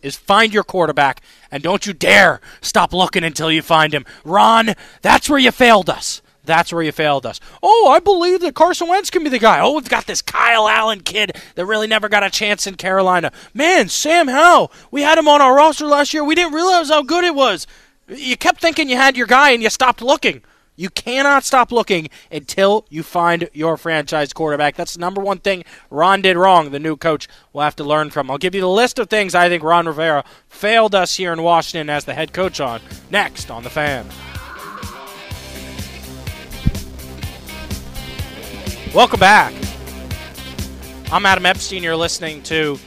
is 0.03 0.17
find 0.17 0.53
your 0.53 0.63
quarterback 0.63 1.23
and 1.51 1.63
don't 1.63 1.87
you 1.87 1.93
dare 1.93 2.41
stop 2.61 2.93
looking 2.93 3.25
until 3.25 3.51
you 3.51 3.63
find 3.63 3.93
him. 3.93 4.05
Ron, 4.25 4.75
that's 5.03 5.29
where 5.29 5.39
you 5.39 5.51
failed 5.51 5.91
us. 5.91 6.23
That's 6.49 6.73
where 6.73 6.83
you 6.83 6.93
failed 6.93 7.27
us. 7.27 7.41
Oh, 7.63 7.91
I 7.95 8.01
believe 8.01 8.41
that 8.41 8.55
Carson 8.55 8.89
Wentz 8.89 9.11
can 9.11 9.23
be 9.23 9.29
the 9.29 9.39
guy. 9.39 9.61
Oh, 9.61 9.75
we've 9.75 9.89
got 9.89 10.07
this 10.07 10.23
Kyle 10.23 10.67
Allen 10.67 11.01
kid 11.01 11.37
that 11.55 11.67
really 11.67 11.87
never 11.87 12.09
got 12.09 12.25
a 12.25 12.31
chance 12.31 12.67
in 12.67 12.77
Carolina. 12.77 13.31
Man, 13.53 13.89
Sam 13.89 14.29
Howell, 14.29 14.73
we 14.91 15.03
had 15.03 15.19
him 15.19 15.29
on 15.29 15.43
our 15.43 15.55
roster 15.55 15.85
last 15.85 16.15
year. 16.15 16.25
We 16.25 16.35
didn't 16.35 16.55
realize 16.55 16.89
how 16.89 17.03
good 17.03 17.23
it 17.23 17.35
was. 17.35 17.67
You 18.09 18.37
kept 18.39 18.63
thinking 18.63 18.89
you 18.89 18.97
had 18.97 19.17
your 19.17 19.27
guy 19.27 19.51
and 19.51 19.63
you 19.63 19.69
stopped 19.69 20.01
looking. 20.01 20.43
You 20.75 20.89
cannot 20.89 21.45
stop 21.45 21.71
looking 21.71 22.09
until 22.33 22.87
you 22.89 23.03
find 23.03 23.51
your 23.53 23.77
franchise 23.77 24.33
quarterback. 24.33 24.77
That's 24.77 24.95
the 24.95 25.01
number 25.01 25.21
one 25.21 25.39
thing 25.41 25.65
Ron 25.91 26.23
did 26.23 26.37
wrong. 26.37 26.71
The 26.71 26.79
new 26.79 26.97
coach 26.97 27.29
will 27.53 27.63
have 27.63 27.77
to 27.77 27.85
learn 27.85 28.09
from. 28.11 28.31
I'll 28.31 28.39
give 28.39 28.55
you 28.55 28.63
the 28.63 28.69
list 28.69 28.99
of 28.99 29.11
things 29.11 29.35
I 29.35 29.49
think 29.49 29.63
Ron 29.63 29.87
Rivera 29.87 30.25
failed 30.49 30.95
us 30.95 31.17
here 31.17 31.33
in 31.33 31.43
Washington 31.43 31.91
as 31.91 32.07
the 32.07 32.15
head 32.15 32.33
coach 32.33 32.59
on 32.59 32.81
next 33.11 33.51
on 33.51 33.65
the 33.65 33.71
fan. 33.71 34.07
Welcome 38.95 39.21
back. 39.21 39.53
I'm 41.13 41.27
Adam 41.27 41.45
Epstein. 41.45 41.83
You're 41.83 41.95
listening 41.95 42.43
to 42.45 42.79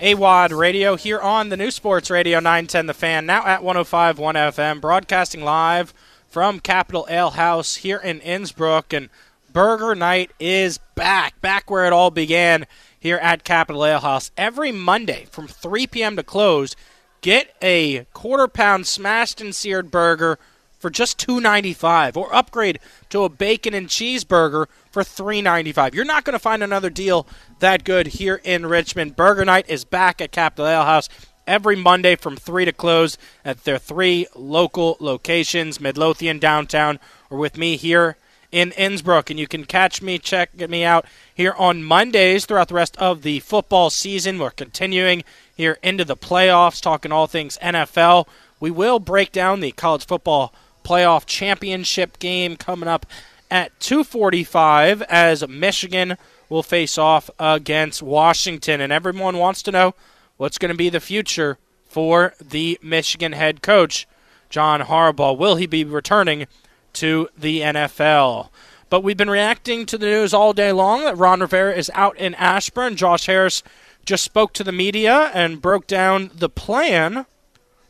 AWadd 0.00 0.56
Radio 0.56 0.96
here 0.96 1.20
on 1.20 1.50
the 1.50 1.58
new 1.58 1.70
Sports 1.70 2.10
Radio 2.10 2.38
910 2.38 2.86
The 2.86 2.94
Fan, 2.94 3.26
now 3.26 3.44
at 3.44 3.60
105.1 3.60 4.16
FM, 4.16 4.80
broadcasting 4.80 5.44
live 5.44 5.92
from 6.26 6.58
Capital 6.58 7.06
Ale 7.10 7.30
House 7.30 7.76
here 7.76 7.98
in 7.98 8.20
Innsbrook. 8.20 8.96
And 8.96 9.10
Burger 9.52 9.94
Night 9.94 10.30
is 10.40 10.78
back, 10.94 11.38
back 11.42 11.70
where 11.70 11.84
it 11.84 11.92
all 11.92 12.10
began 12.10 12.64
here 12.98 13.18
at 13.18 13.44
Capital 13.44 13.84
Ale 13.84 14.00
House. 14.00 14.30
Every 14.38 14.72
Monday 14.72 15.26
from 15.30 15.48
3 15.48 15.86
p.m. 15.86 16.16
to 16.16 16.22
close, 16.22 16.74
get 17.20 17.54
a 17.60 18.06
quarter 18.14 18.48
pound 18.48 18.86
smashed 18.86 19.38
and 19.42 19.54
seared 19.54 19.90
burger 19.90 20.38
for 20.78 20.90
just 20.90 21.18
$2.95 21.24 22.16
or 22.16 22.34
upgrade 22.34 22.80
to 23.10 23.22
a 23.22 23.28
bacon 23.28 23.74
and 23.74 23.88
cheeseburger 23.88 24.66
for 24.92 25.02
$3.95. 25.02 25.94
You're 25.94 26.04
not 26.04 26.24
going 26.24 26.34
to 26.34 26.38
find 26.38 26.62
another 26.62 26.90
deal 26.90 27.26
that 27.58 27.82
good 27.82 28.08
here 28.08 28.40
in 28.44 28.66
Richmond. 28.66 29.16
Burger 29.16 29.44
Night 29.44 29.64
is 29.68 29.84
back 29.84 30.20
at 30.20 30.30
Capital 30.30 30.68
Ale 30.68 30.84
House 30.84 31.08
every 31.46 31.74
Monday 31.74 32.14
from 32.14 32.36
3 32.36 32.66
to 32.66 32.72
close 32.72 33.18
at 33.44 33.64
their 33.64 33.78
three 33.78 34.26
local 34.34 34.96
locations, 35.00 35.80
Midlothian, 35.80 36.38
downtown, 36.38 37.00
or 37.30 37.38
with 37.38 37.56
me 37.56 37.76
here 37.76 38.16
in 38.52 38.70
Innsbrook. 38.72 39.30
And 39.30 39.40
you 39.40 39.48
can 39.48 39.64
catch 39.64 40.02
me, 40.02 40.18
check 40.18 40.54
me 40.68 40.84
out 40.84 41.06
here 41.34 41.54
on 41.58 41.82
Mondays 41.82 42.44
throughout 42.44 42.68
the 42.68 42.74
rest 42.74 42.96
of 42.98 43.22
the 43.22 43.40
football 43.40 43.90
season. 43.90 44.38
We're 44.38 44.50
continuing 44.50 45.24
here 45.56 45.78
into 45.82 46.04
the 46.04 46.16
playoffs, 46.16 46.82
talking 46.82 47.10
all 47.10 47.26
things 47.26 47.58
NFL. 47.62 48.28
We 48.60 48.70
will 48.70 49.00
break 49.00 49.32
down 49.32 49.60
the 49.60 49.72
college 49.72 50.06
football 50.06 50.52
playoff 50.84 51.26
championship 51.26 52.18
game 52.18 52.56
coming 52.56 52.88
up 52.88 53.06
at 53.52 53.78
2:45 53.80 55.02
as 55.02 55.46
Michigan 55.46 56.16
will 56.48 56.62
face 56.62 56.96
off 56.96 57.28
against 57.38 58.02
Washington 58.02 58.80
and 58.80 58.90
everyone 58.90 59.36
wants 59.36 59.62
to 59.62 59.70
know 59.70 59.94
what's 60.38 60.56
going 60.56 60.70
to 60.70 60.76
be 60.76 60.88
the 60.88 61.00
future 61.00 61.58
for 61.86 62.32
the 62.40 62.78
Michigan 62.82 63.32
head 63.32 63.60
coach 63.60 64.08
John 64.48 64.80
Harbaugh. 64.80 65.36
Will 65.36 65.56
he 65.56 65.66
be 65.66 65.84
returning 65.84 66.46
to 66.94 67.28
the 67.36 67.60
NFL? 67.60 68.48
But 68.88 69.02
we've 69.02 69.18
been 69.18 69.30
reacting 69.30 69.84
to 69.86 69.98
the 69.98 70.06
news 70.06 70.32
all 70.32 70.54
day 70.54 70.72
long 70.72 71.04
that 71.04 71.18
Ron 71.18 71.40
Rivera 71.40 71.74
is 71.74 71.90
out 71.94 72.16
in 72.16 72.34
Ashburn. 72.36 72.96
Josh 72.96 73.26
Harris 73.26 73.62
just 74.06 74.24
spoke 74.24 74.54
to 74.54 74.64
the 74.64 74.72
media 74.72 75.30
and 75.34 75.60
broke 75.60 75.86
down 75.86 76.30
the 76.34 76.48
plan 76.48 77.26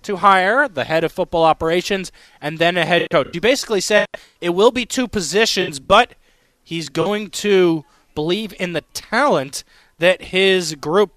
to 0.04 0.16
hire 0.16 0.68
the 0.68 0.84
head 0.84 1.04
of 1.04 1.12
football 1.12 1.44
operations 1.44 2.12
and 2.40 2.58
then 2.58 2.76
a 2.76 2.84
head 2.84 3.08
coach. 3.10 3.34
You 3.34 3.40
basically 3.40 3.80
said 3.80 4.06
it 4.40 4.50
will 4.50 4.70
be 4.70 4.86
two 4.86 5.08
positions, 5.08 5.80
but 5.80 6.14
he's 6.62 6.88
going 6.88 7.30
to 7.30 7.84
believe 8.14 8.54
in 8.58 8.72
the 8.72 8.82
talent 8.92 9.64
that 9.98 10.22
his 10.22 10.74
group 10.74 11.12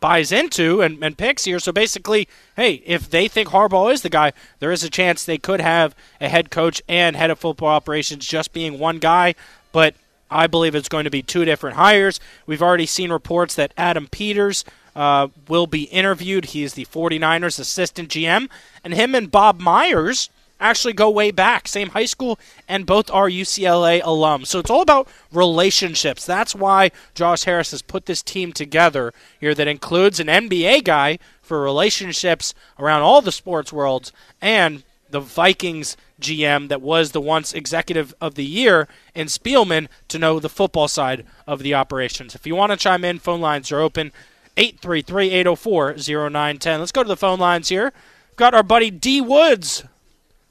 buys 0.00 0.30
into 0.30 0.80
and, 0.80 1.02
and 1.02 1.18
picks 1.18 1.44
here. 1.44 1.58
So 1.58 1.72
basically, 1.72 2.28
hey, 2.56 2.82
if 2.86 3.10
they 3.10 3.28
think 3.28 3.48
Harbaugh 3.48 3.92
is 3.92 4.02
the 4.02 4.08
guy, 4.08 4.32
there 4.60 4.72
is 4.72 4.84
a 4.84 4.90
chance 4.90 5.24
they 5.24 5.38
could 5.38 5.60
have 5.60 5.94
a 6.20 6.28
head 6.28 6.50
coach 6.50 6.80
and 6.88 7.16
head 7.16 7.30
of 7.30 7.38
football 7.38 7.68
operations 7.68 8.26
just 8.26 8.52
being 8.52 8.78
one 8.78 8.98
guy. 8.98 9.34
But 9.72 9.94
I 10.30 10.46
believe 10.46 10.74
it's 10.74 10.88
going 10.88 11.04
to 11.04 11.10
be 11.10 11.22
two 11.22 11.44
different 11.44 11.76
hires. 11.76 12.20
We've 12.46 12.62
already 12.62 12.86
seen 12.86 13.10
reports 13.10 13.54
that 13.56 13.72
Adam 13.76 14.08
Peters 14.08 14.64
uh, 14.98 15.28
will 15.46 15.68
be 15.68 15.84
interviewed. 15.84 16.46
He 16.46 16.64
is 16.64 16.74
the 16.74 16.84
49ers 16.86 17.60
assistant 17.60 18.08
GM, 18.08 18.50
and 18.82 18.92
him 18.92 19.14
and 19.14 19.30
Bob 19.30 19.60
Myers 19.60 20.28
actually 20.58 20.92
go 20.92 21.08
way 21.08 21.30
back, 21.30 21.68
same 21.68 21.90
high 21.90 22.04
school, 22.04 22.36
and 22.66 22.84
both 22.84 23.08
are 23.12 23.28
UCLA 23.28 24.02
alums. 24.02 24.48
So 24.48 24.58
it's 24.58 24.70
all 24.70 24.82
about 24.82 25.06
relationships. 25.32 26.26
That's 26.26 26.52
why 26.52 26.90
Josh 27.14 27.44
Harris 27.44 27.70
has 27.70 27.80
put 27.80 28.06
this 28.06 28.24
team 28.24 28.52
together 28.52 29.14
here 29.38 29.54
that 29.54 29.68
includes 29.68 30.18
an 30.18 30.26
NBA 30.26 30.82
guy 30.82 31.20
for 31.40 31.62
relationships 31.62 32.52
around 32.76 33.02
all 33.02 33.22
the 33.22 33.30
sports 33.30 33.72
worlds 33.72 34.12
and 34.42 34.82
the 35.10 35.20
Vikings 35.20 35.96
GM 36.20 36.66
that 36.68 36.82
was 36.82 37.12
the 37.12 37.20
once 37.20 37.54
executive 37.54 38.12
of 38.20 38.34
the 38.34 38.44
year 38.44 38.88
in 39.14 39.28
Spielman 39.28 39.86
to 40.08 40.18
know 40.18 40.40
the 40.40 40.48
football 40.48 40.88
side 40.88 41.24
of 41.46 41.62
the 41.62 41.72
operations. 41.72 42.34
If 42.34 42.48
you 42.48 42.56
want 42.56 42.72
to 42.72 42.76
chime 42.76 43.04
in, 43.04 43.20
phone 43.20 43.40
lines 43.40 43.70
are 43.70 43.78
open. 43.78 44.10
833 44.58 45.30
804 45.30 45.94
0910. 45.96 46.80
Let's 46.80 46.92
go 46.92 47.02
to 47.02 47.08
the 47.08 47.16
phone 47.16 47.38
lines 47.38 47.68
here. 47.68 47.92
We've 48.30 48.36
got 48.36 48.54
our 48.54 48.62
buddy 48.62 48.90
D 48.90 49.20
Woods. 49.20 49.84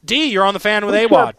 D, 0.03 0.32
you're 0.32 0.45
on 0.45 0.53
the 0.53 0.60
fan 0.60 0.86
with 0.86 0.95
AWadd. 0.95 1.34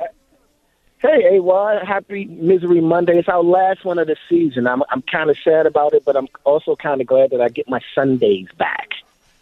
Hey, 0.99 1.39
AWadd. 1.39 1.87
Happy 1.87 2.27
Misery 2.27 2.81
Monday. 2.81 3.19
It's 3.19 3.29
our 3.29 3.43
last 3.43 3.85
one 3.85 3.99
of 3.99 4.07
the 4.07 4.16
season. 4.29 4.66
I'm, 4.66 4.83
I'm 4.91 5.01
kind 5.03 5.31
of 5.31 5.39
sad 5.39 5.64
about 5.64 5.95
it, 5.95 6.05
but 6.05 6.16
I'm 6.16 6.29
also 6.45 6.77
kind 6.77 7.01
of 7.01 7.07
glad 7.07 7.31
that 7.31 7.41
I 7.41 7.49
get 7.49 7.69
my 7.69 7.81
Sundays 7.95 8.49
back. 8.59 8.91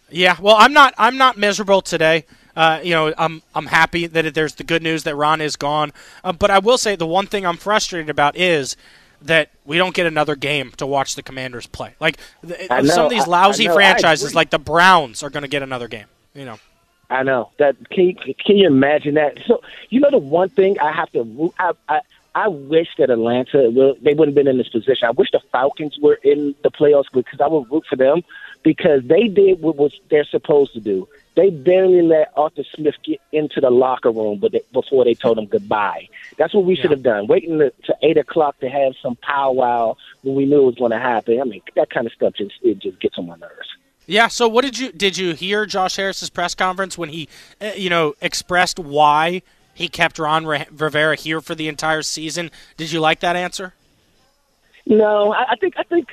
Yeah, 0.09 0.37
well, 0.39 0.55
I'm 0.57 0.71
not. 0.71 0.93
I'm 0.97 1.17
not 1.17 1.37
miserable 1.37 1.81
today. 1.81 2.25
Uh, 2.55 2.79
you 2.81 2.91
know, 2.91 3.13
I'm 3.17 3.41
I'm 3.53 3.65
happy 3.65 4.07
that 4.07 4.33
there's 4.33 4.55
the 4.55 4.63
good 4.63 4.81
news 4.81 5.03
that 5.03 5.15
Ron 5.15 5.41
is 5.41 5.57
gone. 5.57 5.91
Uh, 6.23 6.31
but 6.31 6.49
I 6.49 6.59
will 6.59 6.77
say 6.77 6.95
the 6.95 7.05
one 7.05 7.27
thing 7.27 7.45
I'm 7.45 7.57
frustrated 7.57 8.09
about 8.09 8.37
is 8.37 8.77
that 9.21 9.49
we 9.65 9.77
don't 9.77 9.95
get 9.95 10.05
another 10.05 10.35
game 10.35 10.71
to 10.77 10.85
watch 10.85 11.15
the 11.15 11.23
Commanders 11.23 11.67
play. 11.67 11.95
Like 11.99 12.17
know, 12.43 12.83
some 12.83 13.05
of 13.05 13.11
these 13.11 13.27
lousy 13.27 13.67
I, 13.67 13.71
I 13.71 13.75
franchises, 13.75 14.35
like 14.35 14.49
the 14.49 14.59
Browns, 14.59 15.23
are 15.23 15.29
going 15.29 15.43
to 15.43 15.49
get 15.49 15.63
another 15.63 15.87
game. 15.87 16.05
You 16.33 16.45
know. 16.45 16.59
I 17.09 17.23
know 17.23 17.51
that. 17.57 17.77
Can 17.89 18.05
you, 18.05 18.15
can 18.15 18.57
you 18.57 18.67
imagine 18.67 19.15
that? 19.15 19.39
So 19.47 19.61
you 19.89 19.99
know 19.99 20.11
the 20.11 20.17
one 20.17 20.49
thing 20.49 20.79
I 20.79 20.91
have 20.91 21.11
to. 21.13 21.53
I 21.57 21.71
I, 21.87 22.01
I 22.35 22.47
wish 22.49 22.89
that 22.97 23.09
Atlanta 23.09 23.69
will 23.71 23.95
they 24.01 24.13
wouldn't 24.13 24.35
have 24.37 24.45
been 24.45 24.47
in 24.47 24.57
this 24.57 24.69
position. 24.69 25.07
I 25.07 25.11
wish 25.11 25.31
the 25.31 25.41
Falcons 25.51 25.97
were 26.01 26.19
in 26.23 26.53
the 26.63 26.69
playoffs 26.69 27.05
because 27.13 27.41
I 27.41 27.47
would 27.47 27.71
root 27.71 27.85
for 27.89 27.95
them 27.95 28.23
because 28.63 29.01
they 29.05 29.27
did 29.27 29.61
what 29.61 29.75
was 29.77 29.99
they're 30.09 30.25
supposed 30.25 30.73
to 30.73 30.79
do. 30.79 31.07
They 31.37 31.51
barely 31.51 32.01
let 32.01 32.31
Arthur 32.35 32.63
Smith 32.75 32.95
get 33.03 33.21
into 33.31 33.61
the 33.61 33.69
locker 33.69 34.09
room 34.09 34.39
but 34.39 34.53
they, 34.53 34.61
before 34.73 35.05
they 35.05 35.13
told 35.13 35.37
him 35.37 35.45
goodbye. 35.45 36.09
That's 36.35 36.51
what 36.51 36.65
we 36.65 36.75
yeah. 36.75 36.81
should 36.81 36.91
have 36.91 37.03
done. 37.03 37.27
Waiting 37.27 37.59
to, 37.59 37.69
to 37.83 37.95
eight 38.01 38.17
o'clock 38.17 38.59
to 38.61 38.67
have 38.67 38.93
some 39.03 39.15
powwow 39.17 39.95
when 40.23 40.33
we 40.33 40.45
knew 40.45 40.63
it 40.63 40.65
was 40.65 40.75
going 40.75 40.91
to 40.91 40.99
happen. 40.99 41.39
I 41.39 41.43
mean, 41.43 41.61
that 41.75 41.91
kind 41.91 42.07
of 42.07 42.13
stuff 42.13 42.33
just 42.33 42.55
it 42.63 42.79
just 42.79 42.99
gets 42.99 43.19
on 43.19 43.27
my 43.27 43.35
nerves. 43.35 43.69
Yeah. 44.07 44.29
So, 44.29 44.47
what 44.47 44.65
did 44.65 44.79
you 44.79 44.91
did 44.91 45.15
you 45.15 45.35
hear 45.35 45.67
Josh 45.67 45.95
Harris's 45.97 46.31
press 46.31 46.55
conference 46.55 46.97
when 46.97 47.09
he, 47.09 47.29
uh, 47.61 47.71
you 47.75 47.91
know, 47.91 48.15
expressed 48.19 48.79
why 48.79 49.43
he 49.75 49.87
kept 49.87 50.17
Ron 50.17 50.47
Rivera 50.47 51.15
here 51.15 51.39
for 51.39 51.53
the 51.53 51.67
entire 51.67 52.01
season? 52.01 52.49
Did 52.77 52.91
you 52.91 52.99
like 52.99 53.19
that 53.19 53.35
answer? 53.35 53.75
No, 54.87 55.33
I, 55.33 55.51
I 55.51 55.55
think 55.57 55.75
I 55.77 55.83
think 55.83 56.07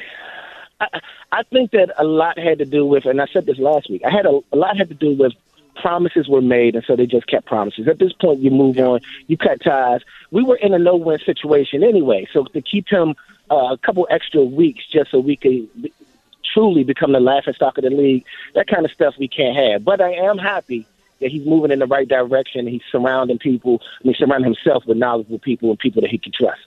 I, 0.80 1.00
I 1.32 1.42
think 1.44 1.70
that 1.72 1.92
a 1.98 2.04
lot 2.04 2.38
had 2.38 2.58
to 2.58 2.64
do 2.64 2.84
with, 2.84 3.06
and 3.06 3.20
I 3.20 3.26
said 3.32 3.46
this 3.46 3.58
last 3.58 3.90
week. 3.90 4.02
I 4.04 4.10
had 4.10 4.26
a, 4.26 4.40
a 4.52 4.56
lot 4.56 4.76
had 4.76 4.88
to 4.88 4.94
do 4.94 5.14
with 5.14 5.32
promises 5.76 6.28
were 6.28 6.40
made, 6.40 6.74
and 6.74 6.84
so 6.86 6.96
they 6.96 7.06
just 7.06 7.26
kept 7.26 7.46
promises. 7.46 7.88
At 7.88 7.98
this 7.98 8.12
point, 8.12 8.40
you 8.40 8.50
move 8.50 8.78
on, 8.78 9.00
you 9.26 9.36
cut 9.36 9.60
ties. 9.62 10.02
We 10.30 10.42
were 10.42 10.56
in 10.56 10.72
a 10.72 10.78
no-win 10.78 11.18
situation 11.24 11.82
anyway, 11.82 12.26
so 12.32 12.44
to 12.44 12.60
keep 12.62 12.88
him 12.88 13.14
uh, 13.50 13.72
a 13.72 13.78
couple 13.78 14.06
extra 14.10 14.42
weeks 14.42 14.84
just 14.90 15.10
so 15.10 15.18
we 15.18 15.36
could 15.36 15.68
truly 16.52 16.84
become 16.84 17.12
the 17.12 17.20
laughing 17.20 17.54
stock 17.54 17.78
of 17.78 17.84
the 17.84 17.90
league, 17.90 18.24
that 18.54 18.68
kind 18.68 18.84
of 18.84 18.92
stuff 18.92 19.14
we 19.18 19.28
can't 19.28 19.56
have. 19.56 19.84
But 19.84 20.00
I 20.00 20.12
am 20.12 20.38
happy 20.38 20.86
that 21.20 21.30
he's 21.30 21.46
moving 21.46 21.70
in 21.70 21.78
the 21.78 21.86
right 21.86 22.08
direction. 22.08 22.66
He's 22.66 22.82
surrounding 22.90 23.38
people, 23.38 23.82
I 24.00 24.06
mean, 24.06 24.14
surrounding 24.16 24.52
himself 24.52 24.84
with 24.86 24.96
knowledgeable 24.96 25.38
people 25.38 25.70
and 25.70 25.78
people 25.78 26.02
that 26.02 26.10
he 26.10 26.18
can 26.18 26.32
trust. 26.32 26.60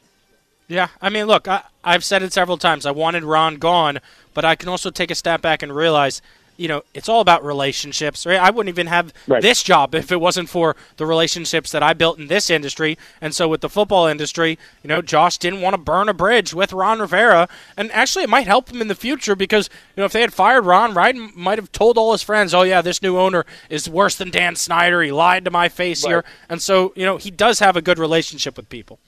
Yeah, 0.68 0.90
I 1.02 1.10
mean, 1.10 1.26
look, 1.26 1.48
I, 1.48 1.64
I've 1.84 2.04
said 2.04 2.24
it 2.24 2.34
several 2.34 2.58
times. 2.58 2.86
I 2.86 2.92
wanted 2.92 3.24
Ron 3.24 3.56
gone, 3.56 4.00
but 4.34 4.44
I 4.44 4.56
can 4.56 4.68
also 4.68 4.90
take 4.90 5.12
a 5.12 5.16
step 5.16 5.42
back 5.42 5.64
and 5.64 5.74
realize, 5.74 6.22
you 6.58 6.68
know, 6.68 6.84
it's 6.94 7.08
all 7.08 7.22
about 7.22 7.46
relationships, 7.46 8.26
right? 8.26 8.40
I 8.40 8.50
wouldn't 8.50 8.74
even 8.74 8.88
have 8.88 9.14
right. 9.28 9.42
this 9.42 9.64
job 9.64 9.96
if 9.96 10.12
it 10.12 10.20
wasn't 10.20 10.50
for 10.50 10.76
the 10.98 11.06
relationships 11.06 11.72
that 11.72 11.84
I 11.84 11.94
built 11.94 12.20
in 12.20 12.28
this 12.28 12.50
industry. 12.50 12.98
And 13.22 13.34
so 13.34 13.48
with 13.48 13.62
the 13.62 13.70
football 13.70 14.08
industry, 14.08 14.60
you 14.84 14.90
know, 14.90 15.02
Josh 15.02 15.38
didn't 15.38 15.62
want 15.62 15.76
to 15.76 15.78
burn 15.78 16.10
a 16.10 16.14
bridge 16.14 16.54
with 16.54 16.74
Ron 16.74 17.00
Rivera. 17.00 17.48
And 17.78 17.90
actually, 17.94 18.24
it 18.24 18.30
might 18.30 18.48
help 18.48 18.70
him 18.70 18.82
in 18.82 18.90
the 18.90 18.96
future 18.96 19.36
because, 19.36 19.70
you 19.96 20.02
know, 20.02 20.06
if 20.06 20.12
they 20.12 20.22
had 20.22 20.34
fired 20.34 20.66
Ron, 20.66 20.94
Ron 20.94 21.32
might 21.34 21.60
have 21.60 21.72
told 21.72 21.98
all 21.98 22.12
his 22.12 22.24
friends, 22.24 22.54
oh, 22.54 22.64
yeah, 22.64 22.82
this 22.82 23.02
new 23.02 23.18
owner 23.18 23.46
is 23.70 23.88
worse 23.88 24.16
than 24.16 24.32
Dan 24.32 24.58
Snyder. 24.58 25.02
He 25.02 25.12
lied 25.12 25.46
to 25.46 25.52
my 25.52 25.70
face 25.70 26.04
right. 26.04 26.10
here. 26.10 26.26
And 26.50 26.62
so, 26.62 26.92
you 26.96 27.06
know, 27.06 27.16
he 27.16 27.32
does 27.32 27.60
have 27.60 27.78
a 27.78 27.82
good 27.82 28.00
relationship 28.00 28.58
with 28.58 28.68
people. 28.68 29.00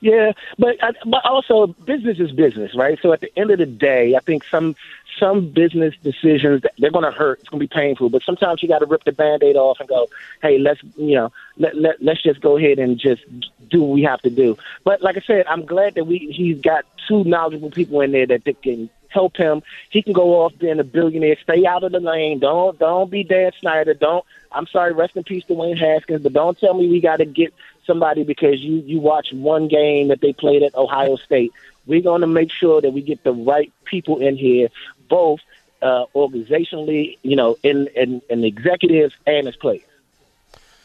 Yeah, 0.00 0.32
but 0.58 0.82
uh, 0.82 0.92
but 1.06 1.24
also 1.24 1.68
business 1.84 2.18
is 2.18 2.30
business, 2.32 2.74
right? 2.74 2.98
So 3.00 3.12
at 3.12 3.20
the 3.20 3.38
end 3.38 3.50
of 3.50 3.58
the 3.58 3.66
day, 3.66 4.14
I 4.14 4.20
think 4.20 4.44
some 4.44 4.76
some 5.18 5.48
business 5.50 5.94
decisions 6.02 6.62
they're 6.78 6.90
going 6.90 7.04
to 7.04 7.10
hurt. 7.10 7.40
It's 7.40 7.48
going 7.48 7.60
to 7.60 7.66
be 7.66 7.74
painful, 7.74 8.10
but 8.10 8.22
sometimes 8.22 8.62
you 8.62 8.68
got 8.68 8.80
to 8.80 8.86
rip 8.86 9.04
the 9.04 9.12
band-aid 9.12 9.56
off 9.56 9.80
and 9.80 9.88
go, 9.88 10.08
"Hey, 10.42 10.58
let's 10.58 10.80
you 10.96 11.14
know, 11.14 11.32
let, 11.56 11.76
let 11.76 12.02
let's 12.02 12.22
just 12.22 12.40
go 12.40 12.56
ahead 12.56 12.78
and 12.78 12.98
just 12.98 13.22
do 13.70 13.82
what 13.82 13.94
we 13.94 14.02
have 14.02 14.20
to 14.22 14.30
do." 14.30 14.56
But 14.84 15.02
like 15.02 15.16
I 15.16 15.22
said, 15.26 15.46
I'm 15.46 15.64
glad 15.64 15.94
that 15.94 16.04
we 16.04 16.18
he's 16.18 16.60
got 16.60 16.84
two 17.08 17.24
knowledgeable 17.24 17.70
people 17.70 18.00
in 18.00 18.12
there 18.12 18.26
that 18.26 18.44
they 18.44 18.54
can 18.54 18.90
help 19.08 19.36
him. 19.36 19.62
He 19.90 20.02
can 20.02 20.12
go 20.12 20.42
off 20.42 20.52
being 20.58 20.78
a 20.78 20.84
billionaire. 20.84 21.36
Stay 21.42 21.64
out 21.64 21.84
of 21.84 21.92
the 21.92 22.00
lane. 22.00 22.38
Don't 22.38 22.78
don't 22.78 23.10
be 23.10 23.24
Dan 23.24 23.52
Snyder. 23.60 23.94
Don't. 23.94 24.24
I'm 24.52 24.66
sorry. 24.66 24.92
Rest 24.92 25.16
in 25.16 25.24
peace 25.24 25.44
to 25.44 25.54
Dwayne 25.54 25.78
Haskins. 25.78 26.22
But 26.22 26.32
don't 26.32 26.58
tell 26.58 26.74
me 26.74 26.88
we 26.88 27.00
got 27.00 27.16
to 27.16 27.24
get 27.24 27.54
somebody 27.86 28.24
because 28.24 28.60
you 28.60 28.76
you 28.86 29.00
watch 29.00 29.32
one 29.32 29.68
game 29.68 30.08
that 30.08 30.20
they 30.20 30.32
played 30.32 30.62
at 30.62 30.74
Ohio 30.74 31.16
State. 31.16 31.52
We're 31.86 32.02
going 32.02 32.22
to 32.22 32.26
make 32.26 32.50
sure 32.50 32.80
that 32.80 32.90
we 32.90 33.00
get 33.00 33.22
the 33.22 33.32
right 33.32 33.72
people 33.84 34.18
in 34.18 34.36
here, 34.36 34.68
both 35.08 35.40
uh, 35.80 36.06
organizationally, 36.14 37.18
you 37.22 37.36
know, 37.36 37.56
in, 37.62 37.88
in, 37.94 38.22
in 38.28 38.44
executives 38.44 39.14
and 39.26 39.46
as 39.46 39.56
players. 39.56 39.82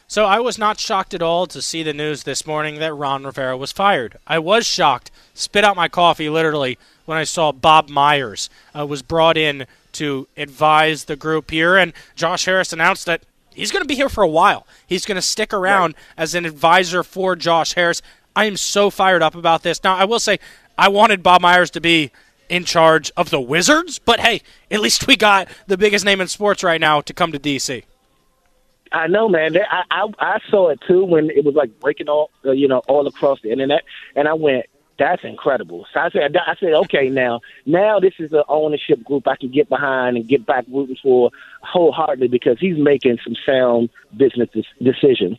So 0.08 0.26
I 0.26 0.40
was 0.40 0.58
not 0.58 0.80
shocked 0.80 1.14
at 1.14 1.22
all 1.22 1.48
to 1.48 1.62
see 1.62 1.84
the 1.84 1.94
news 1.94 2.24
this 2.24 2.46
morning 2.46 2.80
that 2.80 2.94
Ron 2.94 3.24
Rivera 3.24 3.56
was 3.56 3.72
fired. 3.72 4.18
I 4.28 4.40
was 4.40 4.66
shocked, 4.66 5.10
spit 5.34 5.64
out 5.64 5.78
my 5.78 5.88
coffee 5.88 6.30
literally, 6.30 6.78
when 7.06 7.18
I 7.18 7.24
saw 7.24 7.52
Bob 7.52 7.90
Myers 7.90 8.50
uh, 8.78 8.86
was 8.86 9.02
brought 9.02 9.38
in 9.38 9.66
to 9.94 10.28
advise 10.38 11.06
the 11.06 11.16
group 11.16 11.50
here, 11.50 11.78
and 11.78 11.94
Josh 12.16 12.46
Harris 12.46 12.74
announced 12.74 13.06
that 13.06 13.24
he's 13.54 13.72
going 13.72 13.84
to 13.84 13.88
be 13.88 13.96
here 13.96 14.10
for 14.10 14.24
a 14.24 14.28
while. 14.28 14.66
He's 14.86 15.06
going 15.06 15.16
to 15.16 15.22
stick 15.22 15.54
around 15.54 15.94
right. 15.94 16.04
as 16.18 16.36
an 16.36 16.46
advisor 16.46 17.04
for 17.04 17.36
Josh 17.36 17.74
Harris. 17.74 18.02
I 18.36 18.46
am 18.46 18.58
so 18.58 18.90
fired 18.90 19.22
up 19.22 19.36
about 19.36 19.64
this. 19.64 19.84
Now, 19.84 19.96
I 19.96 20.06
will 20.06 20.20
say, 20.20 20.40
I 20.78 20.88
wanted 20.88 21.22
Bob 21.24 21.42
Myers 21.42 21.70
to 21.72 21.82
be 21.82 22.12
in 22.50 22.66
charge 22.66 23.12
of 23.16 23.30
the 23.30 23.40
Wizards, 23.40 24.00
but 24.00 24.20
hey, 24.20 24.42
at 24.70 24.82
least 24.82 25.08
we 25.08 25.16
got 25.16 25.48
the 25.68 25.78
biggest 25.78 26.04
name 26.04 26.20
in 26.20 26.28
sports 26.28 26.64
right 26.64 26.82
now 26.82 27.02
to 27.02 27.14
come 27.14 27.32
to 27.32 27.40
DC. 27.40 27.84
I 28.92 29.08
know, 29.08 29.30
man. 29.30 29.56
I, 29.58 29.84
I 29.90 30.08
I 30.20 30.40
saw 30.50 30.70
it 30.70 30.82
too 30.86 31.06
when 31.06 31.30
it 31.30 31.46
was 31.46 31.56
like 31.56 31.80
breaking 31.80 32.10
all 32.10 32.30
uh, 32.46 32.52
you 32.52 32.68
know 32.68 32.80
all 32.90 33.08
across 33.08 33.42
the 33.42 33.50
internet, 33.50 33.84
and 34.18 34.28
I 34.28 34.34
went, 34.34 34.66
"That's 35.02 35.24
incredible." 35.24 35.88
So 35.94 36.00
I 36.00 36.10
said, 36.12 36.38
I 36.38 36.56
said, 36.60 36.74
okay, 36.84 37.10
now 37.10 37.42
now 37.66 38.00
this 38.00 38.14
is 38.20 38.32
an 38.32 38.44
ownership 38.48 39.04
group 39.04 39.28
I 39.28 39.36
can 39.36 39.50
get 39.50 39.68
behind 39.68 40.16
and 40.16 40.28
get 40.28 40.46
back 40.46 40.66
rooting 40.72 40.98
for 41.02 41.32
wholeheartedly 41.64 42.28
because 42.28 42.58
he's 42.60 42.78
making 42.78 43.18
some 43.24 43.36
sound 43.46 43.90
business 44.16 44.50
decisions. 44.82 45.38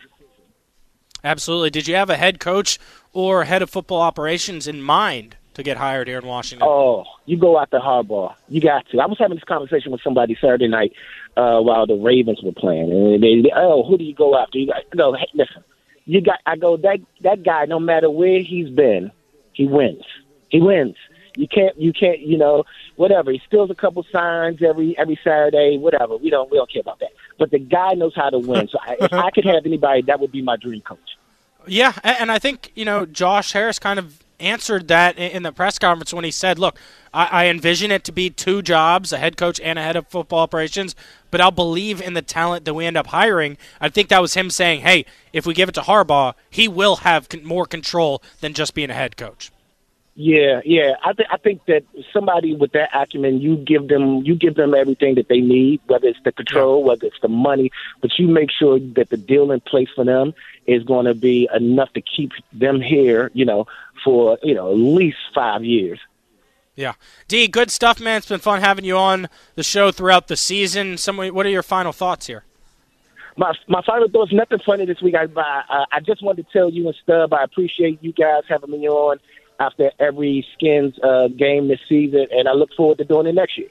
Absolutely. 1.24 1.70
Did 1.70 1.86
you 1.86 1.94
have 1.94 2.10
a 2.10 2.16
head 2.16 2.40
coach 2.40 2.78
or 3.12 3.44
head 3.44 3.62
of 3.62 3.70
football 3.70 4.00
operations 4.00 4.66
in 4.66 4.82
mind 4.82 5.36
to 5.54 5.62
get 5.62 5.76
hired 5.76 6.08
here 6.08 6.18
in 6.18 6.26
Washington? 6.26 6.66
Oh, 6.68 7.04
you 7.26 7.38
go 7.38 7.58
after 7.60 7.78
Harbaugh. 7.78 8.34
You 8.48 8.60
got 8.60 8.88
to. 8.90 8.98
I 8.98 9.06
was 9.06 9.18
having 9.18 9.36
this 9.36 9.44
conversation 9.44 9.92
with 9.92 10.00
somebody 10.02 10.36
Saturday 10.40 10.66
night 10.66 10.92
uh, 11.36 11.60
while 11.60 11.86
the 11.86 11.94
Ravens 11.94 12.40
were 12.42 12.52
playing, 12.52 12.90
and 12.90 13.22
they, 13.22 13.40
they 13.40 13.52
oh, 13.54 13.84
who 13.84 13.96
do 13.96 14.04
you 14.04 14.14
go 14.14 14.36
after? 14.36 14.58
You 14.58 14.66
got, 14.66 14.82
no, 14.94 15.12
hey, 15.14 15.28
listen. 15.34 15.62
You 16.04 16.20
got. 16.20 16.40
I 16.46 16.56
go 16.56 16.76
that 16.78 16.98
that 17.20 17.44
guy. 17.44 17.66
No 17.66 17.78
matter 17.78 18.10
where 18.10 18.40
he's 18.40 18.68
been, 18.68 19.12
he 19.52 19.66
wins. 19.66 20.04
He 20.48 20.60
wins. 20.60 20.96
You 21.36 21.48
can't. 21.48 21.78
You 21.80 21.92
can't. 21.92 22.20
You 22.20 22.36
know, 22.36 22.64
whatever. 22.96 23.30
He 23.30 23.40
steals 23.46 23.70
a 23.70 23.74
couple 23.74 24.04
signs 24.12 24.62
every 24.62 24.96
every 24.98 25.18
Saturday. 25.24 25.78
Whatever. 25.78 26.16
We 26.16 26.30
don't. 26.30 26.50
We 26.50 26.58
don't 26.58 26.70
care 26.70 26.80
about 26.80 27.00
that. 27.00 27.10
But 27.38 27.50
the 27.50 27.58
guy 27.58 27.94
knows 27.94 28.14
how 28.14 28.30
to 28.30 28.38
win. 28.38 28.68
So 28.68 28.78
I, 28.80 28.96
if 29.00 29.12
I 29.12 29.30
could 29.30 29.44
have 29.46 29.64
anybody, 29.64 30.02
that 30.02 30.20
would 30.20 30.32
be 30.32 30.42
my 30.42 30.56
dream 30.56 30.82
coach. 30.82 30.98
Yeah, 31.66 31.92
and 32.02 32.30
I 32.30 32.38
think 32.38 32.72
you 32.74 32.84
know 32.84 33.06
Josh 33.06 33.52
Harris 33.52 33.78
kind 33.78 33.98
of 33.98 34.22
answered 34.42 34.88
that 34.88 35.16
in 35.16 35.42
the 35.44 35.52
press 35.52 35.78
conference 35.78 36.12
when 36.12 36.24
he 36.24 36.30
said, 36.30 36.58
"Look, 36.58 36.78
I, 37.14 37.26
I 37.26 37.46
envision 37.46 37.90
it 37.90 38.02
to 38.04 38.12
be 38.12 38.28
two 38.28 38.60
jobs, 38.60 39.12
a 39.12 39.18
head 39.18 39.36
coach 39.36 39.60
and 39.60 39.78
a 39.78 39.82
head 39.82 39.96
of 39.96 40.08
football 40.08 40.40
operations, 40.40 40.96
but 41.30 41.40
I'll 41.40 41.50
believe 41.52 42.02
in 42.02 42.14
the 42.14 42.22
talent 42.22 42.64
that 42.64 42.74
we 42.74 42.84
end 42.84 42.96
up 42.96 43.08
hiring." 43.08 43.56
I 43.80 43.88
think 43.88 44.08
that 44.08 44.20
was 44.20 44.34
him 44.34 44.50
saying, 44.50 44.80
"Hey, 44.80 45.06
if 45.32 45.46
we 45.46 45.54
give 45.54 45.68
it 45.68 45.74
to 45.76 45.82
Harbaugh, 45.82 46.34
he 46.50 46.66
will 46.66 46.96
have 46.96 47.28
more 47.44 47.66
control 47.66 48.22
than 48.40 48.52
just 48.52 48.74
being 48.74 48.90
a 48.90 48.94
head 48.94 49.16
coach." 49.16 49.51
Yeah, 50.14 50.60
yeah. 50.64 50.96
I 51.02 51.14
think 51.14 51.28
I 51.32 51.36
think 51.38 51.64
that 51.66 51.84
somebody 52.12 52.54
with 52.54 52.72
that 52.72 52.90
acumen, 52.92 53.40
you 53.40 53.56
give 53.56 53.88
them 53.88 54.18
you 54.24 54.34
give 54.34 54.56
them 54.56 54.74
everything 54.74 55.14
that 55.14 55.28
they 55.28 55.40
need, 55.40 55.80
whether 55.86 56.06
it's 56.06 56.18
the 56.22 56.32
control, 56.32 56.84
whether 56.84 57.06
it's 57.06 57.20
the 57.22 57.28
money, 57.28 57.70
but 58.02 58.18
you 58.18 58.28
make 58.28 58.50
sure 58.50 58.78
that 58.78 59.08
the 59.08 59.16
deal 59.16 59.50
in 59.50 59.60
place 59.60 59.88
for 59.94 60.04
them 60.04 60.34
is 60.66 60.82
going 60.84 61.06
to 61.06 61.14
be 61.14 61.48
enough 61.54 61.90
to 61.94 62.02
keep 62.02 62.32
them 62.52 62.82
here, 62.82 63.30
you 63.32 63.46
know, 63.46 63.66
for 64.04 64.38
you 64.42 64.54
know 64.54 64.70
at 64.70 64.76
least 64.76 65.16
five 65.34 65.64
years. 65.64 65.98
Yeah, 66.74 66.92
D, 67.26 67.48
good 67.48 67.70
stuff, 67.70 67.98
man. 67.98 68.18
It's 68.18 68.28
been 68.28 68.40
fun 68.40 68.60
having 68.60 68.84
you 68.84 68.96
on 68.98 69.30
the 69.54 69.62
show 69.62 69.90
throughout 69.90 70.28
the 70.28 70.36
season. 70.36 70.98
Some, 70.98 71.16
what 71.16 71.46
are 71.46 71.50
your 71.50 71.62
final 71.62 71.92
thoughts 71.92 72.26
here? 72.26 72.44
My 73.38 73.54
my 73.66 73.82
final 73.82 74.10
thoughts. 74.10 74.32
Nothing 74.32 74.58
funny 74.58 74.84
this 74.84 75.00
week. 75.00 75.14
I 75.14 75.26
I, 75.36 75.84
I 75.90 76.00
just 76.00 76.22
wanted 76.22 76.46
to 76.46 76.52
tell 76.52 76.68
you 76.68 76.86
and 76.88 76.96
Stub. 77.02 77.32
I 77.32 77.44
appreciate 77.44 78.02
you 78.02 78.12
guys 78.12 78.42
having 78.46 78.70
me 78.70 78.86
on 78.88 79.18
after 79.62 79.90
every 79.98 80.46
Skins 80.54 80.98
uh, 81.02 81.28
game 81.28 81.68
this 81.68 81.80
season, 81.88 82.26
and 82.30 82.48
I 82.48 82.52
look 82.52 82.70
forward 82.76 82.98
to 82.98 83.04
doing 83.04 83.26
it 83.26 83.34
next 83.34 83.56
year. 83.56 83.68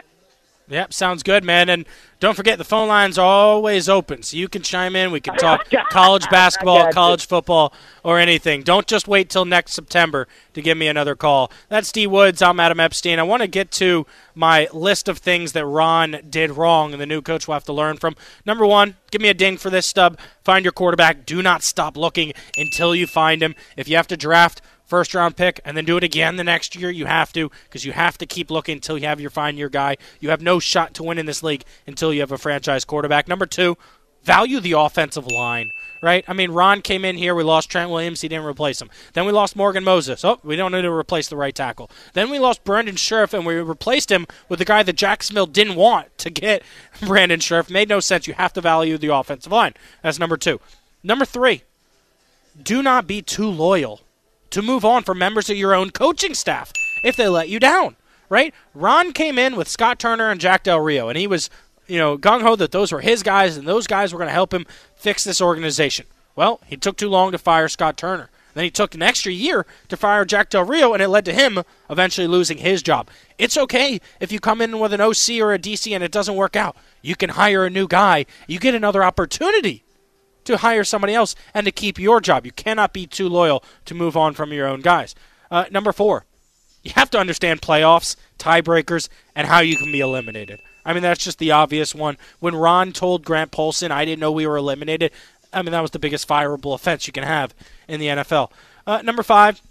Yep, 0.71 0.93
sounds 0.93 1.21
good, 1.21 1.43
man. 1.43 1.67
And 1.67 1.85
don't 2.21 2.35
forget 2.35 2.57
the 2.57 2.63
phone 2.63 2.87
lines 2.87 3.17
are 3.17 3.25
always 3.25 3.89
open, 3.89 4.23
so 4.23 4.37
you 4.37 4.47
can 4.47 4.61
chime 4.61 4.95
in. 4.95 5.11
We 5.11 5.19
can 5.19 5.35
talk 5.37 5.69
college 5.89 6.29
basketball, 6.29 6.89
college 6.93 7.27
football, 7.27 7.73
or 8.03 8.19
anything. 8.19 8.63
Don't 8.63 8.87
just 8.87 9.05
wait 9.05 9.29
till 9.29 9.43
next 9.43 9.73
September 9.73 10.29
to 10.53 10.61
give 10.61 10.77
me 10.77 10.87
another 10.87 11.13
call. 11.13 11.51
That's 11.67 11.89
Steve 11.89 12.09
Woods. 12.09 12.41
I'm 12.41 12.57
Adam 12.57 12.79
Epstein. 12.79 13.19
I 13.19 13.23
want 13.23 13.41
to 13.41 13.47
get 13.47 13.69
to 13.71 14.07
my 14.33 14.69
list 14.71 15.09
of 15.09 15.17
things 15.17 15.51
that 15.51 15.65
Ron 15.65 16.21
did 16.29 16.51
wrong 16.51 16.93
and 16.93 17.01
the 17.01 17.05
new 17.05 17.21
coach 17.21 17.47
will 17.47 17.55
have 17.55 17.65
to 17.65 17.73
learn 17.73 17.97
from. 17.97 18.15
Number 18.45 18.65
one, 18.65 18.95
give 19.11 19.21
me 19.21 19.27
a 19.27 19.33
ding 19.33 19.57
for 19.57 19.69
this 19.69 19.85
stub. 19.85 20.17
Find 20.45 20.63
your 20.63 20.71
quarterback. 20.71 21.25
Do 21.25 21.41
not 21.41 21.63
stop 21.63 21.97
looking 21.97 22.31
until 22.55 22.95
you 22.95 23.07
find 23.07 23.43
him. 23.43 23.55
If 23.75 23.89
you 23.89 23.97
have 23.97 24.07
to 24.07 24.15
draft 24.15 24.61
first 24.91 25.15
round 25.15 25.37
pick 25.37 25.61
and 25.63 25.77
then 25.77 25.85
do 25.85 25.95
it 25.95 26.03
again 26.03 26.35
the 26.35 26.43
next 26.43 26.75
year, 26.75 26.91
you 26.91 27.05
have 27.05 27.31
to 27.31 27.49
because 27.63 27.85
you 27.85 27.93
have 27.93 28.17
to 28.17 28.25
keep 28.25 28.51
looking 28.51 28.73
until 28.73 28.97
you 28.97 29.07
have 29.07 29.21
your 29.21 29.29
fine 29.29 29.55
year 29.55 29.69
guy. 29.69 29.95
You 30.19 30.31
have 30.31 30.41
no 30.41 30.59
shot 30.59 30.93
to 30.95 31.03
win 31.03 31.17
in 31.17 31.25
this 31.25 31.41
league 31.41 31.63
until 31.87 32.13
you 32.13 32.19
have 32.19 32.33
a 32.33 32.37
franchise 32.37 32.83
quarterback. 32.83 33.29
Number 33.29 33.45
two, 33.45 33.77
value 34.23 34.59
the 34.59 34.73
offensive 34.73 35.27
line. 35.27 35.71
Right? 36.03 36.25
I 36.27 36.33
mean, 36.33 36.51
Ron 36.51 36.81
came 36.81 37.05
in 37.05 37.15
here. 37.15 37.33
We 37.33 37.43
lost 37.43 37.69
Trent 37.69 37.89
Williams. 37.89 38.19
He 38.19 38.27
didn't 38.27 38.45
replace 38.45 38.81
him. 38.81 38.89
Then 39.13 39.25
we 39.25 39.31
lost 39.31 39.55
Morgan 39.55 39.85
Moses. 39.85 40.25
Oh, 40.25 40.39
we 40.43 40.57
don't 40.57 40.73
need 40.73 40.81
to 40.81 40.91
replace 40.91 41.29
the 41.29 41.37
right 41.37 41.55
tackle. 41.55 41.89
Then 42.11 42.29
we 42.29 42.37
lost 42.37 42.65
Brandon 42.65 42.95
Scherff, 42.95 43.33
and 43.33 43.45
we 43.45 43.53
replaced 43.55 44.11
him 44.11 44.27
with 44.49 44.59
the 44.59 44.65
guy 44.65 44.83
that 44.83 44.97
Jacksonville 44.97 45.45
didn't 45.45 45.75
want 45.75 46.17
to 46.17 46.29
get 46.29 46.63
Brandon 47.01 47.39
Scherff. 47.39 47.69
Made 47.69 47.87
no 47.87 48.01
sense. 48.01 48.27
You 48.27 48.33
have 48.33 48.51
to 48.53 48.61
value 48.61 48.97
the 48.97 49.13
offensive 49.13 49.53
line. 49.53 49.73
That's 50.01 50.19
number 50.19 50.37
two. 50.37 50.59
Number 51.01 51.23
three, 51.23 51.61
do 52.61 52.81
not 52.81 53.07
be 53.07 53.21
too 53.21 53.47
loyal 53.47 54.01
to 54.51 54.61
move 54.61 54.85
on 54.85 55.03
from 55.03 55.17
members 55.17 55.49
of 55.49 55.57
your 55.57 55.73
own 55.73 55.89
coaching 55.91 56.33
staff 56.33 56.71
if 57.03 57.15
they 57.15 57.27
let 57.27 57.49
you 57.49 57.59
down, 57.59 57.95
right? 58.29 58.53
Ron 58.73 59.11
came 59.11 59.39
in 59.39 59.55
with 59.55 59.67
Scott 59.67 59.99
Turner 59.99 60.29
and 60.29 60.39
Jack 60.39 60.63
Del 60.63 60.79
Rio, 60.79 61.09
and 61.09 61.17
he 61.17 61.27
was, 61.27 61.49
you 61.87 61.97
know, 61.97 62.17
gung 62.17 62.41
ho 62.41 62.55
that 62.55 62.71
those 62.71 62.91
were 62.91 63.01
his 63.01 63.23
guys 63.23 63.57
and 63.57 63.67
those 63.67 63.87
guys 63.87 64.13
were 64.13 64.19
going 64.19 64.29
to 64.29 64.33
help 64.33 64.53
him 64.53 64.65
fix 64.95 65.23
this 65.23 65.41
organization. 65.41 66.05
Well, 66.35 66.61
he 66.65 66.77
took 66.77 66.97
too 66.97 67.09
long 67.09 67.31
to 67.31 67.37
fire 67.37 67.67
Scott 67.67 67.97
Turner. 67.97 68.29
Then 68.53 68.63
he 68.65 68.69
took 68.69 68.93
an 68.93 69.01
extra 69.01 69.31
year 69.31 69.65
to 69.87 69.97
fire 69.97 70.25
Jack 70.25 70.49
Del 70.49 70.65
Rio, 70.65 70.93
and 70.93 71.01
it 71.01 71.07
led 71.07 71.25
to 71.25 71.33
him 71.33 71.63
eventually 71.89 72.27
losing 72.27 72.57
his 72.57 72.83
job. 72.83 73.09
It's 73.37 73.57
okay 73.57 73.99
if 74.19 74.31
you 74.31 74.39
come 74.39 74.61
in 74.61 74.79
with 74.79 74.93
an 74.93 75.01
OC 75.01 75.39
or 75.41 75.53
a 75.53 75.59
DC 75.59 75.93
and 75.93 76.03
it 76.03 76.11
doesn't 76.11 76.35
work 76.35 76.55
out. 76.55 76.75
You 77.01 77.15
can 77.15 77.31
hire 77.31 77.65
a 77.65 77.69
new 77.69 77.87
guy. 77.87 78.25
You 78.47 78.59
get 78.59 78.75
another 78.75 79.03
opportunity 79.03 79.83
to 80.45 80.57
hire 80.57 80.83
somebody 80.83 81.13
else 81.13 81.35
and 81.53 81.65
to 81.65 81.71
keep 81.71 81.99
your 81.99 82.21
job. 82.21 82.45
You 82.45 82.51
cannot 82.51 82.93
be 82.93 83.07
too 83.07 83.29
loyal 83.29 83.63
to 83.85 83.95
move 83.95 84.17
on 84.17 84.33
from 84.33 84.53
your 84.53 84.67
own 84.67 84.81
guys. 84.81 85.15
Uh, 85.49 85.65
number 85.71 85.91
four, 85.91 86.25
you 86.83 86.91
have 86.95 87.09
to 87.11 87.19
understand 87.19 87.61
playoffs, 87.61 88.15
tiebreakers, 88.39 89.09
and 89.35 89.47
how 89.47 89.59
you 89.59 89.75
can 89.75 89.91
be 89.91 89.99
eliminated. 89.99 90.59
I 90.83 90.93
mean, 90.93 91.03
that's 91.03 91.23
just 91.23 91.39
the 91.39 91.51
obvious 91.51 91.93
one. 91.93 92.17
When 92.39 92.55
Ron 92.55 92.91
told 92.91 93.23
Grant 93.23 93.51
Paulsen, 93.51 93.91
I 93.91 94.05
didn't 94.05 94.19
know 94.19 94.31
we 94.31 94.47
were 94.47 94.57
eliminated, 94.57 95.11
I 95.53 95.61
mean, 95.61 95.71
that 95.71 95.81
was 95.81 95.91
the 95.91 95.99
biggest 95.99 96.27
fireable 96.27 96.73
offense 96.73 97.07
you 97.07 97.13
can 97.13 97.23
have 97.23 97.53
in 97.87 97.99
the 97.99 98.07
NFL. 98.07 98.51
Uh, 98.87 99.01
number 99.01 99.23
five, 99.23 99.61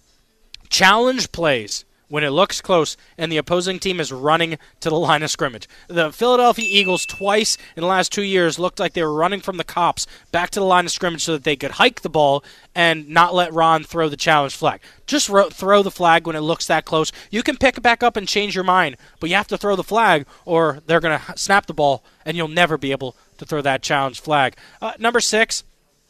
challenge 0.68 1.32
plays 1.32 1.84
when 2.10 2.24
it 2.24 2.30
looks 2.30 2.60
close 2.60 2.96
and 3.16 3.32
the 3.32 3.38
opposing 3.38 3.78
team 3.78 4.00
is 4.00 4.12
running 4.12 4.58
to 4.80 4.90
the 4.90 4.96
line 4.96 5.22
of 5.22 5.30
scrimmage. 5.30 5.68
The 5.88 6.12
Philadelphia 6.12 6.66
Eagles, 6.68 7.06
twice 7.06 7.56
in 7.76 7.80
the 7.80 7.86
last 7.86 8.12
two 8.12 8.22
years, 8.22 8.58
looked 8.58 8.80
like 8.80 8.92
they 8.92 9.02
were 9.02 9.14
running 9.14 9.40
from 9.40 9.56
the 9.56 9.64
cops 9.64 10.06
back 10.32 10.50
to 10.50 10.60
the 10.60 10.66
line 10.66 10.84
of 10.84 10.90
scrimmage 10.90 11.22
so 11.22 11.32
that 11.32 11.44
they 11.44 11.56
could 11.56 11.72
hike 11.72 12.02
the 12.02 12.10
ball 12.10 12.44
and 12.74 13.08
not 13.08 13.32
let 13.32 13.54
Ron 13.54 13.84
throw 13.84 14.08
the 14.08 14.16
challenge 14.16 14.54
flag. 14.54 14.80
Just 15.06 15.28
ro- 15.28 15.50
throw 15.50 15.82
the 15.82 15.90
flag 15.90 16.26
when 16.26 16.36
it 16.36 16.40
looks 16.40 16.66
that 16.66 16.84
close. 16.84 17.12
You 17.30 17.44
can 17.44 17.56
pick 17.56 17.78
it 17.78 17.82
back 17.82 18.02
up 18.02 18.16
and 18.16 18.26
change 18.28 18.54
your 18.56 18.64
mind, 18.64 18.96
but 19.20 19.30
you 19.30 19.36
have 19.36 19.48
to 19.48 19.58
throw 19.58 19.76
the 19.76 19.84
flag 19.84 20.26
or 20.44 20.80
they're 20.86 21.00
going 21.00 21.18
to 21.18 21.38
snap 21.38 21.66
the 21.66 21.74
ball 21.74 22.04
and 22.24 22.36
you'll 22.36 22.48
never 22.48 22.76
be 22.76 22.90
able 22.90 23.14
to 23.38 23.46
throw 23.46 23.62
that 23.62 23.82
challenge 23.82 24.20
flag. 24.20 24.56
Uh, 24.82 24.92
number 24.98 25.20
six, 25.20 25.62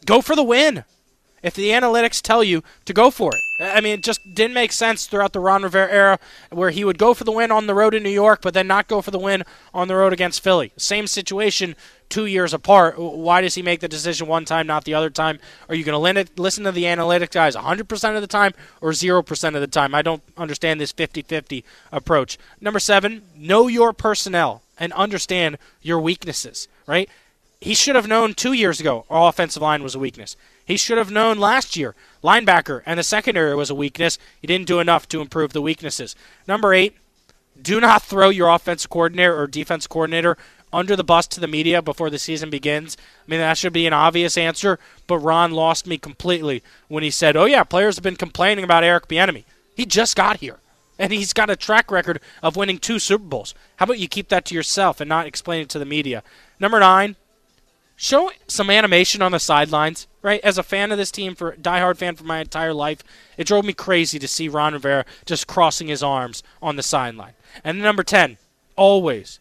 go 0.06 0.22
for 0.22 0.34
the 0.34 0.42
win 0.42 0.84
if 1.42 1.54
the 1.54 1.70
analytics 1.70 2.20
tell 2.20 2.44
you 2.44 2.62
to 2.84 2.92
go 2.92 3.10
for 3.10 3.32
it. 3.34 3.42
I 3.60 3.80
mean, 3.80 3.94
it 3.94 4.02
just 4.02 4.20
didn't 4.34 4.54
make 4.54 4.72
sense 4.72 5.06
throughout 5.06 5.32
the 5.32 5.40
Ron 5.40 5.62
Rivera 5.62 5.90
era 5.92 6.18
where 6.50 6.70
he 6.70 6.84
would 6.84 6.98
go 6.98 7.14
for 7.14 7.24
the 7.24 7.32
win 7.32 7.50
on 7.50 7.66
the 7.66 7.74
road 7.74 7.94
in 7.94 8.02
New 8.02 8.10
York, 8.10 8.40
but 8.42 8.54
then 8.54 8.66
not 8.66 8.88
go 8.88 9.02
for 9.02 9.10
the 9.10 9.18
win 9.18 9.44
on 9.74 9.88
the 9.88 9.96
road 9.96 10.12
against 10.12 10.42
Philly. 10.42 10.72
Same 10.76 11.06
situation 11.06 11.76
two 12.08 12.26
years 12.26 12.52
apart. 12.52 12.98
Why 12.98 13.40
does 13.40 13.54
he 13.54 13.62
make 13.62 13.80
the 13.80 13.88
decision 13.88 14.26
one 14.26 14.44
time, 14.44 14.66
not 14.66 14.84
the 14.84 14.94
other 14.94 15.10
time? 15.10 15.38
Are 15.68 15.74
you 15.74 15.84
going 15.84 16.14
to 16.14 16.32
listen 16.40 16.64
to 16.64 16.72
the 16.72 16.84
analytics 16.84 17.30
guys 17.30 17.56
100% 17.56 18.14
of 18.16 18.20
the 18.20 18.26
time 18.26 18.52
or 18.80 18.90
0% 18.90 19.54
of 19.54 19.60
the 19.60 19.66
time? 19.66 19.94
I 19.94 20.02
don't 20.02 20.22
understand 20.36 20.80
this 20.80 20.92
50 20.92 21.22
50 21.22 21.64
approach. 21.92 22.38
Number 22.60 22.80
seven, 22.80 23.22
know 23.36 23.68
your 23.68 23.92
personnel 23.92 24.62
and 24.78 24.92
understand 24.94 25.58
your 25.82 26.00
weaknesses, 26.00 26.66
right? 26.86 27.08
He 27.60 27.74
should 27.74 27.94
have 27.94 28.08
known 28.08 28.34
two 28.34 28.54
years 28.54 28.80
ago 28.80 29.04
our 29.10 29.28
offensive 29.28 29.62
line 29.62 29.82
was 29.82 29.94
a 29.94 29.98
weakness. 29.98 30.36
He 30.64 30.76
should 30.76 30.98
have 30.98 31.10
known 31.10 31.38
last 31.38 31.76
year. 31.76 31.94
Linebacker 32.22 32.82
and 32.86 32.98
the 32.98 33.02
secondary 33.02 33.54
was 33.54 33.70
a 33.70 33.74
weakness. 33.74 34.18
He 34.40 34.46
didn't 34.46 34.68
do 34.68 34.78
enough 34.78 35.08
to 35.08 35.20
improve 35.20 35.52
the 35.52 35.62
weaknesses. 35.62 36.14
Number 36.46 36.72
eight, 36.74 36.96
Do 37.60 37.80
not 37.80 38.02
throw 38.02 38.28
your 38.30 38.48
offensive 38.48 38.90
coordinator 38.90 39.36
or 39.36 39.46
defense 39.46 39.86
coordinator 39.86 40.36
under 40.72 40.96
the 40.96 41.04
bus 41.04 41.26
to 41.26 41.40
the 41.40 41.48
media 41.48 41.82
before 41.82 42.10
the 42.10 42.18
season 42.18 42.48
begins. 42.48 42.96
I 43.26 43.30
mean, 43.30 43.40
that 43.40 43.58
should 43.58 43.72
be 43.72 43.86
an 43.86 43.92
obvious 43.92 44.38
answer, 44.38 44.78
but 45.06 45.18
Ron 45.18 45.52
lost 45.52 45.86
me 45.86 45.98
completely 45.98 46.62
when 46.88 47.02
he 47.02 47.10
said, 47.10 47.36
"Oh 47.36 47.44
yeah, 47.44 47.64
players 47.64 47.96
have 47.96 48.04
been 48.04 48.16
complaining 48.16 48.64
about 48.64 48.84
Eric 48.84 49.08
Bieniemy. 49.08 49.44
He 49.74 49.84
just 49.84 50.16
got 50.16 50.38
here." 50.38 50.58
And 50.98 51.12
he's 51.12 51.32
got 51.32 51.48
a 51.50 51.56
track 51.56 51.90
record 51.90 52.20
of 52.42 52.56
winning 52.56 52.78
two 52.78 52.98
Super 52.98 53.24
Bowls. 53.24 53.54
How 53.76 53.84
about 53.84 53.98
you 53.98 54.06
keep 54.06 54.28
that 54.28 54.44
to 54.46 54.54
yourself 54.54 55.00
and 55.00 55.08
not 55.08 55.26
explain 55.26 55.62
it 55.62 55.70
to 55.70 55.78
the 55.78 55.86
media? 55.86 56.22
Number 56.58 56.78
nine, 56.78 57.16
show 58.00 58.30
some 58.48 58.70
animation 58.70 59.20
on 59.20 59.30
the 59.30 59.38
sidelines, 59.38 60.06
right? 60.22 60.40
As 60.42 60.56
a 60.56 60.62
fan 60.62 60.90
of 60.90 60.96
this 60.96 61.10
team, 61.10 61.34
for 61.34 61.54
diehard 61.56 61.98
fan 61.98 62.16
for 62.16 62.24
my 62.24 62.40
entire 62.40 62.72
life, 62.72 63.04
it 63.36 63.46
drove 63.46 63.64
me 63.64 63.74
crazy 63.74 64.18
to 64.18 64.26
see 64.26 64.48
Ron 64.48 64.72
Rivera 64.72 65.04
just 65.26 65.46
crossing 65.46 65.88
his 65.88 66.02
arms 66.02 66.42
on 66.62 66.76
the 66.76 66.82
sideline. 66.82 67.34
And 67.62 67.82
number 67.82 68.02
10, 68.02 68.38
always, 68.74 69.38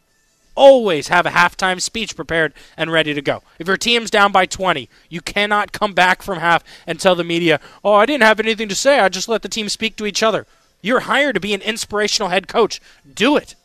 always 0.56 1.08
have 1.08 1.26
a 1.26 1.30
halftime 1.30 1.82
speech 1.82 2.18
prepared 2.18 2.54
and 2.76 2.92
ready 2.92 3.14
to 3.14 3.22
go. 3.22 3.44
If 3.60 3.68
your 3.68 3.78
team's 3.78 4.12
down 4.12 4.34
by 4.34 4.46
20, 4.46 4.90
you 5.08 5.22
cannot 5.22 5.72
come 5.72 5.94
back 5.94 6.22
from 6.22 6.40
half 6.40 6.62
and 6.86 7.00
tell 7.00 7.16
the 7.16 7.24
media, 7.24 7.62
oh, 7.82 7.94
I 7.94 8.06
didn't 8.06 8.24
have 8.24 8.42
anything 8.42 8.68
to 8.68 8.76
say. 8.76 9.00
I 9.00 9.08
just 9.08 9.30
let 9.30 9.42
the 9.42 9.48
team 9.48 9.70
speak 9.70 9.96
to 9.96 10.06
each 10.06 10.22
other. 10.22 10.46
You're 10.82 11.02
hired 11.02 11.36
to 11.36 11.40
be 11.40 11.54
an 11.54 11.62
inspirational 11.62 12.28
head 12.28 12.50
coach. 12.50 12.82
Do 13.14 13.38
it. 13.38 13.56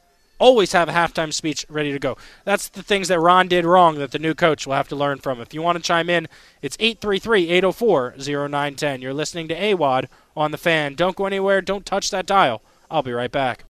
Always 0.40 0.72
have 0.72 0.88
a 0.88 0.92
halftime 0.92 1.32
speech 1.32 1.64
ready 1.68 1.92
to 1.92 1.98
go. 1.98 2.16
That's 2.44 2.68
the 2.68 2.82
things 2.82 3.08
that 3.08 3.20
Ron 3.20 3.46
did 3.46 3.64
wrong 3.64 3.98
that 3.98 4.10
the 4.10 4.18
new 4.18 4.34
coach 4.34 4.66
will 4.66 4.74
have 4.74 4.88
to 4.88 4.96
learn 4.96 5.18
from. 5.18 5.40
If 5.40 5.54
you 5.54 5.62
want 5.62 5.76
to 5.76 5.82
chime 5.82 6.10
in, 6.10 6.26
it's 6.60 6.76
833 6.80 7.50
804 7.50 8.14
0910. 8.18 9.00
You're 9.00 9.14
listening 9.14 9.46
to 9.48 9.54
AWadd 9.54 10.08
on 10.36 10.50
the 10.50 10.58
fan. 10.58 10.94
Don't 10.94 11.16
go 11.16 11.26
anywhere. 11.26 11.60
Don't 11.60 11.86
touch 11.86 12.10
that 12.10 12.26
dial. 12.26 12.62
I'll 12.90 13.02
be 13.02 13.12
right 13.12 13.30
back. 13.30 13.62